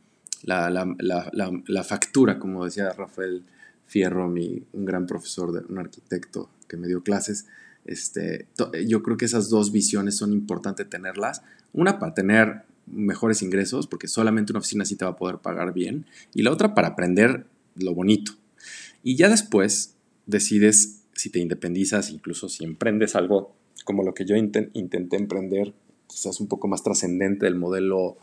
la, 0.43 1.83
factura, 1.83 2.37
como 2.37 2.63
decía 2.63 2.93
Rafael 2.93 3.43
Fierro, 3.87 4.29
mi, 4.29 4.63
un 4.73 4.85
gran 4.85 5.07
profesor, 5.07 5.51
de, 5.51 5.65
un 5.67 5.79
arquitecto 5.79 6.51
que 6.67 6.77
me 6.77 6.87
dio 6.87 7.01
clases. 7.01 7.47
Este, 7.85 8.47
yo 8.87 9.01
creo 9.01 9.17
que 9.17 9.25
esas 9.25 9.49
dos 9.49 9.71
visiones 9.71 10.15
son 10.15 10.31
importantes 10.31 10.87
tenerlas. 10.87 11.41
Una 11.73 11.97
para 11.97 12.13
tener 12.13 12.63
mejores 12.85 13.41
ingresos, 13.41 13.87
porque 13.87 14.07
solamente 14.07 14.51
una 14.51 14.59
oficina 14.59 14.85
sí 14.85 14.95
te 14.95 15.05
va 15.05 15.11
a 15.11 15.17
poder 15.17 15.39
pagar 15.39 15.73
bien. 15.73 16.05
Y 16.35 16.43
la 16.43 16.51
otra 16.51 16.75
para 16.75 16.89
aprender 16.89 17.47
lo 17.75 17.93
bonito. 17.93 18.33
Y 19.03 19.15
ya 19.15 19.29
después 19.29 19.95
decides 20.25 21.03
si 21.13 21.29
te 21.29 21.39
independizas, 21.39 22.09
incluso 22.09 22.49
si 22.49 22.63
emprendes 22.63 23.15
algo 23.15 23.55
como 23.83 24.03
lo 24.03 24.13
que 24.13 24.25
yo 24.25 24.35
intenté 24.35 25.15
emprender, 25.15 25.73
quizás 26.07 26.39
un 26.39 26.47
poco 26.47 26.67
más 26.67 26.83
trascendente 26.83 27.45
del 27.45 27.55
modelo 27.55 28.17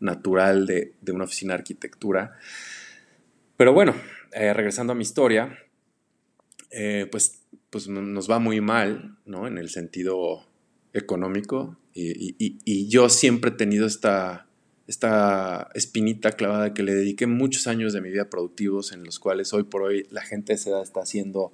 natural 0.00 0.66
de, 0.66 0.94
una 1.08 1.24
oficina 1.24 1.54
de 1.54 1.60
arquitectura. 1.60 2.36
Pero 3.56 3.72
bueno, 3.72 3.94
eh, 4.32 4.52
regresando 4.52 4.92
a 4.92 4.96
mi 4.96 5.02
historia, 5.02 5.58
eh, 6.70 7.08
pues, 7.10 7.42
pues 7.70 7.88
nos 7.88 8.30
va 8.30 8.38
muy 8.38 8.60
mal, 8.60 9.16
¿no? 9.24 9.46
En 9.46 9.58
el 9.58 9.70
sentido 9.70 10.46
económico. 10.92 11.78
Y, 11.94 12.88
yo 12.88 13.08
siempre 13.08 13.50
he 13.50 13.54
tenido 13.54 13.86
esta, 13.86 14.43
esta 14.86 15.68
espinita 15.74 16.32
clavada 16.32 16.74
que 16.74 16.82
le 16.82 16.94
dediqué 16.94 17.26
muchos 17.26 17.66
años 17.66 17.92
de 17.92 18.00
mi 18.00 18.10
vida 18.10 18.28
productivos 18.28 18.92
en 18.92 19.04
los 19.04 19.18
cuales 19.18 19.52
hoy 19.52 19.64
por 19.64 19.82
hoy 19.82 20.06
la 20.10 20.22
gente 20.22 20.52
de 20.52 20.56
esa 20.56 20.70
edad 20.70 20.82
está 20.82 21.00
haciendo, 21.00 21.52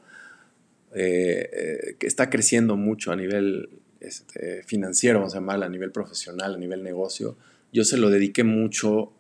eh, 0.95 1.49
eh, 1.53 1.97
está 2.01 2.29
creciendo 2.29 2.77
mucho 2.77 3.13
a 3.13 3.17
nivel 3.17 3.69
este, 4.01 4.63
financiero, 4.65 5.21
vamos 5.21 5.35
a 5.35 5.39
a 5.39 5.69
nivel 5.69 5.93
profesional, 5.93 6.55
a 6.55 6.59
nivel 6.59 6.83
negocio. 6.83 7.37
Yo 7.73 7.85
se 7.85 7.99
lo 7.99 8.11
dediqué 8.11 8.43
mucho 8.43 9.13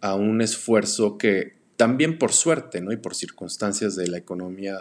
a 0.00 0.14
un 0.14 0.40
esfuerzo 0.40 1.18
que 1.18 1.56
también 1.76 2.18
por 2.18 2.32
suerte, 2.32 2.80
¿no? 2.80 2.92
Y 2.92 2.96
por 2.96 3.14
circunstancias 3.14 3.96
de 3.96 4.08
la 4.08 4.16
economía 4.16 4.78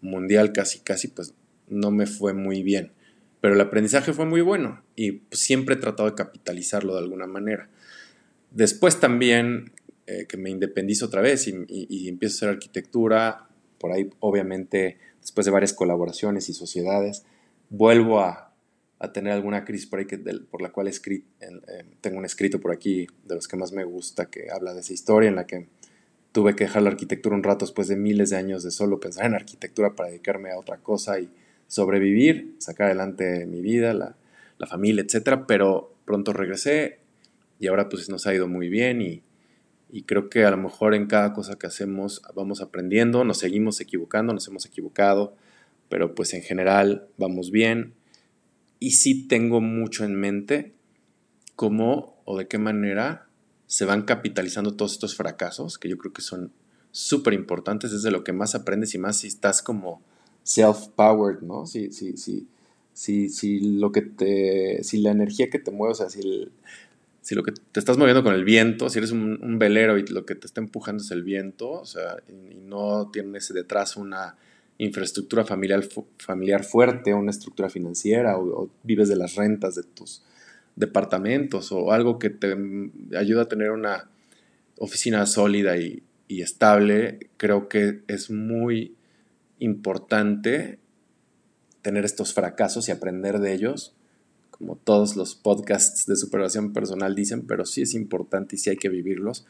mundial 0.00 0.52
casi, 0.52 0.80
casi, 0.80 1.08
pues 1.08 1.34
no 1.68 1.90
me 1.90 2.06
fue 2.06 2.32
muy 2.32 2.62
bien. 2.62 2.92
Pero 3.44 3.56
el 3.56 3.60
aprendizaje 3.60 4.14
fue 4.14 4.24
muy 4.24 4.40
bueno 4.40 4.82
y 4.96 5.20
siempre 5.30 5.74
he 5.74 5.78
tratado 5.78 6.08
de 6.08 6.14
capitalizarlo 6.14 6.94
de 6.94 7.00
alguna 7.00 7.26
manera. 7.26 7.68
Después 8.50 9.00
también 9.00 9.72
eh, 10.06 10.24
que 10.26 10.38
me 10.38 10.48
independizo 10.48 11.04
otra 11.04 11.20
vez 11.20 11.46
y, 11.46 12.08
empiezo 12.08 12.32
a 12.32 12.36
hacer 12.36 12.48
arquitectura, 12.48 13.50
por 13.76 13.92
ahí 13.92 14.08
obviamente 14.20 14.96
después 15.20 15.44
de 15.44 15.50
varias 15.50 15.74
colaboraciones 15.74 16.48
y 16.48 16.54
sociedades, 16.54 17.26
vuelvo 17.68 18.20
a, 18.20 18.54
tener 19.12 19.34
alguna 19.34 19.66
crisis 19.66 19.88
por 19.88 19.98
ahí 19.98 20.06
que, 20.06 20.16
por 20.16 20.62
la 20.62 20.72
cual 20.72 20.88
eh, 20.88 21.24
tengo 22.00 22.16
un 22.16 22.24
escrito 22.24 22.60
por 22.60 22.72
aquí 22.72 23.06
de 23.26 23.34
los 23.34 23.46
que 23.46 23.58
más 23.58 23.72
me 23.72 23.84
gusta 23.84 24.30
que 24.30 24.50
habla 24.50 24.72
de 24.72 24.80
esa 24.80 24.94
historia 24.94 25.28
en 25.28 25.36
la 25.36 25.46
que 25.46 25.68
tuve 26.32 26.56
que 26.56 26.64
dejar 26.64 26.80
la 26.80 26.88
arquitectura 26.88 27.36
un 27.36 27.42
rato 27.42 27.66
después 27.66 27.88
de 27.88 27.96
miles 27.96 28.30
de 28.30 28.36
años 28.36 28.62
de 28.62 28.70
solo 28.70 29.00
pensar 29.00 29.26
en 29.26 29.34
arquitectura 29.34 29.94
para 29.94 30.08
dedicarme 30.08 30.50
a 30.50 30.58
otra 30.58 30.78
cosa 30.78 31.20
y 31.20 31.28
sobrevivir, 31.66 32.54
sacar 32.58 32.86
adelante 32.86 33.46
mi 33.46 33.60
vida, 33.60 33.94
la, 33.94 34.16
familia, 34.66 35.02
etcétera, 35.02 35.46
pero 35.46 35.94
pronto 36.06 36.32
regresé 36.32 37.00
y 37.60 37.66
ahora 37.66 37.90
pues 37.90 38.08
nos 38.08 38.26
ha 38.26 38.34
ido 38.34 38.48
muy 38.48 38.70
bien 38.70 39.02
y, 39.02 39.22
y 39.90 40.04
creo 40.04 40.30
que 40.30 40.44
a 40.46 40.50
lo 40.50 40.56
mejor 40.56 40.94
en 40.94 41.06
cada 41.06 41.34
cosa 41.34 41.58
que 41.58 41.66
hacemos 41.66 42.22
vamos 42.34 42.62
aprendiendo, 42.62 43.24
nos 43.24 43.38
seguimos 43.38 43.80
equivocando, 43.82 44.32
nos 44.32 44.48
hemos 44.48 44.64
equivocado, 44.64 45.36
pero 45.90 46.14
pues 46.14 46.32
en 46.32 46.40
general 46.40 47.08
vamos 47.18 47.50
bien. 47.50 47.92
Y 48.80 48.92
sí 48.92 49.28
tengo 49.28 49.60
mucho 49.60 50.04
en 50.04 50.14
mente 50.14 50.72
cómo 51.56 52.20
o 52.24 52.38
de 52.38 52.48
qué 52.48 52.58
manera 52.58 53.28
se 53.66 53.84
van 53.84 54.02
capitalizando 54.02 54.74
todos 54.74 54.92
estos 54.92 55.16
fracasos, 55.16 55.78
que 55.78 55.88
yo 55.88 55.98
creo 55.98 56.12
que 56.12 56.22
son 56.22 56.52
súper 56.90 57.34
importantes, 57.34 57.92
es 57.92 58.02
de 58.02 58.10
lo 58.10 58.24
que 58.24 58.32
más 58.32 58.54
aprendes 58.54 58.94
y 58.94 58.98
más 58.98 59.18
si 59.18 59.26
estás 59.26 59.62
como 59.62 60.02
self-powered, 60.44 61.40
¿no? 61.40 61.66
Si, 61.66 61.90
si, 61.92 62.16
si, 62.16 62.46
si, 62.92 63.28
si, 63.28 63.78
lo 63.78 63.90
que 63.90 64.02
te, 64.02 64.84
si 64.84 65.00
la 65.00 65.10
energía 65.10 65.50
que 65.50 65.58
te 65.58 65.70
mueve, 65.70 65.92
o 65.92 65.94
sea, 65.94 66.10
si, 66.10 66.48
si 67.22 67.34
lo 67.34 67.42
que 67.42 67.52
te 67.52 67.80
estás 67.80 67.98
moviendo 67.98 68.22
con 68.22 68.34
el 68.34 68.44
viento, 68.44 68.88
si 68.88 68.98
eres 68.98 69.10
un, 69.10 69.58
velero 69.58 69.98
y 69.98 70.06
lo 70.06 70.24
que 70.24 70.34
te 70.34 70.46
está 70.46 70.60
empujando 70.60 71.02
es 71.02 71.10
el 71.10 71.22
viento, 71.22 71.70
o 71.70 71.86
sea, 71.86 72.16
y, 72.28 72.54
no 72.54 73.10
tienes 73.12 73.52
detrás 73.52 73.96
una 73.96 74.36
infraestructura 74.78 75.44
familiar, 75.44 75.84
familiar 76.18 76.64
fuerte, 76.64 77.14
una 77.14 77.30
estructura 77.30 77.68
financiera, 77.68 78.38
o 78.38 78.70
vives 78.82 79.08
de 79.08 79.16
las 79.16 79.34
rentas 79.36 79.74
de 79.74 79.82
tus 79.82 80.22
departamentos 80.76 81.70
o 81.72 81.92
algo 81.92 82.18
que 82.18 82.30
te 82.30 82.56
ayuda 83.16 83.42
a 83.42 83.48
tener 83.48 83.70
una 83.70 84.08
oficina 84.78 85.24
sólida 85.26 85.76
y, 85.76 86.02
estable, 86.28 87.28
creo 87.36 87.68
que 87.68 88.00
es 88.08 88.28
muy 88.28 88.96
importante 89.64 90.78
tener 91.82 92.04
estos 92.04 92.32
fracasos 92.32 92.88
y 92.88 92.92
aprender 92.92 93.40
de 93.40 93.52
ellos, 93.52 93.94
como 94.50 94.76
todos 94.76 95.16
los 95.16 95.34
podcasts 95.34 96.06
de 96.06 96.16
superación 96.16 96.72
personal 96.72 97.14
dicen, 97.14 97.46
pero 97.46 97.66
sí 97.66 97.82
es 97.82 97.94
importante 97.94 98.56
y 98.56 98.58
sí 98.58 98.70
hay 98.70 98.76
que 98.76 98.88
vivirlos 98.88 99.46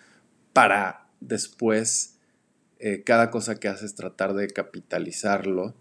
para 0.53 1.07
después 1.21 2.17
eh, 2.79 3.03
cada 3.05 3.31
cosa 3.31 3.61
que 3.61 3.69
haces 3.69 3.95
tratar 3.95 4.35
de 4.35 4.49
capitalizarlo 4.49 5.75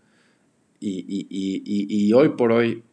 y 0.80 2.12
hoy 2.12 2.30
por 2.36 2.52
hoy 2.52 2.84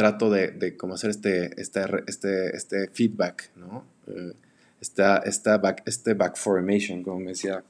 trato 0.00 0.30
de, 0.30 0.48
de 0.48 0.78
como 0.78 0.94
hacer 0.94 1.10
este, 1.10 1.60
este, 1.60 1.82
este, 2.06 2.56
este 2.56 2.88
feedback, 2.88 3.50
¿no? 3.56 3.84
Eh, 4.06 4.32
esta, 4.80 5.18
esta 5.18 5.58
back, 5.58 5.82
este 5.84 6.14
back 6.14 6.38
formation, 6.38 7.02
como 7.02 7.20
me 7.20 7.32
decía, 7.32 7.62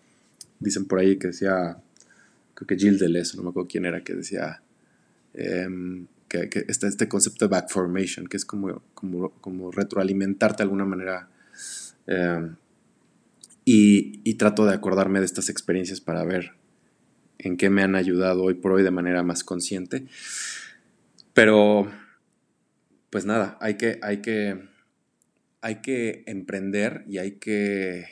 dicen 0.61 0.85
por 0.85 1.01
ahí 1.01 1.19
que 1.19 1.29
decía, 1.29 1.79
que 2.67 2.77
Jill 2.77 2.99
Deleuze, 2.99 3.37
no 3.37 3.43
me 3.43 3.51
acuerdo 3.51 3.69
quién 3.69 3.85
era, 3.85 4.03
que 4.03 4.15
decía 4.15 4.63
em, 5.35 6.07
que, 6.29 6.49
que 6.49 6.65
este, 6.69 7.09
concepto 7.09 7.47
de 7.47 7.51
back 7.51 7.71
formation, 7.71 8.27
que 8.27 8.37
es 8.37 8.45
como, 8.45 8.83
como, 8.95 9.31
como 9.41 9.71
retroalimentarte 9.71 10.59
de 10.59 10.65
alguna 10.65 10.85
manera. 10.85 11.29
Em, 12.07 12.57
y, 13.65 14.21
y 14.25 14.35
trato 14.35 14.65
de 14.65 14.75
acordarme 14.75 15.21
de 15.21 15.27
estas 15.27 15.49
experiencias 15.49 16.01
para 16.01 16.25
ver 16.25 16.53
en 17.39 17.57
qué 17.57 17.71
me 17.71 17.83
han 17.83 17.95
ayudado 17.95 18.43
hoy 18.43 18.55
por 18.55 18.73
hoy 18.73 18.83
de 18.83 18.91
manera 18.91 19.23
más 19.23 19.45
consciente. 19.45 20.07
Pero 21.33 21.91
pues 23.11 23.25
nada, 23.25 23.59
hay 23.61 23.75
que, 23.75 23.99
hay 24.03 24.19
que, 24.23 24.69
hay 25.61 25.77
que 25.83 26.23
emprender 26.27 27.05
y 27.09 27.19
hay 27.19 27.33
que 27.33 28.07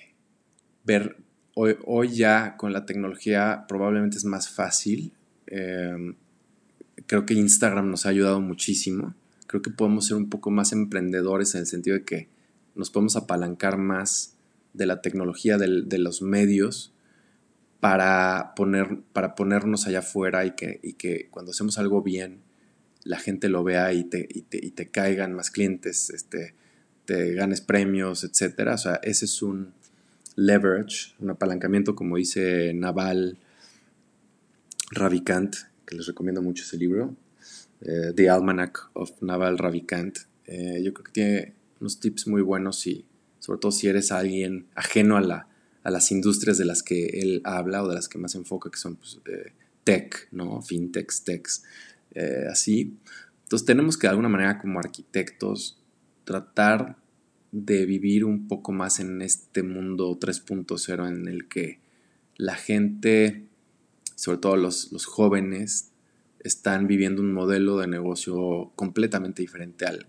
ver, 0.84 1.16
hoy, 1.85 2.09
ya 2.11 2.57
con 2.57 2.73
la 2.73 2.87
tecnología 2.87 3.64
probablemente 3.68 4.16
es 4.16 4.25
más 4.25 4.49
fácil. 4.49 5.12
Em, 5.47 6.14
creo 7.07 7.27
que 7.27 7.35
Instagram 7.35 7.90
nos 7.90 8.07
ha 8.07 8.11
ayudado 8.11 8.40
muchísimo. 8.40 9.14
Creo 9.47 9.62
que 9.62 9.71
podemos 9.71 10.07
ser 10.07 10.16
un 10.16 10.29
poco 10.29 10.51
más 10.51 10.73
emprendedores 10.73 11.55
en 11.55 11.62
el 11.62 11.66
sentido 11.66 11.97
de 11.97 12.05
que 12.05 12.29
nos 12.75 12.90
podemos 12.90 13.16
apalancar 13.16 13.79
más 13.79 14.37
de 14.75 14.87
la 14.87 15.01
tecnología, 15.01 15.59
de, 15.59 15.99
los 15.99 16.23
medios, 16.23 16.92
para, 17.81 18.53
poner, 18.55 19.01
para 19.12 19.35
ponernos 19.35 19.87
allá 19.87 20.01
afuera 20.01 20.44
y 20.44 20.53
que, 20.53 20.79
y 20.83 20.92
que 20.94 21.29
cuando 21.31 21.51
hacemos 21.51 21.79
algo 21.79 22.03
bien, 22.03 22.40
la 23.05 23.18
gente 23.18 23.49
lo 23.49 23.64
vea 23.64 23.92
y 23.92 24.05
te, 24.05 24.29
y 24.31 24.42
te, 24.42 24.88
caigan 24.88 25.33
más 25.33 25.51
clientes, 25.51 26.11
este, 26.11 26.55
te 27.05 27.35
ganes 27.35 27.61
premios, 27.61 28.23
etc. 28.23 28.68
O 28.75 28.79
sea, 28.79 29.01
ese 29.03 29.25
es 29.25 29.42
un 29.42 29.73
leverage, 30.38 31.14
un 31.18 31.31
apalancamiento, 31.31 31.96
como 31.96 32.16
dice 32.16 32.72
Naval 32.72 33.38
Ravikant, 34.92 35.57
que 35.85 35.96
les 35.96 36.07
recomiendo 36.07 36.40
mucho 36.40 36.62
ese 36.62 36.77
libro, 36.77 37.16
eh, 37.81 38.12
The 38.14 38.31
Almanac 38.31 38.88
of 38.92 39.20
Naval 39.20 39.59
Ravikant. 39.59 40.18
Eh, 40.46 40.81
yo 40.85 40.94
creo 40.94 41.05
que 41.05 41.12
tiene 41.12 41.55
unos 41.81 41.98
tips 41.98 42.29
muy 42.29 42.42
buenos 42.42 42.87
y 42.87 43.05
sobre 43.40 43.59
todo 43.59 43.72
si 43.72 43.88
eres 43.88 44.12
alguien 44.12 44.68
ajeno 44.77 45.16
a, 45.16 45.20
la, 45.22 45.48
a 45.83 45.90
las 45.90 46.12
industrias 46.12 46.57
de 46.57 46.66
las 46.66 46.85
que 46.85 47.07
él 47.20 47.40
habla 47.42 47.83
o 47.83 47.88
de 47.88 47.96
las 47.96 48.09
que 48.09 48.18
más 48.18 48.37
enfoca, 48.37 48.70
que 48.70 48.79
son 48.79 48.94
pues, 48.94 49.20
eh, 49.27 49.53
tech, 49.83 50.29
¿no? 50.31 50.62
fintechs, 50.62 51.24
techs. 51.24 51.64
Así. 52.51 52.96
Entonces 53.44 53.64
tenemos 53.64 53.96
que 53.96 54.07
de 54.07 54.11
alguna 54.11 54.29
manera 54.29 54.59
como 54.59 54.81
arquitectos 54.81 55.79
tratar 56.24 56.96
de 57.52 57.87
vivir 57.87 58.24
un 58.24 58.46
poco 58.46 58.72
más 58.72 59.00
en 59.00 59.22
este 59.22 59.62
mundo 59.62 60.18
3.0 60.18 61.08
en 61.08 61.28
el 61.28 61.48
que 61.48 61.80
la 62.37 62.54
gente, 62.54 63.46
sobre 64.14 64.38
todo 64.38 64.56
los, 64.56 64.88
jóvenes, 65.06 65.92
están 66.40 66.87
viviendo 66.87 67.22
un 67.22 67.32
modelo 67.32 67.78
de 67.78 67.88
negocio 67.88 68.72
completamente 68.76 69.42
diferente 69.42 69.87
al, 69.87 70.06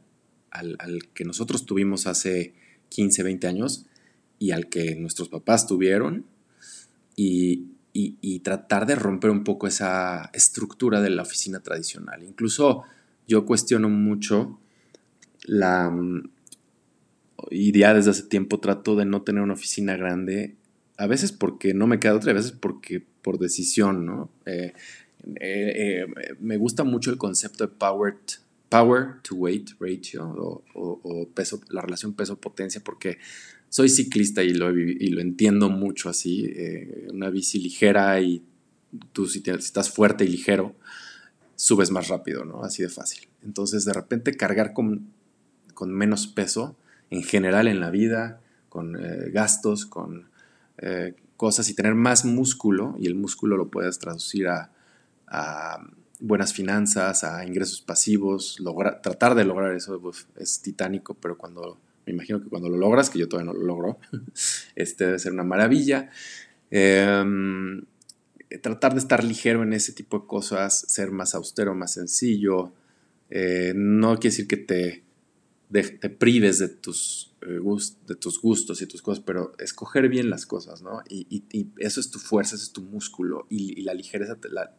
al, 0.51 1.09
que 1.13 1.25
nosotros 1.25 1.65
tuvimos 1.65 2.07
hace 2.07 2.53
15, 2.89 3.23
20 3.23 3.47
años 3.47 3.85
y 4.37 4.51
al 4.51 4.69
que 4.69 4.95
nuestros 4.95 5.29
papás 5.29 5.67
tuvieron. 5.67 6.25
Y, 7.15 7.65
y, 7.91 8.39
tratar 8.39 8.85
de 8.85 8.95
romper 8.95 9.29
un 9.29 9.43
poco 9.43 9.67
esa 9.67 10.29
estructura 10.31 11.01
de 11.01 11.09
la 11.09 11.23
oficina 11.23 11.59
tradicional. 11.59 12.23
Incluso 12.23 12.83
yo 13.27 13.45
cuestiono 13.45 13.89
mucho 13.89 14.59
la... 15.43 15.91
Y 17.49 17.77
ya 17.77 17.93
desde 17.93 18.11
hace 18.11 18.23
tiempo 18.23 18.59
trato 18.59 18.95
de 18.95 19.05
no 19.05 19.21
tener 19.21 19.41
una 19.41 19.53
oficina 19.53 19.95
grande, 19.95 20.55
a 20.97 21.07
veces 21.07 21.31
porque 21.31 21.73
no 21.73 21.87
me 21.87 21.99
queda 21.99 22.15
otra, 22.15 22.31
a 22.31 22.35
veces 22.35 22.51
porque 22.51 23.01
por 23.21 23.39
decisión, 23.39 24.05
¿no? 24.05 24.29
Eh, 24.45 24.73
eh, 25.23 25.33
eh, 25.39 26.05
me 26.39 26.57
gusta 26.57 26.83
mucho 26.83 27.09
el 27.09 27.17
concepto 27.17 27.65
de 27.65 27.73
power, 27.73 28.17
power 28.67 29.21
to 29.21 29.35
weight 29.35 29.71
ratio 29.79 30.63
o, 30.73 31.29
peso, 31.33 31.61
la 31.69 31.81
relación 31.81 32.13
peso-potencia 32.13 32.81
porque 32.83 33.17
soy 33.69 33.87
ciclista 33.87 34.43
y 34.43 34.53
lo, 34.53 34.77
y 34.77 35.07
lo 35.07 35.21
entiendo 35.21 35.69
mucho 35.69 36.09
así. 36.09 36.51
Una 37.11 37.29
bici 37.29 37.59
ligera 37.59 38.19
y 38.19 38.43
tú 39.13 39.27
si, 39.27 39.43
estás 39.45 39.89
fuerte 39.89 40.25
y 40.25 40.27
ligero, 40.27 40.75
subes 41.55 41.91
más 41.91 42.07
rápido, 42.07 42.45
¿no? 42.45 42.63
Así 42.63 42.83
de 42.83 42.89
fácil. 42.89 43.27
Entonces, 43.43 43.85
de 43.85 43.93
repente, 43.93 44.35
cargar 44.35 44.73
con, 44.73 45.13
con 45.73 45.93
menos 45.93 46.27
peso 46.27 46.75
en 47.09 47.23
general 47.23 47.67
en 47.67 47.79
la 47.79 47.89
vida, 47.89 48.41
con 48.69 48.95
eh, 48.95 49.29
gastos, 49.31 49.85
con 49.85 50.29
eh, 50.77 51.15
cosas 51.37 51.69
y 51.69 51.73
tener 51.73 51.95
más 51.95 52.25
músculo, 52.25 52.95
y 52.99 53.07
el 53.07 53.15
músculo 53.15 53.57
lo 53.57 53.69
puedes 53.69 53.99
traducir 53.99 54.47
a 54.47 54.71
buenas 56.19 56.53
finanzas, 56.53 57.23
a 57.23 57.45
ingresos 57.45 57.81
pasivos, 57.81 58.59
lograr, 58.59 59.01
tratar 59.01 59.35
de 59.35 59.45
lograr 59.45 59.73
eso 59.73 60.01
es 60.37 60.61
titánico, 60.61 61.13
pero 61.15 61.37
cuando, 61.37 61.79
me 62.05 62.13
imagino 62.13 62.41
que 62.41 62.49
cuando 62.49 62.69
lo 62.69 62.77
logras, 62.77 63.09
que 63.09 63.19
yo 63.19 63.29
todavía 63.29 63.53
no 63.53 63.57
lo 63.57 63.65
logro, 63.65 63.99
este 64.75 65.05
debe 65.05 65.19
ser 65.19 65.31
una 65.31 65.43
maravilla. 65.43 66.09
Em, 66.71 67.83
tratar 68.61 68.93
de 68.93 68.99
estar 68.99 69.23
ligero 69.23 69.63
en 69.63 69.73
ese 69.73 69.93
tipo 69.93 70.19
de 70.19 70.27
cosas, 70.27 70.85
ser 70.87 71.11
más 71.11 71.35
austero, 71.35 71.73
más 71.73 71.93
sencillo, 71.93 72.73
eh, 73.29 73.73
no 73.75 74.15
quiere 74.15 74.31
decir 74.31 74.47
que 74.47 74.57
te, 74.57 75.03
te 75.71 76.09
prives 76.09 76.59
de 76.59 76.67
tus, 76.67 77.31
eh, 77.41 77.59
de 78.07 78.15
tus 78.15 78.41
gustos 78.41 78.81
y 78.81 78.87
tus 78.87 79.01
cosas, 79.01 79.23
pero 79.23 79.53
escoger 79.59 80.09
bien 80.09 80.29
las 80.29 80.45
cosas, 80.45 80.81
¿no? 80.81 81.03
Y, 81.07 81.43
eso 81.77 81.99
es 81.99 82.09
tu 82.09 82.19
fuerza, 82.19 82.55
ese 82.55 82.65
es 82.65 82.71
tu 82.71 82.81
músculo, 82.81 83.45
y, 83.49 83.81
la 83.83 83.93
ligereza 83.93 84.35
te 84.35 84.49
la, 84.49 84.75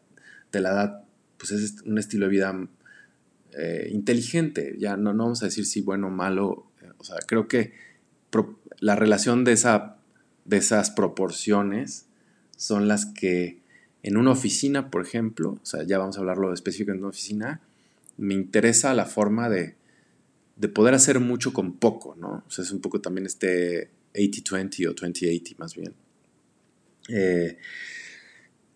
te 0.50 0.60
la 0.60 0.72
da 0.72 1.04
pues 1.40 1.52
es 1.52 1.80
un 1.86 1.96
estilo 1.96 2.26
de 2.26 2.30
vida 2.30 2.68
eh, 3.56 3.88
inteligente. 3.90 4.76
Ya 4.78 4.96
no, 4.96 5.14
no, 5.14 5.24
vamos 5.24 5.42
a 5.42 5.46
decir 5.46 5.64
si 5.64 5.80
bueno 5.80 6.08
o 6.08 6.10
malo. 6.10 6.66
Eh, 6.82 6.90
o 6.98 7.04
sea, 7.04 7.16
creo 7.26 7.48
que 7.48 7.72
la 8.78 8.94
relación 8.94 9.44
de, 9.44 9.52
esa, 9.52 9.96
de 10.44 10.58
esas 10.58 10.90
proporciones 10.90 12.06
son 12.56 12.88
las 12.88 13.06
que 13.06 13.62
en 14.02 14.18
una 14.18 14.32
oficina, 14.32 14.90
por 14.90 15.02
ejemplo, 15.02 15.58
o 15.62 15.66
sea, 15.66 15.82
ya 15.82 15.98
vamos 15.98 16.16
a 16.16 16.20
hablarlo 16.20 16.52
específico 16.52 16.92
en 16.92 16.98
una 16.98 17.08
oficina, 17.08 17.60
me 18.18 18.34
interesa 18.34 18.92
la 18.94 19.06
forma 19.06 19.48
de, 19.48 19.76
de 20.60 20.68
poder 20.68 20.94
hacer 20.94 21.20
mucho 21.20 21.52
con 21.52 21.78
poco, 21.78 22.16
¿no? 22.16 22.44
O 22.46 22.50
sea, 22.50 22.64
es 22.64 22.70
un 22.70 22.80
poco 22.80 23.00
también 23.00 23.26
este 23.26 23.90
80-20 24.14 24.88
o 24.88 24.94
20-80 24.94 25.56
más 25.58 25.74
bien. 25.74 25.94
Eh, 27.08 27.56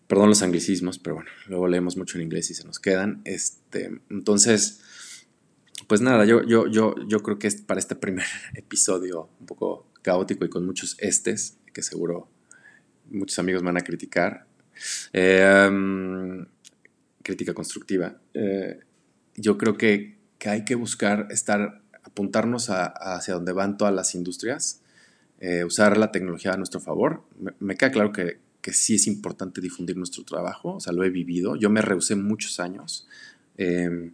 Perdón 0.07 0.29
los 0.29 0.43
anglicismos, 0.43 0.99
pero 0.99 1.15
bueno, 1.15 1.31
luego 1.47 1.67
leemos 1.67 1.97
mucho 1.97 2.17
en 2.17 2.25
inglés 2.25 2.51
y 2.51 2.53
se 2.53 2.63
nos 2.63 2.79
quedan. 2.79 3.21
Este, 3.25 4.01
entonces, 4.11 4.81
pues 5.87 6.01
nada, 6.01 6.25
yo, 6.25 6.43
yo, 6.43 6.67
yo, 6.67 6.93
yo 7.07 7.19
creo 7.21 7.39
que 7.39 7.49
para 7.65 7.79
este 7.79 7.95
primer 7.95 8.25
episodio 8.53 9.29
un 9.39 9.47
poco 9.47 9.87
caótico 10.03 10.45
y 10.45 10.49
con 10.49 10.65
muchos 10.65 10.95
estes, 10.99 11.57
que 11.73 11.81
seguro 11.81 12.29
muchos 13.09 13.39
amigos 13.39 13.63
van 13.63 13.77
a 13.77 13.81
criticar. 13.81 14.45
Em, 15.11 16.45
crítica 17.23 17.55
constructiva. 17.55 18.21
Eh, 18.35 18.79
yo 19.37 19.57
creo 19.57 19.75
que, 19.75 20.14
hay 20.49 20.65
que 20.65 20.75
buscar 20.75 21.27
estar, 21.29 21.81
apuntarnos 22.03 22.69
hacia 22.69 23.33
donde 23.33 23.51
van 23.51 23.77
todas 23.77 23.93
las 23.93 24.15
industrias, 24.15 24.81
eh, 25.39 25.63
usar 25.63 25.97
la 25.97 26.11
tecnología 26.11 26.53
a 26.53 26.57
nuestro 26.57 26.79
favor. 26.79 27.23
me 27.59 27.75
queda 27.75 27.91
claro 27.91 28.11
que, 28.11 28.39
que 28.65 28.73
sí 28.73 28.95
es 28.95 29.05
importante 29.05 29.61
difundir 29.61 29.95
nuestro 29.95 30.23
trabajo, 30.23 30.77
o 30.77 30.79
sea, 30.79 30.91
lo 30.91 31.03
he 31.03 31.11
vivido. 31.11 31.55
Yo 31.55 31.69
me 31.69 31.83
rehusé 31.83 32.15
muchos 32.15 32.59
años. 32.59 33.07
Em, 33.57 34.11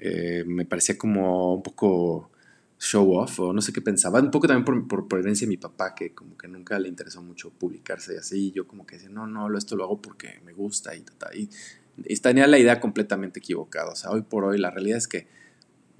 eh, 0.00 0.42
me 0.44 0.64
parecía 0.64 0.98
como 0.98 1.54
un 1.54 1.62
poco 1.62 2.32
show 2.80 3.12
off, 3.12 3.38
o 3.38 3.52
no 3.52 3.62
sé 3.62 3.72
qué 3.72 3.80
pensaba. 3.80 4.20
Un 4.20 4.32
poco 4.32 4.48
también 4.48 4.64
por, 4.88 5.06
por, 5.06 5.20
herencia 5.20 5.46
de 5.46 5.50
mi 5.50 5.56
papá, 5.56 5.94
que 5.94 6.12
como 6.12 6.36
que 6.36 6.48
nunca 6.48 6.80
le 6.80 6.88
interesó 6.88 7.22
mucho 7.22 7.50
publicarse 7.50 8.14
y 8.14 8.16
así. 8.16 8.48
Y 8.48 8.50
yo 8.50 8.66
como 8.66 8.84
que 8.84 8.96
decía, 8.96 9.08
no, 9.08 9.28
no, 9.28 9.56
esto 9.56 9.76
lo 9.76 9.84
hago 9.84 10.02
porque 10.02 10.40
me 10.44 10.52
gusta 10.52 10.96
y, 10.96 11.04
y, 11.34 11.48
y 12.04 12.16
tenía 12.16 12.48
la 12.48 12.58
idea 12.58 12.80
completamente 12.80 13.38
equivocada. 13.38 13.92
O 13.92 13.96
sea, 13.96 14.10
hoy 14.10 14.22
por 14.22 14.42
hoy 14.42 14.58
la 14.58 14.72
realidad 14.72 14.98
es 14.98 15.06
que 15.06 15.28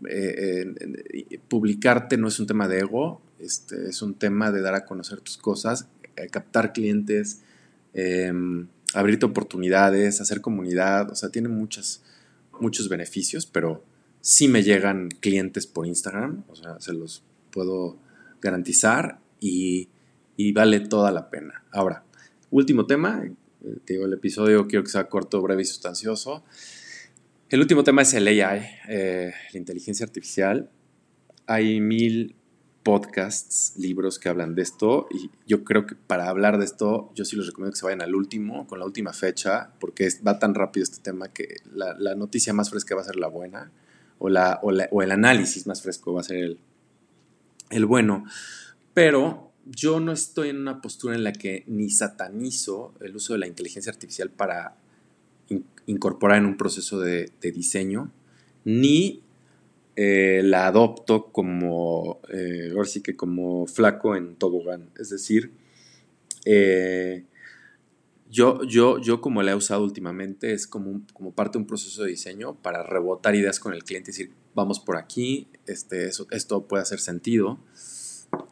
eh, 0.08 0.74
publicarte 1.48 2.16
no 2.16 2.28
es 2.28 2.38
un 2.38 2.46
tema 2.46 2.68
de 2.68 2.80
ego, 2.80 3.20
este, 3.38 3.88
es 3.88 4.02
un 4.02 4.14
tema 4.14 4.50
de 4.50 4.60
dar 4.60 4.74
a 4.74 4.84
conocer 4.84 5.20
tus 5.20 5.36
cosas, 5.36 5.88
eh, 6.16 6.28
captar 6.28 6.72
clientes, 6.72 7.42
Em, 7.98 8.68
abrirte 8.92 9.24
oportunidades, 9.24 10.20
hacer 10.20 10.42
comunidad, 10.42 11.10
o 11.10 11.14
sea, 11.14 11.30
tiene 11.30 11.48
muchas, 11.48 12.02
muchos 12.60 12.90
beneficios, 12.90 13.46
pero 13.46 13.82
sí 14.20 14.48
me 14.48 14.62
llegan 14.62 15.08
clientes 15.08 15.66
por 15.66 15.86
Instagram, 15.86 16.44
o 16.48 16.56
sea, 16.56 16.78
se 16.78 16.92
los 16.92 17.22
puedo 17.50 17.96
garantizar 18.42 19.18
y, 19.40 19.88
vale 20.52 20.80
toda 20.80 21.10
la 21.10 21.30
pena. 21.30 21.64
Ahora, 21.72 22.04
último 22.50 22.84
tema, 22.84 23.24
eh, 23.24 23.78
digo, 23.86 24.04
el 24.04 24.12
episodio 24.12 24.66
quiero 24.68 24.84
que 24.84 24.90
sea 24.90 25.08
corto, 25.08 25.40
breve 25.40 25.62
y 25.62 25.64
sustancioso. 25.64 26.44
El 27.48 27.60
último 27.60 27.84
tema 27.84 28.02
es 28.02 28.12
el 28.12 28.26
AI, 28.26 28.66
eh, 28.88 29.32
la 29.52 29.58
inteligencia 29.58 30.04
artificial. 30.04 30.68
Hay 31.46 31.80
mil 31.80 32.34
podcasts, 32.82 33.74
libros 33.76 34.18
que 34.18 34.28
hablan 34.28 34.56
de 34.56 34.62
esto 34.62 35.06
y 35.12 35.30
yo 35.46 35.62
creo 35.62 35.86
que 35.86 35.94
para 35.94 36.28
hablar 36.28 36.58
de 36.58 36.64
esto 36.64 37.12
yo 37.14 37.24
sí 37.24 37.36
les 37.36 37.46
recomiendo 37.46 37.72
que 37.72 37.78
se 37.78 37.84
vayan 37.84 38.02
al 38.02 38.16
último, 38.16 38.66
con 38.66 38.80
la 38.80 38.84
última 38.84 39.12
fecha, 39.12 39.72
porque 39.78 40.08
va 40.26 40.40
tan 40.40 40.54
rápido 40.54 40.82
este 40.82 40.98
tema 41.00 41.32
que 41.32 41.56
la, 41.72 42.14
noticia 42.16 42.52
más 42.52 42.70
fresca 42.70 42.96
va 42.96 43.02
a 43.02 43.04
ser 43.04 43.16
la 43.16 43.28
buena 43.28 43.70
o, 44.18 44.28
la, 44.28 44.58
o, 44.62 45.02
el 45.02 45.10
análisis 45.12 45.68
más 45.68 45.82
fresco 45.82 46.14
va 46.14 46.22
a 46.22 46.24
ser 46.24 46.38
el, 46.38 46.58
el 47.70 47.86
bueno. 47.86 48.24
Pero 48.92 49.52
yo 49.66 50.00
no 50.00 50.10
estoy 50.10 50.48
en 50.48 50.58
una 50.58 50.80
postura 50.80 51.14
en 51.14 51.22
la 51.22 51.32
que 51.32 51.62
ni 51.68 51.90
satanizo 51.90 52.94
el 53.00 53.14
uso 53.14 53.34
de 53.34 53.38
la 53.38 53.46
inteligencia 53.46 53.92
artificial 53.92 54.30
para 54.30 54.76
incorporar 55.86 56.38
en 56.38 56.46
un 56.46 56.56
proceso 56.56 57.00
de, 57.00 57.30
diseño, 57.40 58.12
ni 58.64 59.22
eh, 59.94 60.42
la 60.44 60.66
adopto 60.66 61.26
como, 61.32 62.20
eh, 62.32 62.72
que 63.02 63.16
como 63.16 63.66
flaco 63.66 64.16
en 64.16 64.36
tobogán. 64.36 64.90
Es 64.98 65.10
decir, 65.10 65.52
eh, 66.44 67.24
yo, 68.30 68.62
yo, 68.64 69.00
yo 69.00 69.20
como 69.20 69.42
la 69.42 69.52
he 69.52 69.54
usado 69.54 69.84
últimamente 69.84 70.52
es 70.52 70.66
como, 70.66 71.02
como 71.12 71.32
parte 71.32 71.58
de 71.58 71.62
un 71.62 71.66
proceso 71.66 72.02
de 72.02 72.10
diseño 72.10 72.54
para 72.56 72.82
rebotar 72.82 73.34
ideas 73.34 73.60
con 73.60 73.72
el 73.72 73.84
cliente 73.84 74.10
y 74.10 74.12
decir, 74.12 74.32
vamos 74.54 74.80
por 74.80 74.96
aquí, 74.96 75.46
este, 75.66 76.10
esto 76.30 76.66
puede 76.66 76.82
hacer 76.82 76.98
sentido. 76.98 77.58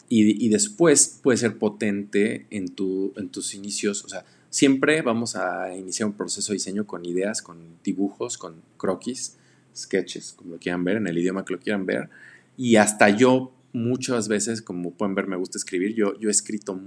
Y, 0.08 0.44
y, 0.44 0.48
después 0.48 1.18
puede 1.22 1.38
ser 1.38 1.58
potente 1.58 2.46
en, 2.50 2.68
tu, 2.68 3.12
en 3.16 3.28
tus 3.30 3.54
inicios. 3.54 4.04
O 4.04 4.08
sea, 4.08 4.24
siempre 4.54 5.02
vamos 5.02 5.34
a 5.34 5.74
iniciar 5.74 6.08
un 6.08 6.12
proceso 6.12 6.52
de 6.52 6.58
diseño 6.58 6.86
con 6.86 7.04
ideas, 7.04 7.42
con 7.42 7.58
dibujos, 7.82 8.38
con 8.38 8.62
croquis 8.76 9.36
sketches, 9.76 10.32
como 10.36 10.52
lo 10.52 10.60
quieran 10.60 10.84
ver, 10.84 10.98
en 10.98 11.08
el 11.08 11.18
idioma 11.18 11.44
que 11.44 11.54
lo 11.54 11.58
quieran 11.58 11.86
ver. 11.86 12.08
Y 12.56 12.76
hasta 12.76 13.10
yo 13.10 13.52
muchas 13.72 14.28
veces, 14.28 14.62
como 14.62 14.92
pueden 14.92 15.16
ver, 15.16 15.26
me 15.26 15.34
gusta 15.34 15.58
escribir. 15.58 15.96
Yo, 15.96 16.16
yo 16.20 16.28
he 16.28 16.30
escrito, 16.30 16.80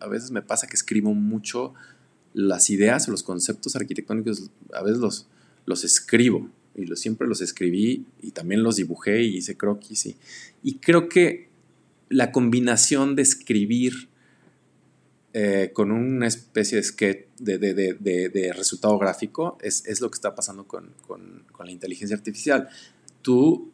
a 0.00 0.06
veces 0.06 0.32
me 0.32 0.42
pasa 0.42 0.66
que 0.66 0.74
escribo 0.74 1.14
mucho 1.14 1.72
las 2.34 2.68
ideas 2.68 3.08
o 3.08 3.10
los 3.10 3.22
conceptos 3.22 3.74
arquitectónicos, 3.74 4.50
a 4.74 4.82
veces 4.82 4.98
los, 4.98 5.26
los 5.64 5.82
escribo 5.82 6.50
y 6.74 6.84
lo, 6.84 6.94
siempre 6.94 7.26
los 7.26 7.40
escribí 7.40 8.04
y 8.20 8.32
también 8.32 8.62
los 8.62 8.76
dibujé 8.76 9.22
y 9.22 9.38
hice 9.38 9.56
croquis. 9.56 10.04
Y, 10.04 10.16
y 10.62 10.74
creo 10.74 11.08
que 11.08 11.48
la 12.10 12.32
combinación 12.32 13.16
de 13.16 13.22
escribir 13.22 14.10
eh, 15.36 15.72
con 15.72 15.90
una 15.90 16.28
especie 16.28 16.76
de 16.76 16.84
sketch 16.84 17.26
de, 17.40 18.52
resultado 18.56 18.96
gráfico, 19.00 19.58
es, 19.60 20.00
lo 20.00 20.08
que 20.08 20.14
está 20.14 20.36
pasando 20.36 20.68
con, 20.68 20.94
la 21.58 21.70
inteligencia 21.72 22.16
artificial. 22.16 22.68
Tú, 23.20 23.72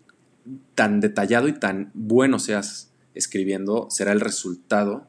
tan 0.75 1.01
detallado 1.01 1.49
y 1.49 1.53
tan 1.53 1.91
bueno 1.93 2.39
seas 2.39 2.93
escribiendo, 3.15 3.89
será 3.91 4.13
el 4.13 4.21
resultado 4.21 5.07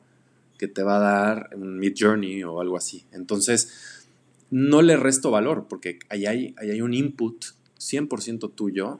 que 0.57 0.67
te 0.67 0.83
va 0.83 0.97
a 0.97 0.99
dar 0.99 1.49
un 1.55 1.79
Mid 1.79 1.93
Journey 1.97 2.43
o 2.43 2.59
algo 2.59 2.75
así. 2.75 3.05
Entonces, 3.13 4.09
no 4.49 4.81
le 4.81 4.97
resto 4.97 5.31
valor, 5.31 5.67
porque 5.69 5.99
ahí 6.09 6.25
hay, 6.25 6.53
hay 6.57 6.81
un 6.81 6.93
input 6.93 7.45
100% 7.79 8.53
tuyo 8.53 8.99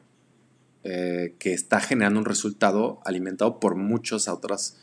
eh, 0.86 1.36
que 1.38 1.52
está 1.52 1.82
generando 1.82 2.22
un 2.22 2.26
resultado 2.26 3.02
alimentado 3.04 3.60
por 3.60 3.76
muchas 3.76 4.30
otras 4.30 4.78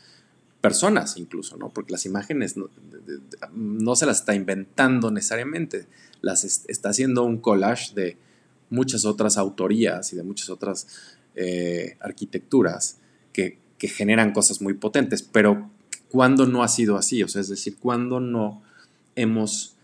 personas 0.61 1.17
incluso, 1.17 1.57
¿no? 1.57 1.69
Porque 1.69 1.91
las 1.91 2.05
imágenes 2.05 2.55
no, 3.53 3.95
se 3.95 4.05
las 4.05 4.19
está 4.19 4.35
inventando 4.35 5.11
necesariamente, 5.11 5.87
las 6.21 6.43
está 6.43 6.89
haciendo 6.89 7.23
un 7.23 7.37
collage 7.37 7.93
de 7.95 8.17
muchas 8.69 9.05
otras 9.05 9.37
autorías 9.37 10.11
y 10.13 10.15
de 10.15 10.23
muchas 10.23 10.49
otras 10.49 10.87
eh, 11.35 11.97
arquitecturas 11.99 12.97
que, 13.33 13.57
generan 13.81 14.33
cosas 14.33 14.61
muy 14.61 14.73
potentes, 14.73 15.23
pero 15.23 15.69
¿cuándo 16.09 16.45
no 16.45 16.63
ha 16.63 16.67
sido 16.67 16.97
así? 16.97 17.23
O 17.23 17.29
sea, 17.29 17.39
es 17.39 17.47
decir, 17.47 17.77
¿cuándo 17.79 18.19
no 18.19 18.61
hemos 19.15 19.77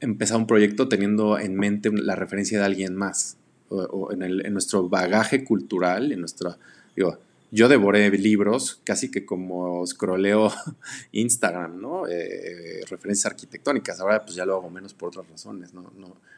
empezado 0.00 0.40
un 0.40 0.48
proyecto 0.48 0.88
teniendo 0.88 1.38
en 1.38 1.54
mente 1.54 1.92
la 1.92 2.16
referencia 2.16 2.58
de 2.58 2.64
alguien 2.64 2.96
más? 2.96 3.36
O, 3.68 4.10
en, 4.12 4.24
en, 4.24 4.52
nuestro 4.52 4.88
bagaje 4.88 5.44
cultural, 5.44 6.10
en 6.10 6.18
nuestra, 6.18 6.58
digo, 6.96 7.20
yo 7.54 7.68
devoré 7.68 8.10
libros 8.10 8.80
casi 8.82 9.12
que 9.12 9.24
como 9.24 9.86
scrolleo 9.86 10.52
Instagram, 11.12 11.80
¿no? 11.80 12.08
Eh, 12.08 12.80
referencias 12.90 13.26
arquitectónicas. 13.26 14.00
Ahora 14.00 14.24
pues 14.24 14.34
ya 14.34 14.44
lo 14.44 14.56
hago 14.56 14.70
menos 14.70 14.92
por 14.92 15.10
otras 15.10 15.28
razones, 15.30 15.72
¿no? 15.72 15.92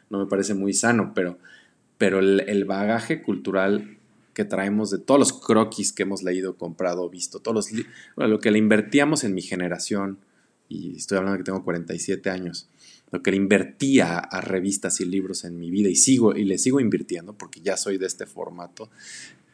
No, 0.09 0.19
me 0.19 0.27
parece 0.27 0.53
muy 0.53 0.73
sano, 0.73 1.13
pero, 1.15 1.39
pero 1.97 2.19
el, 2.19 2.65
bagaje 2.65 3.23
cultural 3.23 3.97
que 4.35 4.45
traemos 4.45 4.91
de 4.91 4.99
todos 4.99 5.19
los 5.19 5.33
croquis 5.33 5.91
que 5.91 6.03
hemos 6.03 6.21
leído, 6.21 6.55
comprado, 6.55 7.09
visto, 7.09 7.39
todos 7.39 7.55
los 7.55 7.85
lo 8.15 8.39
que 8.39 8.51
le 8.51 8.59
invertíamos 8.59 9.23
en 9.23 9.33
mi 9.33 9.41
generación 9.41 10.19
y 10.69 10.97
estoy 10.97 11.17
hablando 11.17 11.39
que 11.39 11.45
tengo 11.45 11.63
47 11.63 12.29
años, 12.29 12.69
lo 13.09 13.23
que 13.23 13.31
le 13.31 13.37
invertía 13.37 14.19
a 14.19 14.41
revistas 14.41 15.01
y 15.01 15.05
libros 15.05 15.45
en 15.45 15.57
mi 15.57 15.71
vida 15.71 15.89
y 15.89 15.95
sigo 15.95 16.35
y 16.35 16.43
le 16.43 16.59
sigo 16.59 16.79
invirtiendo 16.79 17.33
porque 17.33 17.61
ya 17.61 17.75
soy 17.75 17.97
de 17.97 18.05
este 18.05 18.27
formato. 18.27 18.91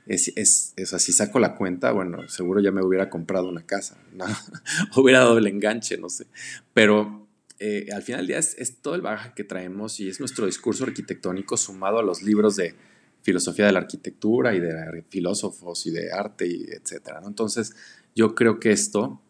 Es, 0.06 0.32
es, 0.36 0.74
es 0.76 0.93
así, 0.93 1.14
saco 1.14 1.39
la 1.39 1.56
cuenta, 1.56 1.91
bueno, 1.91 2.28
seguro 2.28 2.60
ya 2.60 2.72
me 2.72 2.84
hubiera 2.84 3.10
comprado 3.10 3.47
una 3.47 3.66
casa, 3.66 3.97
¿no? 4.14 4.26
hubiera 4.95 5.20
dado 5.20 5.38
el 5.38 5.47
enganche, 5.47 5.97
no 5.97 6.10
sé. 6.10 6.28
Pero 6.74 7.28
eh, 7.60 7.88
al 7.93 8.04
final 8.04 8.22
del 8.22 8.28
día 8.28 8.38
es, 8.39 8.56
es, 8.58 8.82
todo 8.82 8.95
el 8.95 9.01
bagaje 9.01 9.32
que 9.36 9.43
traemos 9.43 9.99
y 9.99 10.10
es 10.10 10.20
nuestro 10.20 10.45
discurso 10.45 10.84
arquitectónico 10.84 11.56
sumado 11.56 11.99
a 11.99 12.04
los 12.04 12.22
libros 12.22 12.56
de 12.58 12.76
filosofía 13.22 13.66
de 13.66 13.72
la 13.72 13.80
arquitectura 13.80 14.54
y 14.54 14.60
de 14.60 15.04
filósofos 15.10 15.86
y 15.86 15.91
de 15.91 16.12
arte 16.12 16.45
y 16.47 16.66
etcétera. 16.70 17.22
¿no? 17.22 17.28
Entonces, 17.28 17.74
yo 18.16 18.36
creo 18.36 18.60
que 18.60 18.72
esto 18.72 19.22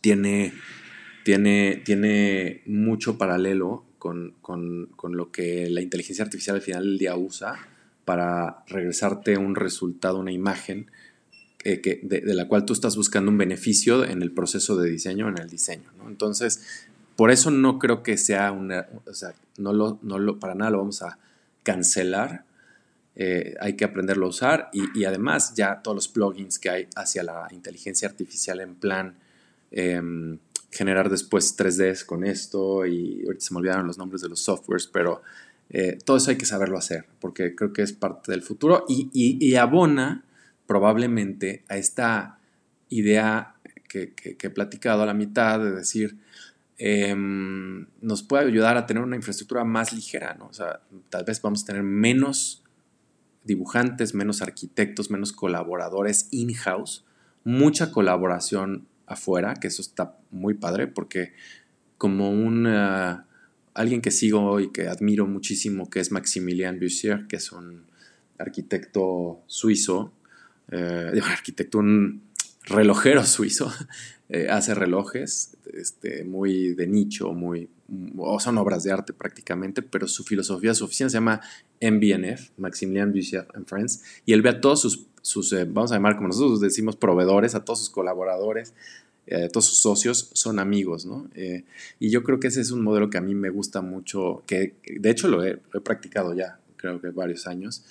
tiene 0.00 0.52
tiene, 1.24 1.82
tiene 1.84 2.62
mucho 2.66 3.18
paralelo 3.18 3.84
con, 3.98 4.34
con, 4.40 4.86
con, 4.96 5.16
lo 5.16 5.30
que 5.30 5.70
la 5.70 5.80
inteligencia 5.80 6.24
artificial 6.24 6.56
al 6.56 6.62
final 6.62 6.84
del 6.84 6.98
día 6.98 7.16
usa 7.16 7.68
para 8.04 8.64
regresarte 8.66 9.36
un 9.36 9.54
resultado, 9.54 10.18
una 10.18 10.32
imagen 10.32 10.90
eh, 11.64 11.80
que, 11.80 12.00
de, 12.02 12.22
la 12.34 12.48
cual 12.48 12.64
tú 12.64 12.72
estás 12.72 12.96
buscando 12.96 13.30
un 13.30 13.38
beneficio 13.38 14.04
en 14.04 14.22
el 14.22 14.32
proceso 14.32 14.76
de 14.76 14.90
diseño, 14.90 15.28
en 15.28 15.38
el 15.38 15.48
diseño. 15.48 15.90
Entonces, 16.06 16.86
por 17.16 17.30
eso 17.30 17.50
no 17.50 17.78
creo 17.78 18.02
que 18.02 18.16
sea 18.16 18.52
una, 18.52 18.86
o 19.06 19.14
sea, 19.14 19.34
no 19.58 19.72
lo, 19.72 19.98
no 20.02 20.18
lo, 20.18 20.38
para 20.38 20.54
nada 20.54 20.72
lo 20.72 20.78
vamos 20.78 21.02
a 21.02 21.18
cancelar. 21.62 22.44
Eh, 23.14 23.54
hay 23.60 23.74
que 23.76 23.84
aprenderlo 23.84 24.26
a 24.26 24.30
usar 24.30 24.70
y, 24.72 24.98
y, 24.98 25.04
además 25.04 25.52
ya 25.54 25.82
todos 25.82 25.94
los 25.94 26.08
plugins 26.08 26.58
que 26.58 26.70
hay 26.70 26.88
hacia 26.96 27.22
la 27.22 27.46
inteligencia 27.50 28.08
artificial 28.08 28.58
en 28.60 28.74
plan 28.74 29.16
eh, 29.70 30.00
generar 30.72 31.10
después 31.10 31.56
3Ds 31.56 32.06
con 32.06 32.24
esto 32.24 32.86
y 32.86 33.22
ahorita 33.26 33.44
se 33.44 33.54
me 33.54 33.60
olvidaron 33.60 33.86
los 33.86 33.98
nombres 33.98 34.22
de 34.22 34.28
los 34.28 34.40
softwares, 34.40 34.86
pero 34.86 35.22
eh, 35.74 35.96
todo 36.04 36.18
eso 36.18 36.30
hay 36.30 36.36
que 36.36 36.44
saberlo 36.44 36.76
hacer 36.76 37.06
porque 37.18 37.54
creo 37.54 37.72
que 37.72 37.80
es 37.80 37.94
parte 37.94 38.30
del 38.30 38.42
futuro 38.42 38.84
y, 38.88 39.08
y, 39.12 39.54
abona 39.56 40.22
probablemente 40.66 41.64
a 41.68 41.78
esta 41.78 42.38
idea 42.90 43.54
que, 43.88 44.12
he 44.40 44.50
platicado 44.50 45.02
a 45.02 45.06
la 45.06 45.14
mitad 45.14 45.58
de 45.58 45.70
decir, 45.70 46.18
eh, 46.76 47.14
nos 47.16 48.22
puede 48.22 48.46
ayudar 48.46 48.76
a 48.76 48.84
tener 48.84 49.02
una 49.02 49.16
infraestructura 49.16 49.64
más 49.64 49.94
ligera, 49.94 50.34
¿no? 50.38 50.46
O 50.46 50.52
sea, 50.52 50.80
tal 51.08 51.24
vez 51.24 51.40
vamos 51.40 51.62
a 51.62 51.66
tener 51.66 51.82
menos 51.82 52.62
dibujantes, 53.44 54.14
menos 54.14 54.42
arquitectos, 54.42 55.10
menos 55.10 55.32
colaboradores 55.32 56.28
in-house, 56.30 57.04
mucha 57.44 57.90
colaboración 57.92 58.86
afuera, 59.06 59.54
que 59.54 59.68
eso 59.68 59.80
está 59.80 60.16
muy 60.30 60.54
padre, 60.54 60.86
porque 60.86 61.32
como 61.96 62.30
un, 62.30 62.66
alguien 63.74 64.00
que 64.00 64.10
sigo 64.10 64.60
y 64.60 64.70
que 64.70 64.88
admiro 64.88 65.26
muchísimo, 65.26 65.88
que 65.88 66.00
es 66.00 66.12
Maximilian 66.12 66.78
Bussier, 66.78 67.26
que 67.26 67.36
es 67.36 67.52
un 67.52 67.84
arquitecto 68.38 69.42
suizo, 69.46 70.12
eh, 70.70 71.20
arquitecto, 71.30 71.78
un 71.78 72.22
relojero 72.64 73.24
suizo, 73.24 73.72
eh, 74.28 74.48
hace 74.50 74.74
relojes 74.74 75.56
este, 75.72 76.24
muy 76.24 76.74
de 76.74 76.86
nicho, 76.86 77.32
muy, 77.32 77.68
o 78.16 78.38
son 78.40 78.58
obras 78.58 78.82
de 78.84 78.92
arte 78.92 79.12
prácticamente, 79.12 79.82
pero 79.82 80.06
su 80.06 80.24
filosofía, 80.24 80.74
su 80.74 80.84
oficina 80.84 81.10
se 81.10 81.14
llama 81.14 81.40
MBNF, 81.80 82.50
Maximilian 82.56 83.12
Bussier 83.12 83.46
and 83.54 83.66
Friends, 83.66 84.02
y 84.26 84.32
él 84.32 84.42
ve 84.42 84.50
a 84.50 84.60
todos 84.60 84.80
sus, 84.80 85.06
sus 85.22 85.52
eh, 85.52 85.64
vamos 85.64 85.92
a 85.92 85.96
llamar 85.96 86.16
como 86.16 86.28
nosotros 86.28 86.60
decimos, 86.60 86.96
proveedores, 86.96 87.54
a 87.54 87.64
todos 87.64 87.80
sus 87.80 87.90
colaboradores, 87.90 88.74
eh, 89.26 89.48
todos 89.48 89.66
sus 89.66 89.78
socios 89.78 90.30
son 90.32 90.58
amigos, 90.58 91.06
¿no? 91.06 91.30
Eh, 91.34 91.64
y 92.00 92.10
yo 92.10 92.22
creo 92.22 92.40
que 92.40 92.48
ese 92.48 92.60
es 92.60 92.72
un 92.72 92.82
modelo 92.82 93.08
que 93.08 93.18
a 93.18 93.20
mí 93.20 93.34
me 93.34 93.50
gusta 93.50 93.80
mucho, 93.80 94.42
que 94.46 94.74
de 94.84 95.10
hecho 95.10 95.28
lo 95.28 95.44
he, 95.44 95.60
lo 95.72 95.78
he 95.78 95.80
practicado 95.80 96.34
ya, 96.34 96.58
creo 96.76 97.00
que 97.00 97.10
varios 97.10 97.46
años, 97.46 97.84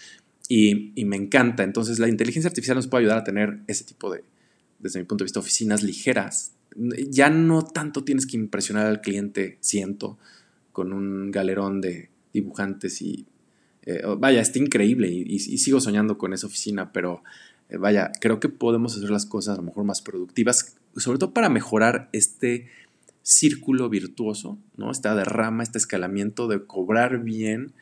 y, 0.50 0.92
y, 1.00 1.06
me 1.06 1.16
encanta. 1.16 1.64
Entonces 1.64 2.00
la 2.00 2.10
inteligencia 2.10 2.50
artificial 2.50 2.76
nos 2.76 2.88
puede 2.88 3.04
ayudar 3.04 3.20
a 3.20 3.24
tener 3.24 3.60
ese 3.68 3.86
tipo 3.86 4.12
de, 4.12 4.24
desde 4.80 5.00
mi 5.00 5.06
punto 5.06 5.24
de 5.24 5.28
vista, 5.28 5.40
oficinas 5.40 5.84
ligeras. 5.84 6.52
Ya 7.10 7.30
no 7.30 7.64
tanto 7.64 8.04
tienes 8.04 8.26
que 8.26 8.36
impresionar 8.36 8.88
al 8.88 9.00
cliente, 9.00 9.58
siento, 9.62 10.18
con 10.74 10.92
un 10.94 11.32
galerón 11.32 11.82
de 11.82 12.10
dibujantes 12.34 13.02
y... 13.02 13.26
Eh, 13.84 14.04
vaya, 14.20 14.42
está 14.42 14.60
increíble 14.60 15.10
y, 15.10 15.22
y, 15.22 15.36
y, 15.36 15.58
sigo 15.58 15.82
soñando 15.82 16.20
con 16.20 16.34
esa 16.34 16.46
oficina, 16.46 16.94
pero 16.94 17.24
eh, 17.68 17.78
vaya, 17.78 18.12
creo 18.20 18.40
que 18.40 18.48
podemos 18.48 18.96
hacer 18.96 19.10
las 19.10 19.26
cosas 19.26 19.56
a 19.56 19.62
lo 19.62 19.66
mejor 19.66 19.86
más 19.86 20.04
productivas 20.04 20.76
sobre 20.98 21.20
todo 21.20 21.34
para 21.34 21.50
mejorar 21.50 22.10
este 22.12 22.68
círculo 23.24 23.90
virtuoso, 23.90 24.58
¿no? 24.78 24.92
Esta 24.92 25.16
derrama, 25.16 25.64
este 25.64 25.78
escalamiento 25.78 26.48
de 26.48 26.66
cobrar 26.66 27.20
bien, 27.20 27.74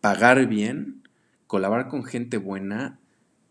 pagar 0.00 0.46
bien, 0.46 1.02
colaborar 1.46 1.88
con 1.88 2.04
gente 2.04 2.36
buena 2.36 2.98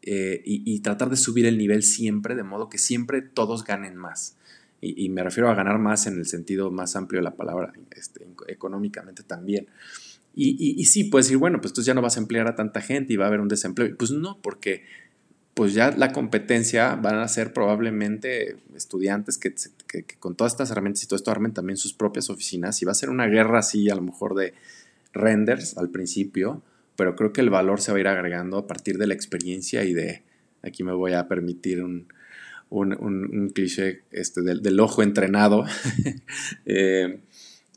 eh, 0.04 0.42
y, 0.46 0.80
tratar 0.80 1.10
de 1.10 1.18
subir 1.18 1.46
el 1.46 1.58
nivel 1.58 1.84
siempre, 1.84 2.36
de 2.36 2.44
modo 2.44 2.70
que 2.70 2.78
siempre 2.78 3.22
todos 3.22 3.66
ganen 3.66 3.96
más. 3.98 4.38
Y, 4.80 5.04
y 5.04 5.10
me 5.10 5.24
refiero 5.24 5.50
a 5.50 5.56
ganar 5.56 5.80
más 5.80 6.08
en 6.08 6.18
el 6.18 6.26
sentido 6.26 6.72
más 6.72 6.96
amplio 6.96 7.20
de 7.20 7.24
la 7.24 7.36
palabra, 7.36 7.74
este, 7.92 8.26
económicamente 8.48 9.24
también. 9.24 9.68
Y, 10.40 10.80
y, 10.80 10.86
sí, 10.86 11.06
puedes 11.06 11.26
decir, 11.26 11.40
bueno, 11.40 11.60
pues 11.60 11.74
tú 11.74 11.82
ya 11.82 11.96
no 11.96 12.02
vas 12.04 12.16
a 12.16 12.20
emplear 12.20 12.48
a 12.48 12.56
tanta 12.56 12.80
gente 12.80 13.12
y 13.12 13.16
va 13.16 13.26
a 13.26 13.28
haber 13.28 13.40
un 13.40 13.48
desempleo. 13.48 13.98
Pues 13.98 14.12
no, 14.12 14.38
porque 14.40 14.84
pues 15.58 15.74
ya 15.74 15.90
la 15.90 16.12
competencia 16.12 16.94
van 16.94 17.16
a 17.16 17.28
ser 17.28 17.52
probablemente 17.52 18.58
estudiantes 18.76 19.40
que, 19.40 19.56
con 20.20 20.36
todas 20.36 20.54
estas 20.54 20.70
herramientas 20.70 21.04
y 21.04 21.08
todo 21.08 21.16
esto 21.16 21.32
armen 21.32 21.52
también 21.52 21.78
sus 21.78 21.94
propias 21.94 22.30
oficinas 22.30 22.80
y 22.84 22.86
va 22.86 22.92
a 22.92 22.96
ser 22.96 23.10
una 23.10 23.26
guerra 23.26 23.58
así 23.58 23.90
a 23.90 23.96
lo 23.96 24.04
mejor 24.04 24.36
de 24.36 24.54
renders 25.14 25.76
al 25.76 25.90
principio, 25.90 26.62
pero 26.96 27.16
creo 27.16 27.34
que 27.34 27.42
el 27.42 27.50
valor 27.50 27.82
se 27.82 27.92
va 27.92 27.98
a 27.98 28.02
ir 28.02 28.08
agregando 28.08 28.60
a 28.60 28.68
partir 28.68 29.00
de 29.00 29.08
la 29.08 29.16
experiencia 29.16 29.84
y 29.84 29.96
de, 29.96 30.22
aquí 30.62 30.84
me 30.84 30.94
voy 30.94 31.14
a 31.14 31.28
permitir 31.28 31.82
un, 31.82 32.06
un, 32.70 33.50
cliché 33.50 34.04
este, 34.12 34.44
del, 34.44 34.80
ojo 34.80 35.02
entrenado 35.02 35.66
eh, 36.68 37.20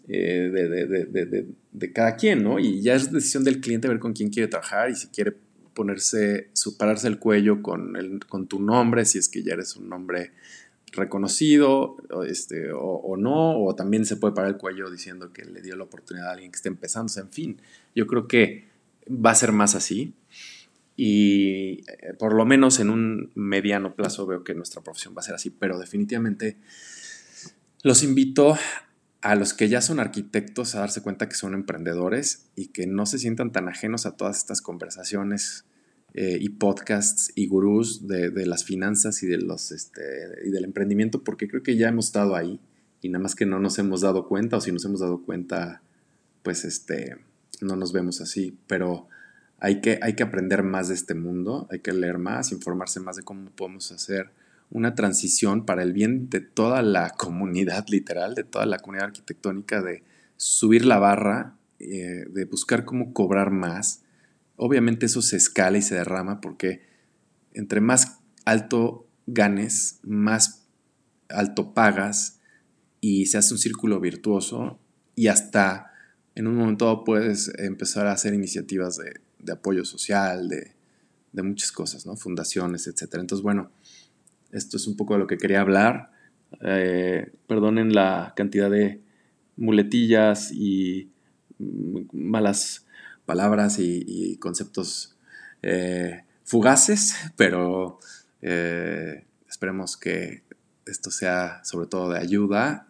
eh, 0.06 0.50
de, 0.52 1.46
de 1.72 1.92
cada 1.94 2.16
quien, 2.16 2.44
¿no? 2.44 2.58
Y 2.58 2.82
ya 2.82 2.94
es 2.94 3.10
decisión 3.10 3.42
del 3.42 3.62
cliente 3.62 3.88
ver 3.88 4.00
con 4.00 4.12
quién 4.12 4.28
quiere 4.28 4.48
trabajar 4.48 4.90
y 4.90 4.96
si 4.96 5.06
quiere 5.06 5.32
ponerse, 5.74 6.50
pararse 6.78 7.08
el 7.08 7.18
cuello 7.18 7.62
con, 7.62 7.96
el, 7.96 8.24
con 8.26 8.46
tu 8.46 8.60
nombre, 8.60 9.04
si 9.04 9.18
es 9.18 9.28
que 9.28 9.42
ya 9.42 9.54
eres 9.54 9.76
un 9.76 9.88
nombre 9.88 10.32
reconocido 10.92 11.96
este, 12.26 12.72
o, 12.72 13.16
no, 13.16 13.62
o 13.62 13.74
también 13.74 14.04
se 14.04 14.16
puede 14.16 14.34
parar 14.34 14.50
el 14.50 14.56
cuello 14.56 14.90
diciendo 14.90 15.32
que 15.32 15.44
le 15.44 15.62
dio 15.62 15.76
la 15.76 15.84
oportunidad 15.84 16.28
a 16.28 16.32
alguien 16.32 16.50
que 16.50 16.56
esté 16.56 16.68
empezando. 16.68 17.12
En 17.16 17.30
fin, 17.30 17.60
yo 17.94 18.06
creo 18.06 18.26
que 18.26 18.66
va 19.08 19.30
a 19.30 19.34
ser 19.34 19.52
más 19.52 19.74
así 19.74 20.14
y 20.96 21.84
eh, 21.88 22.14
por 22.18 22.34
lo 22.34 22.44
menos 22.44 22.80
en 22.80 22.90
un 22.90 23.30
mediano 23.34 23.94
plazo 23.94 24.26
veo 24.26 24.44
que 24.44 24.54
nuestra 24.54 24.82
profesión 24.82 25.14
va 25.16 25.20
a 25.20 25.24
ser 25.24 25.34
así, 25.34 25.50
pero 25.50 25.78
definitivamente 25.78 26.56
los 27.82 28.02
invito 28.02 28.56
a 29.22 29.34
los 29.34 29.52
que 29.52 29.68
ya 29.68 29.80
son 29.80 30.00
arquitectos 30.00 30.74
a 30.74 30.80
darse 30.80 31.02
cuenta 31.02 31.28
que 31.28 31.34
son 31.34 31.54
emprendedores 31.54 32.46
y 32.56 32.68
que 32.68 32.86
no 32.86 33.06
se 33.06 33.18
sientan 33.18 33.52
tan 33.52 33.68
ajenos 33.68 34.06
a 34.06 34.16
todas 34.16 34.38
estas 34.38 34.62
conversaciones 34.62 35.64
eh, 36.14 36.38
y 36.40 36.48
podcasts 36.48 37.30
y 37.34 37.46
gurús 37.46 38.08
de, 38.08 38.30
de, 38.30 38.46
las 38.46 38.64
finanzas 38.64 39.22
y, 39.22 39.26
de 39.26 39.38
los, 39.38 39.72
este, 39.72 40.02
y 40.44 40.50
del 40.50 40.64
emprendimiento, 40.64 41.22
porque 41.22 41.48
creo 41.48 41.62
que 41.62 41.76
ya 41.76 41.88
hemos 41.88 42.06
estado 42.06 42.34
ahí 42.34 42.60
y 43.02 43.10
nada 43.10 43.22
más 43.22 43.34
que 43.34 43.46
no 43.46 43.60
nos 43.60 43.78
hemos 43.78 44.00
dado 44.00 44.26
cuenta, 44.26 44.56
o 44.56 44.60
si 44.60 44.72
nos 44.72 44.84
hemos 44.84 45.00
dado 45.00 45.22
cuenta, 45.22 45.82
pues 46.42 46.64
este, 46.64 47.16
no 47.60 47.76
nos 47.76 47.92
vemos 47.92 48.20
así, 48.20 48.58
pero 48.66 49.08
hay 49.58 49.80
que, 49.80 50.00
hay 50.02 50.14
que 50.14 50.22
aprender 50.22 50.62
más 50.62 50.88
de 50.88 50.94
este 50.94 51.14
mundo, 51.14 51.68
hay 51.70 51.80
que 51.80 51.92
leer 51.92 52.18
más, 52.18 52.52
informarse 52.52 53.00
más 53.00 53.16
de 53.16 53.22
cómo 53.22 53.50
podemos 53.50 53.92
hacer 53.92 54.30
una 54.70 54.94
transición 54.94 55.66
para 55.66 55.82
el 55.82 55.92
bien 55.92 56.30
de 56.30 56.40
toda 56.40 56.82
la 56.82 57.10
comunidad 57.18 57.86
literal, 57.88 58.34
de 58.34 58.44
toda 58.44 58.66
la 58.66 58.78
comunidad 58.78 59.06
arquitectónica, 59.06 59.82
de 59.82 60.02
subir 60.36 60.84
la 60.84 60.98
barra, 60.98 61.56
eh, 61.78 62.24
de 62.28 62.44
buscar 62.44 62.84
cómo 62.84 63.12
cobrar 63.12 63.50
más, 63.50 64.02
obviamente 64.56 65.06
eso 65.06 65.22
se 65.22 65.36
escala 65.36 65.78
y 65.78 65.82
se 65.82 65.94
derrama 65.94 66.40
porque 66.40 66.82
entre 67.54 67.80
más 67.80 68.18
alto 68.44 69.06
ganes, 69.26 70.00
más 70.02 70.66
alto 71.28 71.72
pagas 71.72 72.40
y 73.00 73.26
se 73.26 73.38
hace 73.38 73.54
un 73.54 73.58
círculo 73.58 74.00
virtuoso 74.00 74.78
y 75.14 75.28
hasta 75.28 75.92
en 76.34 76.46
un 76.46 76.56
momento 76.56 77.04
puedes 77.04 77.52
empezar 77.58 78.06
a 78.06 78.12
hacer 78.12 78.34
iniciativas 78.34 78.96
de, 78.96 79.20
de 79.38 79.52
apoyo 79.52 79.84
social, 79.84 80.48
de, 80.48 80.74
de, 81.32 81.42
muchas 81.42 81.72
cosas, 81.72 82.06
¿no? 82.06 82.16
Fundaciones, 82.16 82.86
etc. 82.86 83.14
Entonces, 83.14 83.42
bueno, 83.42 83.70
esto 84.52 84.76
es 84.76 84.86
un 84.86 84.96
poco 84.96 85.14
de 85.14 85.20
lo 85.20 85.26
que 85.26 85.38
quería 85.38 85.60
hablar. 85.60 86.10
Eh, 86.62 87.32
perdonen 87.46 87.94
la 87.94 88.32
cantidad 88.36 88.70
de 88.70 89.00
muletillas 89.56 90.50
y 90.52 91.10
malas 92.12 92.86
palabras 93.26 93.78
y, 93.78 94.04
y 94.06 94.36
conceptos 94.38 95.16
eh, 95.62 96.24
fugaces, 96.44 97.14
pero 97.36 97.98
eh, 98.42 99.24
esperemos 99.48 99.96
que 99.96 100.42
esto 100.86 101.10
sea 101.10 101.62
sobre 101.64 101.86
todo 101.86 102.10
de 102.10 102.18
ayuda 102.18 102.88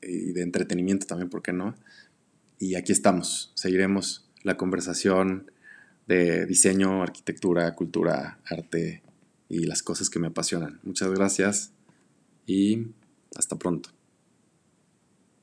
y 0.00 0.32
de 0.32 0.42
entretenimiento 0.42 1.06
también, 1.06 1.28
¿por 1.28 1.42
qué 1.42 1.52
no? 1.52 1.74
Y 2.58 2.76
aquí 2.76 2.92
estamos, 2.92 3.52
seguiremos 3.54 4.30
la 4.42 4.56
conversación 4.56 5.50
de 6.06 6.46
diseño, 6.46 7.02
arquitectura, 7.02 7.74
cultura, 7.74 8.38
arte 8.46 9.02
y 9.48 9.66
las 9.66 9.82
cosas 9.82 10.10
que 10.10 10.18
me 10.18 10.28
apasionan. 10.28 10.80
Muchas 10.82 11.10
gracias 11.10 11.72
y 12.46 12.88
hasta 13.36 13.56
pronto. 13.56 13.95